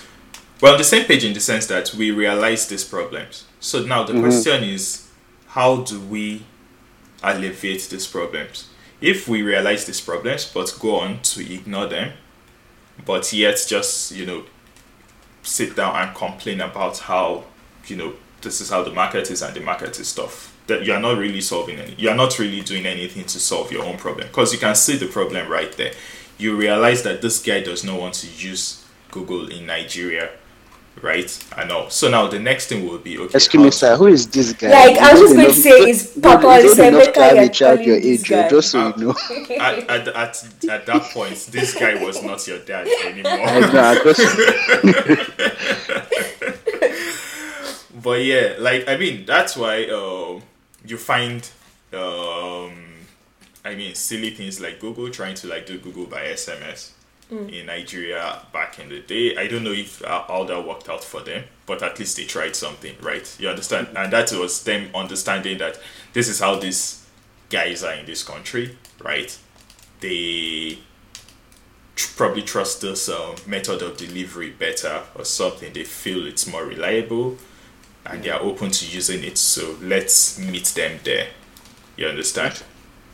we're 0.62 0.72
on 0.72 0.78
the 0.78 0.84
same 0.84 1.06
page 1.06 1.24
in 1.24 1.34
the 1.34 1.40
sense 1.40 1.68
that 1.68 1.94
we 1.94 2.12
realize 2.12 2.68
these 2.68 2.84
problems. 2.84 3.46
So 3.60 3.84
now 3.84 4.04
the 4.04 4.20
question 4.20 4.64
is, 4.64 5.10
how 5.48 5.78
do 5.78 6.00
we 6.00 6.44
alleviate 7.24 7.90
these 7.90 8.08
problems? 8.08 8.70
If 9.00 9.28
we 9.28 9.44
realize 9.44 9.86
these 9.86 10.02
problems 10.02 10.52
but 10.52 10.76
go 10.80 11.00
on 11.00 11.22
to 11.22 11.54
ignore 11.54 11.88
them, 11.88 12.14
but 13.06 13.32
yet 13.32 13.64
just 13.68 14.12
you 14.12 14.26
know 14.26 14.44
sit 15.44 15.76
down 15.76 15.96
and 15.96 16.16
complain 16.16 16.62
about 16.62 16.98
how 17.00 17.44
you 17.86 17.96
know 17.96 18.14
this 18.42 18.62
is 18.62 18.70
how 18.70 18.84
the 18.84 18.92
market 18.92 19.30
is 19.32 19.42
and 19.42 19.54
the 19.56 19.60
market 19.62 20.00
is 20.00 20.14
tough 20.14 20.54
that 20.68 20.84
you 20.86 20.94
are 20.94 21.00
not 21.00 21.18
really 21.18 21.42
solving 21.42 21.80
any 21.80 21.94
you 21.98 22.10
are 22.10 22.16
not 22.16 22.38
really 22.40 22.62
doing 22.62 22.86
anything 22.86 23.24
to 23.26 23.40
solve 23.40 23.72
your 23.72 23.84
own 23.84 23.98
problem 23.98 24.28
because 24.28 24.54
you 24.54 24.60
can 24.60 24.76
see 24.76 24.98
the 24.98 25.08
problem 25.08 25.48
right 25.50 25.74
there 25.78 25.94
you 26.38 26.56
realize 26.56 27.02
that 27.04 27.22
this 27.22 27.42
guy 27.42 27.62
does 27.62 27.84
not 27.84 28.00
want 28.00 28.14
to 28.14 28.28
use 28.38 28.86
google 29.12 29.48
in 29.50 29.66
nigeria 29.66 30.30
right 31.02 31.46
i 31.56 31.64
know 31.64 31.88
so 31.90 32.10
now 32.10 32.28
the 32.28 32.40
next 32.40 32.68
thing 32.68 32.88
will 32.88 32.98
be 32.98 33.18
okay 33.20 33.36
excuse 33.36 33.64
me, 33.64 33.70
sir, 33.72 33.96
who 33.96 34.08
is 34.08 34.28
this 34.30 34.52
guy? 34.54 34.70
Like, 34.72 34.98
I 34.98 35.12
was 35.14 35.22
just 35.22 35.36
going 35.36 35.48
to 35.48 35.54
say, 35.54 35.90
is 35.92 36.16
you 36.16 36.22
Papa 36.24 36.42
don't- 36.42 36.64
you 36.64 36.76
don't 36.76 36.94
Olisemeka 36.96 37.14
to 37.14 37.22
have 37.22 37.34
a 37.34 37.42
you're 37.42 37.50
child 37.50 37.80
your 37.82 37.98
age, 37.98 38.24
just 38.24 38.72
so 38.72 38.80
Ah. 38.80 38.94
you 38.98 39.04
know. 39.06 39.16
at, 39.62 39.78
at, 39.90 40.08
at, 40.08 40.44
at 40.70 40.86
that 40.88 41.04
point 41.14 41.36
this 41.52 41.76
guy 41.76 42.04
was 42.04 42.24
not 42.24 42.48
your 42.48 42.58
dad 42.60 42.88
I 42.88 43.10
anymore 43.10 43.38
know, 43.38 43.80
I 43.80 43.96
just- 44.04 45.28
but 48.02 48.24
yeah, 48.24 48.56
like 48.60 48.88
I 48.88 48.98
mean, 48.98 49.26
that's 49.26 49.56
why 49.58 49.86
uh, 49.86 50.39
you 50.86 50.98
find, 50.98 51.50
um, 51.93 52.74
I 53.66 53.76
mean, 53.76 53.95
silly 53.95 54.32
things 54.32 54.60
like 54.60 54.80
Google 54.80 55.10
trying 55.10 55.36
to 55.36 55.48
like 55.48 55.66
do 55.66 55.78
Google 55.78 56.06
by 56.06 56.22
SMS 56.26 56.91
in 57.30 57.66
Nigeria 57.66 58.41
back 58.54 58.80
in 58.80 58.89
the 58.89 59.02
day. 59.02 59.36
I 59.36 59.48
don't 59.48 59.64
know 59.64 59.74
if 59.74 60.04
uh, 60.04 60.24
all 60.30 60.45
that 60.45 60.66
worked 60.66 60.89
out 60.89 61.04
for 61.04 61.22
them, 61.22 61.43
but 61.66 61.84
at 61.84 62.00
least 62.00 62.18
they 62.18 62.24
tried 62.24 62.56
something, 62.56 62.95
right? 63.02 63.36
You 63.39 63.50
understand? 63.50 63.89
And 63.95 64.14
that 64.14 64.32
was 64.32 64.64
them 64.64 64.89
understanding 64.95 65.58
that 65.58 65.80
this 66.14 66.30
is 66.30 66.39
how 66.39 66.56
these 66.56 67.06
guys 67.50 67.84
are 67.84 67.93
in 67.93 68.06
this 68.06 68.24
country, 68.24 68.78
right? 69.04 69.38
They 70.00 70.80
probably 72.16 72.43
trust 72.43 72.82
this 72.82 73.10
um, 73.10 73.36
method 73.45 73.82
of 73.82 73.98
delivery 73.98 74.52
better 74.52 75.04
or 75.16 75.26
something. 75.26 75.74
They 75.74 75.84
feel 75.84 76.26
it's 76.28 76.48
more 76.48 76.64
reliable 76.64 77.38
and 78.12 78.24
they 78.24 78.30
are 78.30 78.41
open 78.41 78.72
to 78.72 78.86
using 78.86 79.24
it. 79.24 79.38
So 79.38 79.76
let's 79.82 80.39
meet 80.39 80.66
them 80.68 80.99
there. 81.03 81.28
You 81.95 82.08
understand? 82.08 82.64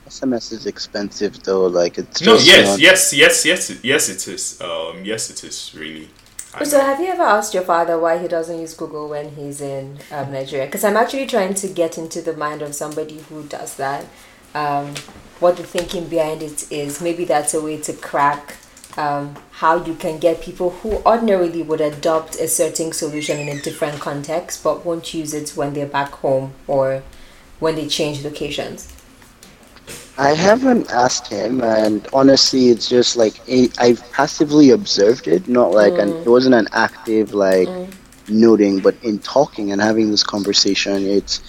SMS 0.07 0.51
is 0.51 0.65
expensive 0.65 1.41
though, 1.43 1.65
like 1.67 1.97
it's 1.97 2.21
No, 2.21 2.33
just 2.35 2.47
yes, 2.47 2.67
not- 2.67 2.79
yes, 2.79 3.13
yes, 3.13 3.45
yes, 3.45 3.83
yes, 3.83 4.09
it 4.09 4.27
is. 4.27 4.61
Um, 4.61 5.03
yes, 5.05 5.29
it 5.29 5.43
is 5.43 5.73
really. 5.75 6.09
I 6.55 6.65
So, 6.65 6.77
know. 6.77 6.83
have 6.85 6.99
you 6.99 7.07
ever 7.07 7.23
asked 7.23 7.53
your 7.53 7.63
father 7.63 7.97
why 7.97 8.19
he 8.19 8.27
doesn't 8.27 8.59
use 8.59 8.75
Google 8.75 9.09
when 9.09 9.29
he's 9.35 9.59
in 9.61 9.97
um, 10.11 10.31
Nigeria? 10.31 10.65
Because 10.67 10.83
I'm 10.83 10.97
actually 10.97 11.25
trying 11.25 11.55
to 11.55 11.67
get 11.67 11.97
into 11.97 12.21
the 12.21 12.33
mind 12.37 12.61
of 12.61 12.75
somebody 12.75 13.19
who 13.29 13.43
does 13.43 13.75
that. 13.77 14.05
Um, 14.53 14.93
what 15.39 15.57
the 15.57 15.63
thinking 15.63 16.07
behind 16.09 16.43
it 16.43 16.71
is. 16.71 17.01
Maybe 17.01 17.25
that's 17.25 17.53
a 17.55 17.61
way 17.61 17.77
to 17.81 17.93
crack 17.93 18.55
um, 18.97 19.35
how 19.51 19.83
you 19.83 19.95
can 19.95 20.19
get 20.19 20.41
people 20.41 20.69
who 20.69 20.97
ordinarily 21.05 21.63
would 21.63 21.81
adopt 21.81 22.35
a 22.35 22.47
certain 22.47 22.91
solution 22.91 23.39
in 23.39 23.49
a 23.49 23.61
different 23.61 23.99
context 23.99 24.63
but 24.63 24.85
won't 24.85 25.13
use 25.13 25.33
it 25.33 25.51
when 25.51 25.73
they're 25.73 25.87
back 25.87 26.11
home 26.11 26.53
or 26.67 27.03
when 27.59 27.75
they 27.75 27.87
change 27.87 28.23
locations. 28.23 28.93
I 30.17 30.35
haven't 30.35 30.91
asked 30.91 31.27
him, 31.27 31.61
and 31.61 32.07
honestly, 32.13 32.69
it's 32.69 32.87
just 32.87 33.17
like 33.17 33.33
I've 33.79 34.03
passively 34.11 34.69
observed 34.69 35.27
it, 35.27 35.47
not 35.47 35.71
like 35.71 35.93
an, 35.93 36.09
it 36.09 36.27
wasn't 36.27 36.53
an 36.53 36.67
active 36.71 37.33
like 37.33 37.67
noting, 38.29 38.79
but 38.79 38.95
in 39.01 39.17
talking 39.19 39.71
and 39.71 39.81
having 39.81 40.11
this 40.11 40.23
conversation, 40.23 41.03
it's 41.03 41.41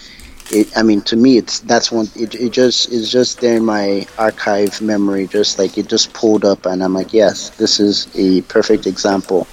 it. 0.51 0.77
I 0.77 0.83
mean, 0.83 1.01
to 1.03 1.17
me, 1.17 1.39
it's 1.39 1.61
that's 1.61 1.91
one. 1.93 2.09
It, 2.17 2.35
it 2.35 2.53
just 2.53 2.91
is 2.93 3.11
just 3.11 3.41
there 3.41 3.57
in 3.57 3.65
my 3.65 4.07
archive 4.19 4.81
memory, 4.81 5.27
just 5.27 5.59
like 5.59 5.79
it 5.79 5.89
just 5.89 6.13
pulled 6.13 6.45
up, 6.45 6.67
and 6.67 6.83
I'm 6.83 6.95
like, 6.95 7.13
yes, 7.13 7.51
this 7.51 7.81
is 7.81 8.09
a 8.15 8.43
perfect 8.43 8.87
example. 8.87 9.47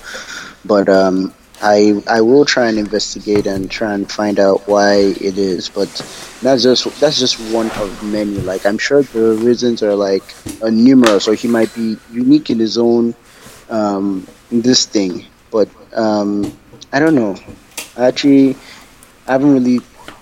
But 0.66 0.90
um, 0.90 1.34
I 1.62 2.02
I 2.08 2.22
will 2.22 2.46
try 2.46 2.68
and 2.68 2.80
investigate 2.80 3.46
and 3.46 3.70
try 3.70 3.94
and 3.94 4.12
find 4.12 4.40
out 4.40 4.68
why 4.68 4.96
it 4.96 5.38
is, 5.38 5.70
but 5.70 5.90
that's 6.42 6.64
just 6.64 7.00
that's 7.00 7.20
just 7.20 7.40
one 7.54 7.70
of 7.72 8.04
many. 8.04 8.40
Like 8.40 8.66
I'm 8.66 8.78
sure 8.78 9.04
the 9.04 9.36
reasons 9.36 9.84
are 9.84 9.96
like 9.96 10.24
uh, 10.62 10.70
numerous, 10.70 11.28
or 11.28 11.36
he 11.36 11.48
might 11.48 11.74
be 11.76 11.98
unique 12.12 12.50
in 12.50 12.60
his 12.60 12.78
own 12.78 13.14
um, 13.70 14.28
this 14.52 14.86
thing. 14.86 15.26
But 15.52 15.70
um, 15.94 16.58
I 16.92 17.00
don't 17.00 17.16
know. 17.16 17.38
I 17.98 18.08
actually, 18.08 18.56
I 19.28 19.34
haven't 19.34 19.54
really 19.54 19.80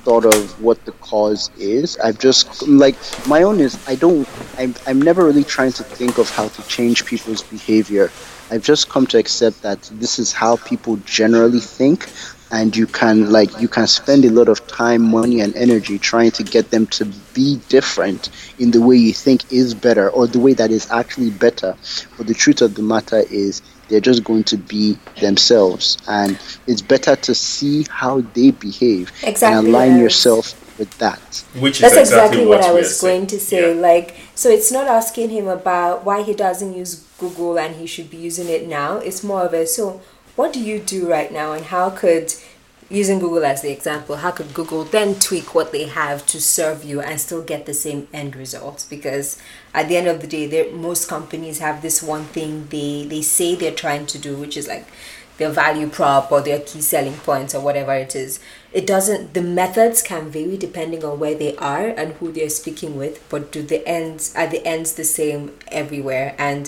thought 0.10 0.26
of 0.26 0.60
what 0.60 0.86
the 0.86 0.94
cause 0.94 1.52
is. 1.56 1.98
I've 2.04 2.20
just 2.20 2.68
like 2.68 3.00
my 3.26 3.44
own 3.44 3.60
is 3.60 3.80
I 3.88 3.96
don't. 3.96 4.30
I'm 4.58 4.76
I'm 4.88 5.02
never 5.02 5.26
really 5.26 5.46
trying 5.46 5.74
to 5.74 5.84
think 5.84 6.18
of 6.18 6.30
how 6.32 6.50
to 6.50 6.64
change 6.64 7.06
people's 7.06 7.44
behavior. 7.44 8.14
I've 8.52 8.64
just 8.64 8.90
come 8.90 9.08
to 9.08 9.20
accept 9.20 9.62
that 9.64 9.90
this 9.92 10.20
is 10.20 10.34
how 10.34 10.58
people 10.58 10.98
generally 10.98 11.62
think 11.62 12.10
and 12.52 12.76
you 12.76 12.88
can 12.88 13.30
like 13.32 13.58
you 13.58 13.68
can 13.70 13.88
spend 13.88 14.26
a 14.26 14.32
lot 14.32 14.50
of 14.50 14.66
time 14.68 15.04
money 15.04 15.42
and 15.42 15.56
energy 15.56 16.00
trying 16.00 16.32
to 16.32 16.44
get 16.44 16.72
them 16.72 16.88
to 16.88 17.06
be 17.34 17.64
different 17.70 18.30
in 18.58 18.72
the 18.72 18.82
way 18.82 18.98
you 18.98 19.14
think 19.14 19.46
is 19.52 19.76
better 19.76 20.10
or 20.10 20.28
the 20.28 20.40
way 20.40 20.54
that 20.54 20.72
is 20.72 20.88
actually 20.92 21.30
better 21.32 21.76
but 22.18 22.28
the 22.28 22.34
truth 22.34 22.62
of 22.62 22.76
the 22.76 22.82
matter 22.82 23.24
is 23.30 23.62
they're 23.90 24.00
just 24.00 24.24
going 24.24 24.44
to 24.44 24.58
be 24.58 24.98
themselves 25.20 25.98
and 26.08 26.40
it's 26.68 26.82
better 26.82 27.16
to 27.16 27.36
see 27.36 27.86
how 27.90 28.22
they 28.34 28.52
behave 28.52 29.12
Exactly 29.24 29.58
and 29.58 29.68
align 29.68 29.94
what 29.94 30.02
yourself 30.04 30.80
with 30.80 30.98
that 30.98 31.20
Which 31.60 31.76
is 31.76 31.82
That's 31.82 31.98
exactly, 31.98 32.44
exactly, 32.44 32.46
what, 32.46 32.64
I 32.64 32.72
was 32.72 33.02
going 33.02 33.28
to 33.28 33.40
say. 33.40 33.76
Yeah. 33.76 33.82
Like, 33.82 34.16
so 34.34 34.50
it's 34.50 34.72
not 34.72 34.88
asking 34.88 35.30
him 35.30 35.48
about 35.48 36.06
why 36.06 36.24
he 36.24 36.34
doesn't 36.34 36.74
use 36.74 37.06
Google 37.20 37.60
and 37.60 37.76
he 37.76 37.86
should 37.86 38.10
be 38.10 38.18
using 38.18 38.48
it 38.48 38.68
now. 38.68 38.98
It's 38.98 39.24
more 39.24 39.44
of 39.44 39.54
a 39.54 39.68
so, 39.68 40.02
what 40.36 40.54
do 40.54 40.62
you 40.62 40.80
do 40.80 41.10
right 41.10 41.32
now, 41.32 41.52
and 41.52 41.66
how 41.66 41.90
could 41.90 42.34
using 42.90 43.20
Google 43.20 43.46
as 43.46 43.62
the 43.62 43.72
example, 43.72 44.18
how 44.18 44.32
could 44.32 44.54
Google 44.54 44.84
then 44.84 45.16
tweak 45.20 45.54
what 45.54 45.72
they 45.72 45.86
have 45.86 46.26
to 46.28 46.42
serve 46.42 46.84
you 46.84 47.02
and 47.02 47.22
still 47.22 47.44
get 47.44 47.66
the 47.66 47.74
same 47.74 48.08
end 48.12 48.36
result? 48.36 48.86
Because 48.90 49.42
at 49.74 49.88
the 49.88 49.98
end 49.98 50.08
of 50.08 50.22
the 50.22 50.28
day, 50.28 50.72
most 50.72 51.08
companies 51.08 51.60
have 51.60 51.82
this 51.82 52.02
one 52.02 52.26
thing 52.26 52.68
they 52.70 53.06
they 53.06 53.22
say 53.22 53.56
they're 53.56 53.72
trying 53.72 54.08
to 54.08 54.18
do, 54.18 54.36
which 54.36 54.58
is 54.58 54.68
like 54.68 54.88
their 55.38 55.50
value 55.50 55.88
prop 55.88 56.32
or 56.32 56.42
their 56.42 56.60
key 56.60 56.82
selling 56.82 57.14
points 57.14 57.56
or 57.56 57.62
whatever 57.62 57.94
it 57.94 58.16
is. 58.16 58.40
It 58.74 58.86
doesn't. 58.86 59.34
The 59.34 59.42
methods 59.42 60.02
can 60.02 60.30
vary 60.30 60.58
depending 60.58 61.04
on 61.06 61.20
where 61.20 61.36
they 61.36 61.56
are 61.58 61.88
and 61.88 62.14
who 62.14 62.32
they're 62.32 62.50
speaking 62.50 62.98
with, 62.98 63.24
but 63.30 63.52
do 63.52 63.62
the 63.62 63.88
ends 63.88 64.34
are 64.36 64.48
the 64.48 64.66
ends 64.66 64.94
the 64.94 65.06
same 65.06 65.54
everywhere? 65.68 66.36
And 66.38 66.68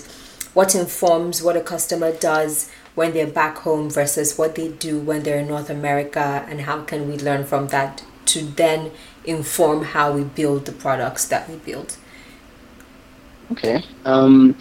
what 0.54 0.74
informs 0.74 1.42
what 1.42 1.56
a 1.56 1.60
customer 1.62 2.12
does 2.12 2.70
when 2.94 3.12
they're 3.12 3.26
back 3.26 3.58
home 3.58 3.90
versus 3.90 4.36
what 4.36 4.54
they 4.54 4.68
do 4.68 4.98
when 4.98 5.22
they're 5.22 5.38
in 5.38 5.48
North 5.48 5.70
America, 5.70 6.44
and 6.48 6.62
how 6.62 6.82
can 6.82 7.08
we 7.08 7.16
learn 7.16 7.44
from 7.44 7.68
that 7.68 8.04
to 8.26 8.42
then 8.42 8.90
inform 9.24 9.84
how 9.84 10.12
we 10.12 10.24
build 10.24 10.66
the 10.66 10.72
products 10.72 11.26
that 11.28 11.48
we 11.48 11.56
build? 11.56 11.96
Okay. 13.52 13.82
Um, 14.04 14.56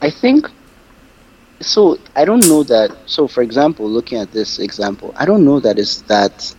I 0.00 0.10
think. 0.10 0.46
So 1.60 1.98
I 2.16 2.24
don't 2.24 2.46
know 2.48 2.62
that. 2.64 2.96
So 3.06 3.28
for 3.28 3.42
example, 3.42 3.88
looking 3.88 4.18
at 4.18 4.32
this 4.32 4.58
example, 4.58 5.12
I 5.16 5.26
don't 5.26 5.44
know 5.44 5.60
that 5.60 5.78
is 5.78 6.02
that 6.02 6.54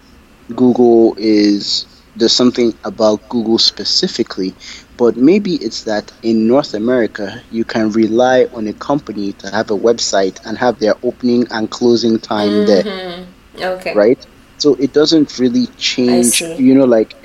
Google 0.56 1.16
is 1.18 1.86
there's 2.16 2.34
something 2.34 2.74
about 2.84 3.28
Google 3.30 3.58
specifically, 3.58 4.54
but 4.98 5.16
maybe 5.18 5.56
it's 5.56 5.84
that 5.84 6.12
in 6.24 6.48
North 6.48 6.74
America 6.74 7.42
you 7.52 7.64
can 7.64 7.92
rely 7.92 8.48
on 8.54 8.68
a 8.68 8.74
company 8.74 9.34
to 9.34 9.50
have 9.50 9.72
a 9.72 9.78
website 9.78 10.40
and 10.46 10.58
have 10.58 10.80
their 10.80 10.96
opening 11.04 11.48
and 11.52 11.70
closing 11.72 12.20
time 12.20 12.66
there, 12.66 12.84
Mm-hmm. 12.84 13.64
Okay. 13.64 13.94
right? 13.94 14.26
So 14.58 14.76
it 14.76 14.94
doesn't 14.94 15.40
really 15.40 15.68
change. 15.78 16.42
You 16.42 16.76
know, 16.76 16.86
like 16.86 17.16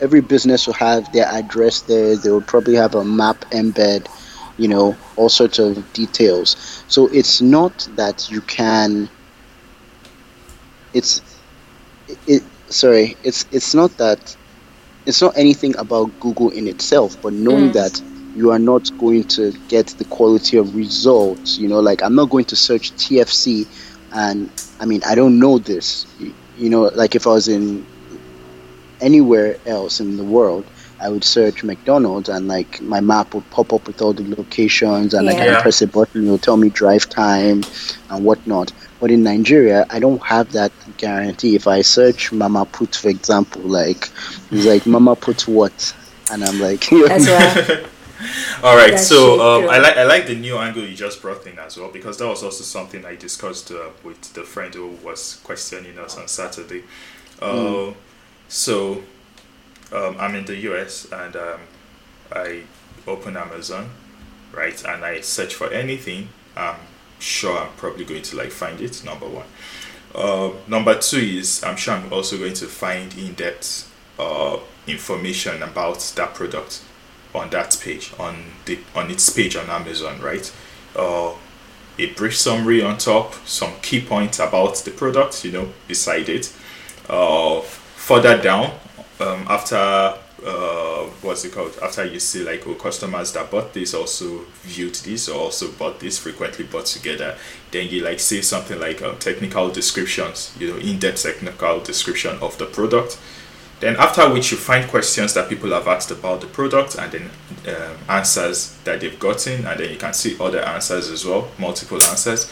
every 0.00 0.20
business 0.20 0.66
will 0.66 0.74
have 0.74 1.10
their 1.12 1.26
address 1.26 1.80
there. 1.82 2.16
They 2.16 2.30
will 2.30 2.40
probably 2.42 2.74
have 2.74 2.94
a 2.94 3.04
map 3.04 3.44
embed. 3.50 4.06
You 4.58 4.68
know, 4.68 4.96
all 5.16 5.28
sorts 5.28 5.58
of 5.58 5.92
details. 5.92 6.84
So 6.88 7.08
it's 7.08 7.40
not 7.40 7.88
that 7.96 8.30
you 8.30 8.40
can. 8.42 9.08
It's 10.92 11.20
it 12.26 12.42
sorry 12.72 13.16
it's 13.22 13.44
it's 13.52 13.74
not 13.74 13.96
that 13.98 14.36
it's 15.06 15.20
not 15.22 15.36
anything 15.36 15.76
about 15.78 16.06
google 16.20 16.50
in 16.50 16.66
itself 16.68 17.16
but 17.22 17.32
knowing 17.32 17.70
Mm. 17.70 17.72
that 17.74 18.02
you 18.34 18.50
are 18.50 18.58
not 18.58 18.90
going 18.98 19.24
to 19.24 19.52
get 19.68 19.88
the 19.98 20.04
quality 20.06 20.56
of 20.56 20.74
results 20.74 21.58
you 21.58 21.68
know 21.68 21.80
like 21.80 22.02
i'm 22.02 22.14
not 22.14 22.30
going 22.30 22.46
to 22.46 22.56
search 22.56 22.92
tfc 22.96 23.66
and 24.12 24.50
i 24.80 24.86
mean 24.86 25.02
i 25.06 25.14
don't 25.14 25.38
know 25.38 25.58
this. 25.58 26.06
You, 26.18 26.34
you 26.56 26.70
know 26.70 26.82
like 26.94 27.14
if 27.14 27.26
i 27.26 27.30
was 27.30 27.48
in 27.48 27.86
anywhere 29.00 29.56
else 29.66 30.00
in 30.00 30.16
the 30.16 30.24
world 30.24 30.64
i 31.00 31.08
would 31.08 31.24
search 31.24 31.64
mcdonald's 31.64 32.28
and 32.28 32.46
like 32.48 32.80
my 32.80 33.00
map 33.00 33.34
would 33.34 33.48
pop 33.50 33.72
up 33.72 33.86
with 33.86 34.00
all 34.00 34.12
the 34.12 34.24
locations 34.36 35.12
and 35.14 35.26
like 35.26 35.38
i 35.38 35.60
press 35.60 35.82
a 35.82 35.86
button 35.86 36.24
it'll 36.24 36.38
tell 36.38 36.56
me 36.56 36.70
drive 36.70 37.08
time 37.08 37.62
and 38.10 38.24
whatnot 38.24 38.72
but 39.02 39.10
in 39.10 39.24
Nigeria, 39.24 39.84
I 39.90 39.98
don't 39.98 40.22
have 40.22 40.52
that 40.52 40.70
guarantee. 40.96 41.56
If 41.56 41.66
I 41.66 41.82
search 41.82 42.30
Mama 42.32 42.64
Put, 42.64 42.94
for 42.94 43.08
example, 43.08 43.60
like 43.62 44.08
it's 44.52 44.64
like 44.64 44.86
Mama 44.86 45.16
Put 45.16 45.48
what, 45.48 45.92
and 46.30 46.44
I'm 46.44 46.60
like, 46.60 46.90
As 47.10 47.26
well. 47.26 47.84
All 48.62 48.76
right, 48.76 48.92
That's 48.92 49.08
so 49.08 49.40
um. 49.40 49.68
I 49.68 49.78
like 49.78 49.96
I 49.96 50.04
like 50.04 50.28
the 50.28 50.36
new 50.36 50.56
angle 50.56 50.84
you 50.84 50.94
just 50.94 51.20
brought 51.20 51.44
in 51.48 51.58
as 51.58 51.76
well 51.76 51.90
because 51.90 52.18
that 52.18 52.28
was 52.28 52.44
also 52.44 52.62
something 52.62 53.04
I 53.04 53.16
discussed 53.16 53.72
uh, 53.72 53.90
with 54.04 54.32
the 54.34 54.44
friend 54.44 54.72
who 54.72 54.90
was 55.02 55.40
questioning 55.42 55.98
us 55.98 56.16
on 56.16 56.28
Saturday. 56.28 56.84
Uh, 57.40 57.92
So 58.48 59.02
um, 59.92 60.16
I'm 60.20 60.36
in 60.36 60.44
the 60.44 60.56
US 60.70 61.10
and 61.10 61.34
um, 61.34 61.60
I 62.30 62.62
open 63.08 63.36
Amazon, 63.36 63.90
right, 64.52 64.80
and 64.84 65.04
I 65.04 65.22
search 65.22 65.56
for 65.56 65.68
anything. 65.72 66.28
Sure 67.22 67.56
I'm 67.56 67.72
probably 67.76 68.04
going 68.04 68.22
to 68.22 68.36
like 68.36 68.50
find 68.50 68.80
it. 68.80 69.04
Number 69.04 69.28
one. 69.28 69.46
Uh, 70.12 70.50
number 70.66 70.98
two 70.98 71.18
is 71.18 71.62
I'm 71.62 71.76
sure 71.76 71.94
I'm 71.94 72.12
also 72.12 72.36
going 72.36 72.54
to 72.54 72.66
find 72.66 73.16
in-depth 73.16 73.90
uh, 74.18 74.58
information 74.86 75.62
about 75.62 76.00
that 76.16 76.34
product 76.34 76.82
on 77.34 77.48
that 77.50 77.78
page 77.82 78.12
on 78.18 78.34
the 78.66 78.78
on 78.94 79.10
its 79.10 79.30
page 79.30 79.56
on 79.56 79.70
Amazon, 79.70 80.20
right? 80.20 80.52
Uh, 80.96 81.32
a 81.98 82.06
brief 82.14 82.36
summary 82.36 82.82
on 82.82 82.98
top, 82.98 83.34
some 83.46 83.72
key 83.82 84.00
points 84.00 84.38
about 84.40 84.76
the 84.78 84.90
product, 84.90 85.44
you 85.44 85.52
know, 85.52 85.68
beside 85.86 86.28
it. 86.28 86.52
Uh, 87.08 87.60
further 87.60 88.40
down, 88.42 88.72
um, 89.20 89.46
after 89.48 90.18
uh, 90.44 91.04
what's 91.22 91.44
it 91.44 91.52
called? 91.52 91.78
After 91.82 92.04
you 92.04 92.20
see 92.20 92.44
like 92.44 92.66
oh, 92.66 92.74
customers 92.74 93.32
that 93.32 93.50
bought 93.50 93.72
this 93.72 93.94
also 93.94 94.40
viewed 94.62 94.94
this 94.96 95.28
or 95.28 95.38
also 95.40 95.70
bought 95.72 96.00
this 96.00 96.18
frequently 96.18 96.64
bought 96.64 96.86
together, 96.86 97.36
then 97.70 97.88
you 97.88 98.02
like 98.02 98.20
say 98.20 98.40
something 98.40 98.78
like 98.80 99.02
um, 99.02 99.18
technical 99.18 99.70
descriptions, 99.70 100.54
you 100.58 100.68
know, 100.68 100.76
in-depth 100.76 101.22
technical 101.22 101.80
description 101.80 102.36
of 102.40 102.58
the 102.58 102.66
product. 102.66 103.18
Then 103.80 103.96
after 103.96 104.32
which 104.32 104.52
you 104.52 104.56
find 104.56 104.88
questions 104.88 105.34
that 105.34 105.48
people 105.48 105.70
have 105.70 105.88
asked 105.88 106.12
about 106.12 106.40
the 106.40 106.46
product 106.46 106.94
and 106.94 107.10
then 107.10 107.30
um, 107.74 107.96
answers 108.08 108.76
that 108.84 109.00
they've 109.00 109.18
gotten 109.18 109.66
and 109.66 109.80
then 109.80 109.90
you 109.90 109.96
can 109.96 110.14
see 110.14 110.36
other 110.38 110.60
answers 110.60 111.10
as 111.10 111.24
well, 111.24 111.48
multiple 111.58 112.00
answers. 112.04 112.50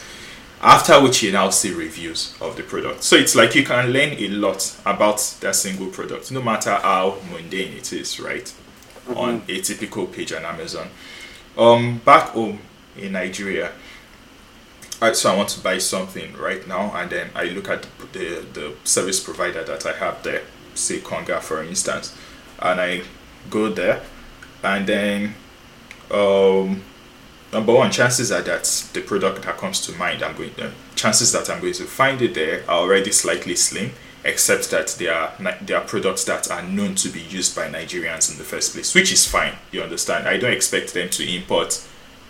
After 0.63 1.03
which 1.03 1.23
you 1.23 1.33
now 1.33 1.49
see 1.51 1.73
reviews 1.73 2.35
of 2.41 2.57
the 2.57 2.63
product. 2.63 3.03
So 3.03 3.17
it's 3.17 3.35
like 3.35 3.55
you 3.55 3.65
can 3.65 3.91
learn 3.91 4.13
a 4.19 4.29
lot 4.29 4.77
about 4.85 5.19
that 5.41 5.57
single 5.57 5.87
product, 5.87 6.31
no 6.31 6.43
matter 6.43 6.75
how 6.75 7.19
mundane 7.33 7.73
it 7.73 7.93
is, 7.93 8.21
right? 8.21 8.53
On 9.15 9.43
a 9.49 9.61
typical 9.63 10.07
page 10.07 10.33
on 10.33 10.45
Amazon. 10.45 10.89
Um, 11.57 11.99
back 12.05 12.31
home 12.31 12.59
in 12.97 13.13
Nigeria, 13.13 13.73
Alright, 15.01 15.17
so 15.17 15.33
I 15.33 15.37
want 15.37 15.49
to 15.51 15.61
buy 15.61 15.79
something 15.79 16.37
right 16.37 16.67
now, 16.69 16.93
and 16.95 17.11
then 17.11 17.31
I 17.35 17.45
look 17.45 17.71
at 17.71 17.87
the, 18.13 18.19
the, 18.19 18.47
the 18.53 18.75
service 18.85 19.19
provider 19.19 19.65
that 19.65 19.87
I 19.87 19.93
have 19.93 20.23
there, 20.23 20.43
say 20.75 20.99
Konga 20.99 21.41
for 21.41 21.65
instance, 21.65 22.15
and 22.59 22.79
I 22.79 23.03
go 23.49 23.71
there, 23.71 24.03
and 24.63 24.87
then 24.87 25.35
um, 26.11 26.83
number 27.53 27.73
one, 27.73 27.91
chances 27.91 28.31
are 28.33 28.43
that 28.43 28.65
the 28.93 29.01
product 29.01 29.43
that 29.43 29.57
comes 29.59 29.81
to 29.87 29.93
mind, 29.93 30.23
I'm 30.23 30.37
going 30.37 30.55
to, 30.55 30.73
chances 30.95 31.33
that 31.33 31.51
I'm 31.51 31.61
going 31.61 31.75
to 31.75 31.85
find 31.85 32.21
it 32.23 32.35
there 32.35 32.63
are 32.69 32.81
already 32.81 33.13
slightly 33.13 33.57
slim, 33.57 33.93
except 34.25 34.71
that 34.71 34.89
they 34.99 35.09
are 35.09 35.33
they 35.63 35.75
are 35.75 35.85
products 35.85 36.25
that 36.25 36.51
are 36.51 36.63
known 36.63 36.95
to 36.97 37.09
be 37.09 37.21
used 37.21 37.57
by 37.57 37.69
Nigerians 37.69 38.31
in 38.31 38.39
the 38.39 38.45
first 38.45 38.75
place, 38.75 38.95
which 38.95 39.13
is 39.13 39.27
fine. 39.27 39.55
You 39.73 39.83
understand? 39.83 40.29
I 40.29 40.37
don't 40.37 40.53
expect 40.53 40.95
them 40.95 41.09
to 41.11 41.35
import 41.35 41.73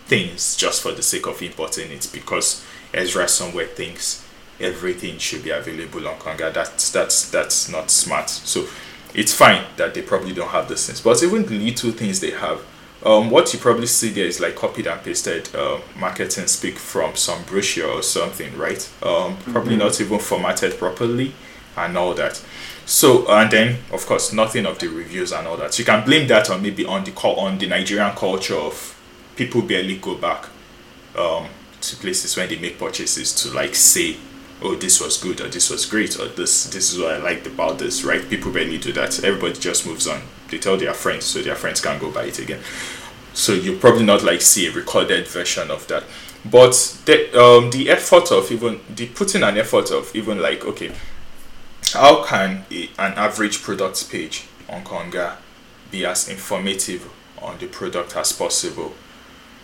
things 0.05 0.55
just 0.55 0.81
for 0.81 0.91
the 0.91 1.01
sake 1.01 1.27
of 1.27 1.41
importing 1.41 1.91
it 1.91 2.09
because 2.13 2.65
Ezra 2.93 3.27
somewhere 3.27 3.67
thinks 3.67 4.25
everything 4.59 5.17
should 5.17 5.43
be 5.43 5.49
available 5.49 6.07
on 6.07 6.17
Konga. 6.17 6.53
That's 6.53 6.91
that's 6.91 7.29
that's 7.29 7.69
not 7.69 7.91
smart. 7.91 8.29
So 8.29 8.67
it's 9.13 9.33
fine 9.33 9.65
that 9.77 9.93
they 9.93 10.01
probably 10.01 10.33
don't 10.33 10.49
have 10.49 10.69
those 10.69 10.85
things, 10.85 11.01
but 11.01 11.21
even 11.23 11.45
the 11.45 11.59
little 11.59 11.91
things 11.91 12.19
they 12.19 12.31
have. 12.31 12.61
Um, 13.03 13.31
what 13.31 13.51
you 13.51 13.59
probably 13.59 13.87
see 13.87 14.09
there 14.09 14.25
is 14.27 14.39
like 14.39 14.55
copied 14.55 14.85
and 14.85 15.01
pasted 15.01 15.53
uh, 15.55 15.79
marketing 15.97 16.45
speak 16.47 16.77
from 16.77 17.15
some 17.15 17.41
brochure 17.43 17.89
or 17.89 18.03
something, 18.03 18.55
right? 18.57 18.87
Um, 19.01 19.37
probably 19.37 19.75
not 19.75 19.99
even 19.99 20.19
formatted 20.19 20.77
properly 20.77 21.33
and 21.75 21.97
all 21.97 22.13
that. 22.13 22.43
So 22.85 23.25
and 23.31 23.49
then 23.49 23.79
of 23.91 24.05
course 24.05 24.33
nothing 24.33 24.65
of 24.65 24.77
the 24.79 24.87
reviews 24.87 25.31
and 25.31 25.47
all 25.47 25.57
that. 25.57 25.77
You 25.79 25.85
can 25.85 26.05
blame 26.05 26.27
that 26.27 26.49
on 26.49 26.61
maybe 26.61 26.85
on 26.85 27.03
the 27.03 27.11
cul- 27.11 27.39
on 27.39 27.57
the 27.57 27.67
Nigerian 27.67 28.15
culture 28.15 28.55
of 28.55 28.99
people 29.35 29.61
barely 29.61 29.97
go 29.97 30.15
back 30.15 30.45
um, 31.17 31.47
to 31.81 31.95
places 31.95 32.37
when 32.37 32.49
they 32.49 32.59
make 32.59 32.77
purchases 32.77 33.33
to 33.43 33.53
like 33.55 33.73
say, 33.73 34.17
oh 34.61 34.75
this 34.75 35.01
was 35.01 35.17
good 35.17 35.41
or 35.41 35.47
this 35.47 35.71
was 35.71 35.85
great 35.87 36.19
or 36.19 36.27
this 36.27 36.65
this 36.65 36.93
is 36.93 36.99
what 36.99 37.15
I 37.15 37.17
liked 37.17 37.47
about 37.47 37.79
this. 37.79 38.03
Right? 38.03 38.27
People 38.29 38.51
barely 38.51 38.77
do 38.77 38.93
that. 38.93 39.23
Everybody 39.23 39.59
just 39.59 39.87
moves 39.87 40.07
on. 40.07 40.21
They 40.51 40.59
tell 40.59 40.77
their 40.77 40.93
friends 40.93 41.25
so 41.25 41.41
their 41.41 41.55
friends 41.55 41.81
can 41.81 41.97
go 41.99 42.11
buy 42.11 42.25
it 42.25 42.37
again. 42.37 42.59
So 43.33 43.53
you 43.53 43.77
probably 43.77 44.03
not 44.03 44.23
like 44.23 44.41
see 44.41 44.67
a 44.67 44.71
recorded 44.71 45.27
version 45.27 45.71
of 45.71 45.87
that. 45.87 46.03
But 46.43 46.73
the 47.05 47.41
um 47.41 47.71
the 47.71 47.89
effort 47.89 48.31
of 48.31 48.51
even 48.51 48.81
the 48.93 49.07
putting 49.07 49.41
an 49.41 49.57
effort 49.57 49.89
of 49.91 50.15
even 50.15 50.41
like 50.41 50.65
okay 50.65 50.91
how 51.93 52.23
can 52.23 52.65
a, 52.71 52.89
an 52.99 53.13
average 53.13 53.61
product 53.61 54.09
page 54.09 54.45
on 54.69 54.83
Konga 54.83 55.37
be 55.91 56.05
as 56.05 56.29
informative 56.29 57.09
on 57.41 57.57
the 57.57 57.67
product 57.67 58.15
as 58.15 58.31
possible? 58.31 58.93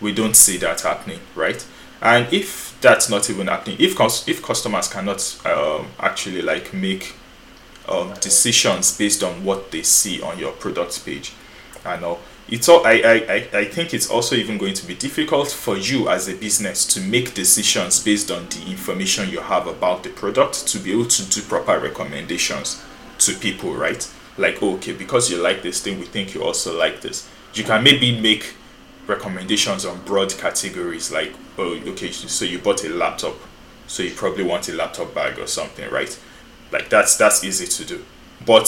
We 0.00 0.12
don't 0.12 0.36
see 0.36 0.58
that 0.58 0.82
happening, 0.82 1.20
right? 1.34 1.64
And 2.00 2.32
if 2.32 2.78
that's 2.80 3.08
not 3.10 3.28
even 3.30 3.48
happening, 3.48 3.76
if 3.80 3.98
if 4.28 4.42
customers 4.42 4.88
cannot 4.88 5.40
um, 5.44 5.88
actually 5.98 6.42
like 6.42 6.72
make 6.72 7.14
um, 7.88 8.14
decisions 8.20 8.96
based 8.96 9.22
on 9.22 9.44
what 9.44 9.70
they 9.70 9.82
see 9.82 10.20
on 10.22 10.38
your 10.38 10.52
product 10.52 11.04
page, 11.04 11.32
I 11.84 11.98
know 11.98 12.18
it's 12.50 12.68
all. 12.68 12.86
I, 12.86 12.92
I, 12.92 13.58
I 13.58 13.64
think 13.66 13.92
it's 13.92 14.08
also 14.08 14.34
even 14.34 14.56
going 14.56 14.74
to 14.74 14.86
be 14.86 14.94
difficult 14.94 15.50
for 15.50 15.76
you 15.76 16.08
as 16.08 16.28
a 16.28 16.34
business 16.34 16.86
to 16.94 17.00
make 17.00 17.34
decisions 17.34 18.02
based 18.02 18.30
on 18.30 18.48
the 18.48 18.64
information 18.70 19.28
you 19.28 19.40
have 19.40 19.66
about 19.66 20.02
the 20.02 20.08
product 20.10 20.66
to 20.68 20.78
be 20.78 20.92
able 20.92 21.06
to 21.06 21.28
do 21.28 21.42
proper 21.42 21.78
recommendations 21.78 22.82
to 23.18 23.34
people, 23.34 23.74
right? 23.74 24.10
Like, 24.38 24.62
okay, 24.62 24.92
because 24.92 25.30
you 25.30 25.42
like 25.42 25.62
this 25.62 25.82
thing, 25.82 25.98
we 25.98 26.06
think 26.06 26.34
you 26.34 26.42
also 26.42 26.78
like 26.78 27.02
this. 27.02 27.28
You 27.52 27.64
can 27.64 27.82
maybe 27.84 28.18
make 28.18 28.54
recommendations 29.06 29.84
on 29.84 30.00
broad 30.04 30.30
categories 30.30 31.12
like, 31.12 31.34
oh, 31.58 31.78
okay, 31.88 32.12
so 32.12 32.44
you 32.44 32.58
bought 32.58 32.84
a 32.84 32.88
laptop, 32.88 33.34
so 33.86 34.02
you 34.02 34.12
probably 34.12 34.44
want 34.44 34.68
a 34.68 34.72
laptop 34.72 35.12
bag 35.14 35.38
or 35.38 35.46
something, 35.46 35.90
right? 35.90 36.18
Like 36.72 36.88
that's 36.88 37.16
that's 37.16 37.44
easy 37.44 37.66
to 37.66 37.84
do, 37.84 38.04
but 38.44 38.66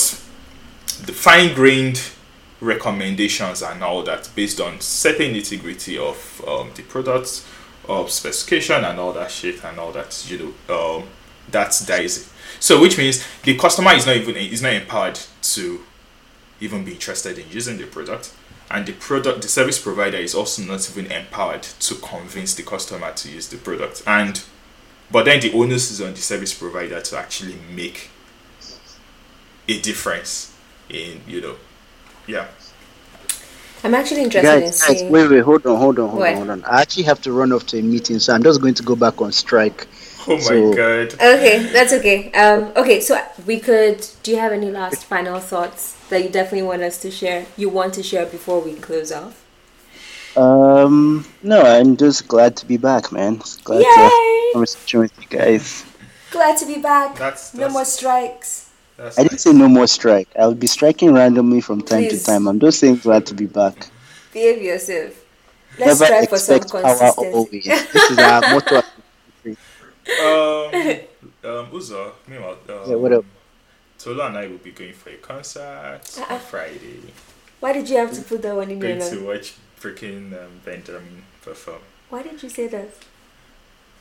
the 1.05 1.13
fine-grained 1.13 2.11
recommendations 2.61 3.63
and 3.63 3.83
all 3.83 4.03
that 4.03 4.29
based 4.35 4.61
on 4.61 4.81
certain 4.81 5.33
nitty-gritty 5.35 5.97
of 5.97 6.45
um, 6.47 6.71
the 6.75 6.83
products 6.83 7.47
of 7.89 8.11
specification 8.11 8.85
and 8.85 9.01
all 9.01 9.13
that 9.13 9.31
shit 9.31 9.65
and 9.65 9.79
all 9.79 9.93
that 9.93 10.27
you 10.31 10.55
know 10.69 10.99
um, 10.99 11.09
that's 11.51 11.87
dicey 11.87 12.31
so 12.59 12.81
which 12.81 12.99
means 12.99 13.25
the 13.45 13.57
customer 13.57 13.93
is 13.95 14.07
not 14.07 14.17
even 14.17 14.37
is 14.37 14.63
not 14.63 14.75
empowered 14.75 15.19
to 15.43 15.81
even 16.61 16.85
be 16.85 16.93
interested 16.93 17.39
in 17.39 17.51
using 17.51 17.79
the 17.79 17.87
product. 17.87 18.33
And 18.71 18.87
the 18.87 18.93
product 18.93 19.43
the 19.43 19.49
service 19.49 19.81
provider 19.81 20.19
is 20.19 20.35
also 20.35 20.63
not 20.63 20.89
even 20.91 21.11
empowered 21.11 21.63
to 21.63 21.95
convince 21.97 22.55
the 22.55 22.63
customer 22.63 23.13
to 23.13 23.31
use 23.31 23.49
the 23.49 23.57
product. 23.57 24.03
And 24.07 24.43
but 25.13 25.25
then 25.25 25.41
the 25.41 25.53
onus 25.53 25.91
is 25.91 26.01
on 26.01 26.13
the 26.13 26.21
service 26.21 26.55
provider 26.55 27.01
to 27.01 27.19
actually 27.19 27.57
make 27.75 28.11
a 29.69 29.81
difference 29.81 30.55
in 30.89 31.21
you 31.27 31.41
know, 31.41 31.57
yeah. 32.27 32.47
I'm 33.83 33.95
actually 33.95 34.23
interested 34.25 34.55
in 34.57 34.61
Guys, 34.61 34.83
guys, 34.87 34.99
seeing. 34.99 35.11
wait, 35.11 35.31
wait, 35.31 35.41
hold 35.41 35.65
on, 35.65 35.79
hold 35.79 35.99
on, 35.99 36.09
hold 36.11 36.21
What? 36.21 36.31
on, 36.33 36.37
hold 36.37 36.51
on. 36.51 36.65
I 36.65 36.83
actually 36.83 37.05
have 37.05 37.21
to 37.23 37.33
run 37.33 37.51
off 37.51 37.65
to 37.69 37.79
a 37.79 37.83
meeting, 37.83 38.19
so 38.19 38.35
I'm 38.35 38.43
just 38.43 38.61
going 38.61 38.75
to 38.75 38.83
go 38.83 38.95
back 38.95 39.23
on 39.23 39.33
strike. 39.33 39.87
Oh 40.29 40.35
my 40.37 40.41
So- 40.41 40.75
god. 40.75 41.15
Okay, 41.15 41.71
that's 41.73 41.95
okay. 41.95 42.31
Um, 42.33 42.73
okay, 42.77 43.01
so 43.01 43.19
we 43.47 43.59
could. 43.59 44.07
Do 44.23 44.33
you 44.33 44.37
have 44.39 44.53
any 44.53 44.71
last 44.71 45.05
final 45.05 45.41
thoughts 45.41 45.95
that 46.11 46.23
you 46.23 46.29
definitely 46.29 46.65
want 46.69 46.83
us 46.83 47.01
to 47.01 47.11
share? 47.11 47.47
You 47.57 47.71
want 47.71 47.95
to 47.95 48.03
share 48.03 48.27
before 48.27 48.61
we 48.61 48.75
close 48.75 49.11
off? 49.13 49.43
Um, 50.37 51.27
no, 51.43 51.63
I'm 51.63 51.97
just 51.97 52.29
glad 52.29 52.57
to 52.59 52.67
be 52.67 52.77
back, 52.77 53.11
man. 53.13 53.41
Glad 53.65 53.81
to 53.81 53.85
have 54.01 54.13
a 54.13 54.51
conversation 54.53 55.01
with 55.01 55.13
you 55.21 55.27
guys. 55.29 55.85
Glad 56.31 56.57
to 56.59 56.67
be 56.67 56.79
back. 56.81 57.17
That's, 57.17 57.55
no 57.55 57.69
more 57.69 57.85
strikes. 57.85 58.71
That's 58.97 59.19
I 59.19 59.23
didn't 59.23 59.33
nice. 59.33 59.43
say 59.43 59.53
no 59.53 59.69
more 59.69 59.87
strike. 59.87 60.29
I'll 60.39 60.55
be 60.55 60.67
striking 60.67 61.13
randomly 61.13 61.61
from 61.61 61.81
time 61.83 62.05
Please. 62.05 62.21
to 62.21 62.27
time. 62.27 62.47
I'm 62.47 62.61
just 62.61 62.79
saying 62.79 62.97
glad 62.99 63.27
to 63.27 63.35
be 63.35 63.47
back. 63.47 63.89
Behave 64.33 64.63
yourself. 64.63 65.25
Let's 65.79 66.01
Never 66.01 66.05
strive 66.05 66.29
for 66.29 66.39
some 66.39 66.57
expect 66.57 66.85
power 66.85 66.97
consistency. 66.97 67.35
always. 67.35 67.65
This 67.93 68.11
is 68.11 68.19
our 68.19 68.41
motto. 68.43 68.83
Um, 70.11 70.75
um, 71.45 71.71
Uzo, 71.71 72.13
meanwhile, 72.27 72.57
um, 72.69 72.91
Yeah, 72.91 72.97
what 72.97 73.13
up? 73.13 73.25
Tolu 73.99 74.23
and 74.23 74.37
I 74.39 74.47
will 74.49 74.59
be 74.59 74.73
going 74.73 74.93
for 74.93 75.11
a 75.11 75.17
concert 75.19 76.01
Uh-uh. 76.19 76.35
on 76.35 76.41
Friday. 76.41 77.01
Why 77.61 77.73
did 77.75 77.89
you 77.89 77.97
have 77.99 78.13
to 78.15 78.23
put 78.23 78.43
that 78.43 78.57
one 78.57 78.71
in 78.71 78.81
your 78.81 78.97
Going 78.99 79.11
to 79.11 79.25
watch 79.27 79.55
freaking 79.81 80.33
um, 80.35 80.61
Benjamin 80.65 81.25
perform. 81.43 81.81
Why 82.11 82.23
did 82.23 82.43
you 82.43 82.49
say 82.49 82.67
that? 82.69 82.91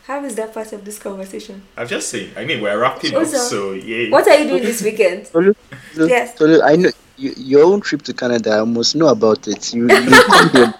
How 0.05 0.23
is 0.25 0.35
that 0.35 0.53
part 0.53 0.73
of 0.73 0.83
this 0.85 0.97
conversation? 0.97 1.61
I'm 1.77 1.87
just 1.87 2.09
saying. 2.09 2.31
I 2.35 2.43
mean, 2.45 2.61
we're 2.61 2.79
wrapping 2.79 3.15
up, 3.15 3.27
so 3.27 3.73
yeah. 3.73 4.09
What 4.09 4.27
are 4.27 4.37
you 4.37 4.47
doing 4.47 4.63
this 4.63 4.81
weekend? 4.81 5.25
Tolu, 5.31 5.53
Tolu, 5.93 6.09
Yes. 6.09 6.35
Tolu, 6.35 6.61
I 6.63 6.75
know 6.75 6.89
you, 7.17 7.33
your 7.37 7.63
own 7.65 7.81
trip 7.81 8.01
to 8.03 8.13
Canada. 8.13 8.59
I 8.59 8.63
must 8.63 8.95
know 8.95 9.07
about 9.09 9.47
it. 9.47 9.73
You, 9.73 9.83
you 9.83 10.23
come 10.23 10.49
there. 10.53 10.73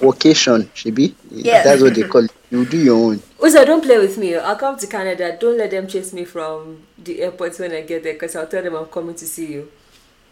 Vacation, 0.00 0.64
Shibi. 0.74 1.14
Yes. 1.30 1.64
That's 1.64 1.80
what 1.80 1.94
they 1.94 2.02
call 2.02 2.24
it. 2.24 2.32
You 2.50 2.64
do 2.66 2.76
your 2.76 2.96
own. 2.96 3.18
Uzo, 3.38 3.64
don't 3.64 3.82
play 3.82 3.98
with 3.98 4.18
me. 4.18 4.34
I'll 4.36 4.56
come 4.56 4.76
to 4.78 4.86
Canada. 4.86 5.36
Don't 5.40 5.56
let 5.56 5.70
them 5.70 5.86
chase 5.86 6.12
me 6.12 6.24
from 6.24 6.82
the 6.98 7.22
airport 7.22 7.58
when 7.58 7.72
I 7.72 7.82
get 7.82 8.02
there 8.02 8.14
because 8.14 8.34
I'll 8.36 8.48
tell 8.48 8.62
them 8.62 8.74
I'm 8.74 8.86
coming 8.86 9.14
to 9.14 9.26
see 9.26 9.52
you. 9.52 9.70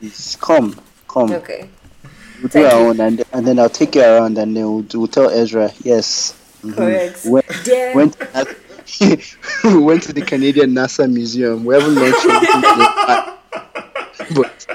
It's 0.01 0.35
come, 0.37 0.79
come. 1.07 1.33
Okay. 1.33 1.68
We'll 2.43 2.49
do 2.49 2.62
Thank 2.62 2.72
our 2.72 2.80
you. 2.80 2.86
own, 2.88 3.01
and, 3.01 3.24
and 3.32 3.47
then 3.47 3.59
I'll 3.61 3.70
take 3.70 3.95
you 3.95 4.03
around, 4.03 4.36
and 4.36 4.57
then 4.57 4.64
we'll, 4.64 4.84
we'll 4.95 5.07
tell 5.07 5.30
Ezra, 5.30 5.70
yes. 5.84 6.34
mhm. 6.62 6.74
Correct. 6.74 7.24
When, 7.24 7.43
There. 7.64 7.95
went, 7.95 8.16
we 9.64 9.78
went 9.78 10.03
to 10.03 10.12
the 10.12 10.22
Canadian 10.22 10.72
NASA 10.74 11.11
Museum. 11.11 11.64
We 11.64 11.74
haven't 11.74 11.95
launched 11.95 12.26
anything 12.26 12.62
yet, 12.80 13.38
but 14.34 14.66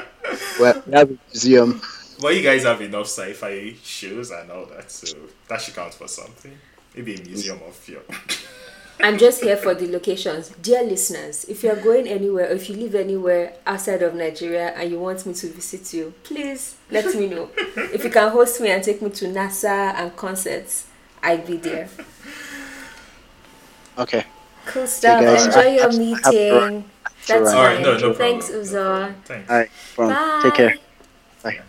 well, 0.61 0.81
we 0.87 0.93
have 0.93 1.11
a 1.11 1.17
museum. 1.33 1.81
Well, 2.21 2.31
you 2.31 2.41
guys 2.41 2.63
have 2.63 2.81
enough 2.81 3.07
sci-fi 3.07 3.75
shows 3.83 4.31
and 4.31 4.49
all 4.49 4.65
that, 4.67 4.89
so 4.89 5.17
that 5.49 5.59
should 5.61 5.75
count 5.75 5.93
for 5.93 6.07
something. 6.07 6.57
Maybe 6.95 7.15
a 7.15 7.21
museum 7.21 7.59
of 7.67 7.75
film. 7.75 8.03
I'm 8.99 9.17
just 9.17 9.43
here 9.43 9.57
for 9.57 9.75
the 9.75 9.87
locations. 9.87 10.49
Dear 10.61 10.83
listeners, 10.83 11.45
if 11.45 11.63
you're 11.63 11.75
going 11.75 12.07
anywhere 12.07 12.45
or 12.49 12.53
if 12.53 12.67
you 12.69 12.75
live 12.77 12.95
anywhere 12.95 13.53
outside 13.65 14.01
of 14.01 14.15
Nigeria 14.15 14.69
and 14.75 14.89
you 14.89 14.99
want 14.99 15.25
me 15.25 15.33
to 15.35 15.47
visit 15.47 15.93
you, 15.93 16.13
please 16.23 16.75
let 16.89 17.13
me 17.15 17.27
know. 17.27 17.49
if 17.55 18.03
you 18.03 18.09
can 18.09 18.31
host 18.31 18.59
me 18.59 18.71
and 18.71 18.83
take 18.83 19.01
me 19.01 19.09
to 19.11 19.25
NASA 19.25 19.93
and 19.93 20.15
concerts, 20.15 20.87
I'd 21.21 21.45
be 21.45 21.57
there. 21.57 21.89
Okay. 23.97 24.25
Cool 24.65 24.87
stuff. 24.87 25.21
guys, 25.21 25.45
Enjoy 25.45 25.59
I 25.59 25.67
your 25.67 25.81
have 25.83 25.93
I 25.93 25.97
meeting. 25.97 26.53
run. 26.53 26.83
That's 27.27 27.53
all 27.53 27.63
right, 27.63 27.81
no, 27.81 27.93
no 27.93 28.13
problem. 28.13 28.15
Thanks, 28.15 28.49
no 28.49 28.55
Uzo. 28.61 28.71
problem. 28.73 29.15
Thanks. 29.25 29.49
All 29.49 29.57
right. 29.57 29.69
Bye. 29.97 30.39
take 30.43 30.53
care. 30.55 30.75
Bye. 31.43 31.59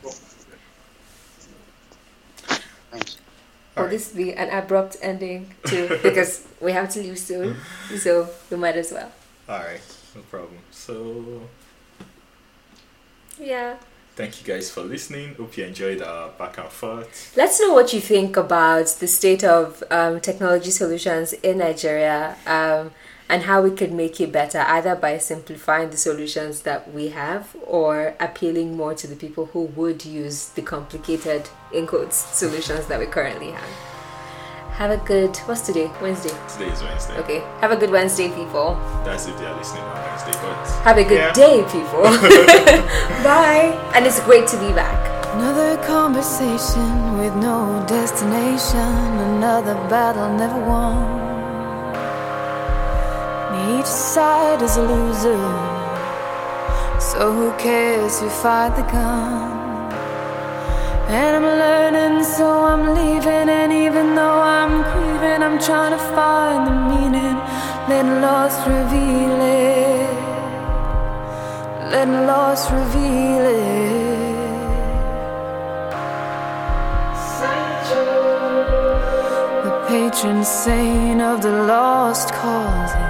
Thanks. 2.90 3.18
Will 3.78 3.88
this 3.88 4.08
be 4.10 4.32
an 4.34 4.50
abrupt 4.50 4.96
ending 5.02 5.54
too? 5.64 5.88
because 6.02 6.46
we 6.60 6.72
have 6.72 6.88
to 6.90 7.00
leave 7.00 7.18
soon, 7.18 7.56
so 7.96 8.28
we 8.50 8.56
might 8.56 8.76
as 8.76 8.92
well. 8.92 9.10
All 9.48 9.58
right, 9.58 9.80
no 10.14 10.20
problem. 10.22 10.58
So, 10.70 11.42
Yeah. 13.38 13.76
thank 14.16 14.40
you 14.40 14.46
guys 14.46 14.70
for 14.70 14.82
listening. 14.82 15.34
Hope 15.36 15.56
you 15.56 15.64
enjoyed 15.64 16.02
our 16.02 16.30
back 16.30 16.58
and 16.58 16.68
forth. 16.68 17.32
Let's 17.36 17.60
know 17.60 17.72
what 17.72 17.92
you 17.92 18.00
think 18.00 18.36
about 18.36 18.86
the 19.00 19.06
state 19.06 19.44
of 19.44 19.82
um, 19.90 20.20
technology 20.20 20.70
solutions 20.70 21.32
in 21.34 21.58
Nigeria 21.58 22.36
um, 22.46 22.90
and 23.28 23.42
how 23.42 23.60
we 23.62 23.70
could 23.70 23.92
make 23.92 24.20
it 24.20 24.32
better, 24.32 24.60
either 24.60 24.94
by 24.94 25.18
simplifying 25.18 25.90
the 25.90 25.96
solutions 25.96 26.62
that 26.62 26.92
we 26.92 27.08
have 27.08 27.54
or 27.66 28.14
appealing 28.20 28.76
more 28.76 28.94
to 28.94 29.06
the 29.06 29.16
people 29.16 29.46
who 29.46 29.62
would 29.76 30.04
use 30.04 30.48
the 30.50 30.62
complicated, 30.62 31.48
in 31.72 31.86
quotes, 31.86 32.16
solutions 32.16 32.86
that 32.86 32.98
we 32.98 33.06
currently 33.06 33.50
have. 33.50 33.68
Have 34.72 34.90
a 34.92 34.96
good, 35.04 35.36
what's 35.46 35.62
today? 35.62 35.90
Wednesday. 36.00 36.30
Today 36.48 36.70
is 36.72 36.80
Wednesday. 36.82 37.18
Okay. 37.18 37.40
Have 37.60 37.72
a 37.72 37.76
good 37.76 37.90
Wednesday, 37.90 38.28
people. 38.28 38.74
That's 39.04 39.26
if 39.26 39.36
they 39.36 39.44
are 39.44 39.56
listening 39.58 39.82
on 39.82 39.96
Wednesday, 40.06 40.32
but 40.40 40.66
Have 40.84 40.96
a 40.98 41.04
good 41.04 41.18
Yeah. 41.18 41.32
day, 41.32 41.62
people. 41.64 42.02
Bye. 43.24 43.74
And 43.94 44.06
it's 44.06 44.20
great 44.20 44.46
to 44.48 44.56
be 44.60 44.72
back. 44.72 45.16
Another 45.34 45.76
conversation 45.84 47.18
with 47.18 47.34
no 47.36 47.84
destination, 47.88 48.78
another 49.34 49.74
battle 49.90 50.32
never 50.38 50.58
won. 50.60 51.27
Each 53.76 53.86
side 53.86 54.62
is 54.62 54.76
a 54.78 54.82
loser, 54.82 55.44
so 56.98 57.32
who 57.36 57.52
cares 57.58 58.18
who 58.18 58.28
fight 58.30 58.74
the 58.76 58.82
gun? 58.82 59.92
And 61.10 61.36
I'm 61.36 61.48
learning, 61.64 62.24
so 62.24 62.46
I'm 62.64 62.94
leaving, 62.94 63.48
and 63.60 63.70
even 63.72 64.14
though 64.14 64.40
I'm 64.40 64.82
grieving, 64.90 65.42
I'm 65.42 65.58
trying 65.58 65.92
to 65.92 66.02
find 66.16 66.66
the 66.66 66.76
meaning. 66.92 67.36
Letting 67.88 68.20
loss 68.20 68.54
reveal 68.66 69.40
it. 69.40 70.10
Letting 71.90 72.26
loss 72.26 72.70
reveal 72.70 73.44
it. 73.46 74.28
The 79.64 79.72
patron 79.88 80.44
saint 80.44 81.20
of 81.20 81.40
the 81.42 81.64
lost 81.64 82.32
causes. 82.34 83.07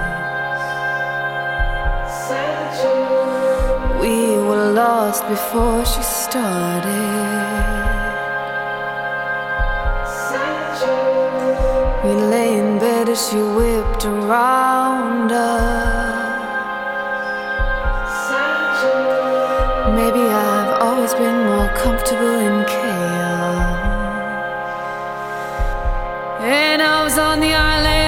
Lost 5.09 5.27
before 5.27 5.83
she 5.85 6.03
started. 6.03 6.89
We 12.03 12.13
lay 12.33 12.59
in 12.59 12.77
bed 12.77 13.09
as 13.09 13.19
she 13.27 13.37
whipped 13.57 14.05
around 14.05 15.31
us. 15.31 16.19
Maybe 19.99 20.23
I've 20.47 20.73
always 20.85 21.13
been 21.15 21.39
more 21.51 21.69
comfortable 21.83 22.37
in 22.47 22.55
chaos. 22.65 23.79
And 26.41 26.81
I 26.81 27.03
was 27.03 27.17
on 27.17 27.39
the 27.39 27.53
island, 27.55 27.98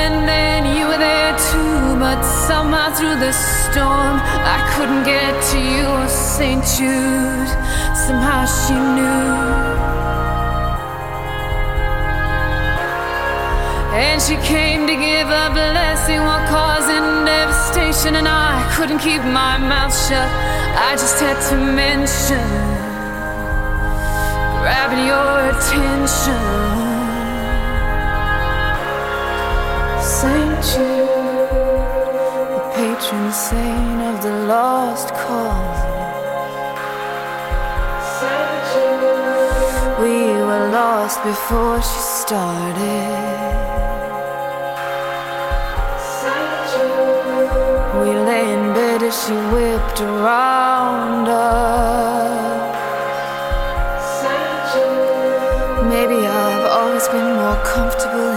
But 2.11 2.23
somehow 2.23 2.91
through 2.91 3.17
the 3.23 3.31
storm, 3.31 4.19
I 4.19 4.59
couldn't 4.75 5.05
get 5.05 5.31
to 5.51 5.57
you 5.57 5.87
or 5.87 6.09
St. 6.09 6.61
Jude. 6.75 7.51
Somehow 7.95 8.43
she 8.43 8.75
knew. 8.75 9.31
And 13.95 14.21
she 14.21 14.35
came 14.43 14.87
to 14.87 14.95
give 15.07 15.27
a 15.29 15.47
blessing 15.55 16.19
while 16.27 16.45
causing 16.51 17.23
devastation. 17.23 18.15
And 18.15 18.27
I 18.27 18.59
couldn't 18.75 18.99
keep 18.99 19.23
my 19.23 19.57
mouth 19.57 19.95
shut. 19.95 20.27
I 20.89 20.91
just 20.99 21.17
had 21.17 21.39
to 21.47 21.55
mention 21.55 22.43
grabbing 24.59 25.05
your 25.07 25.33
attention. 25.51 26.91
Saint 30.03 30.59
Jude, 30.69 31.00
patron 33.01 33.31
saint 33.31 34.01
of 34.01 34.21
the 34.21 34.45
lost 34.45 35.09
cause. 35.13 35.85
We 39.99 40.17
were 40.47 40.69
lost 40.71 41.23
before 41.23 41.81
she 41.81 41.99
started. 42.21 43.41
We 48.01 48.09
lay 48.29 48.53
in 48.53 48.73
bed 48.73 49.03
as 49.03 49.15
she 49.25 49.33
whipped 49.53 50.01
around 50.01 51.27
us. 51.27 51.71
Maybe 55.89 56.25
I've 56.25 56.65
always 56.77 57.07
been 57.07 57.35
more 57.35 57.59
comfortable 57.63 58.30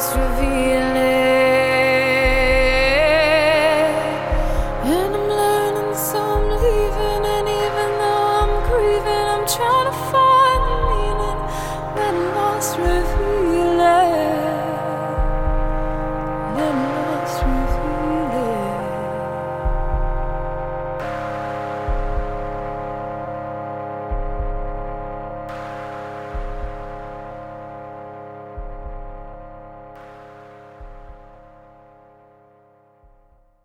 Let 0.00 0.16
lost 0.16 0.89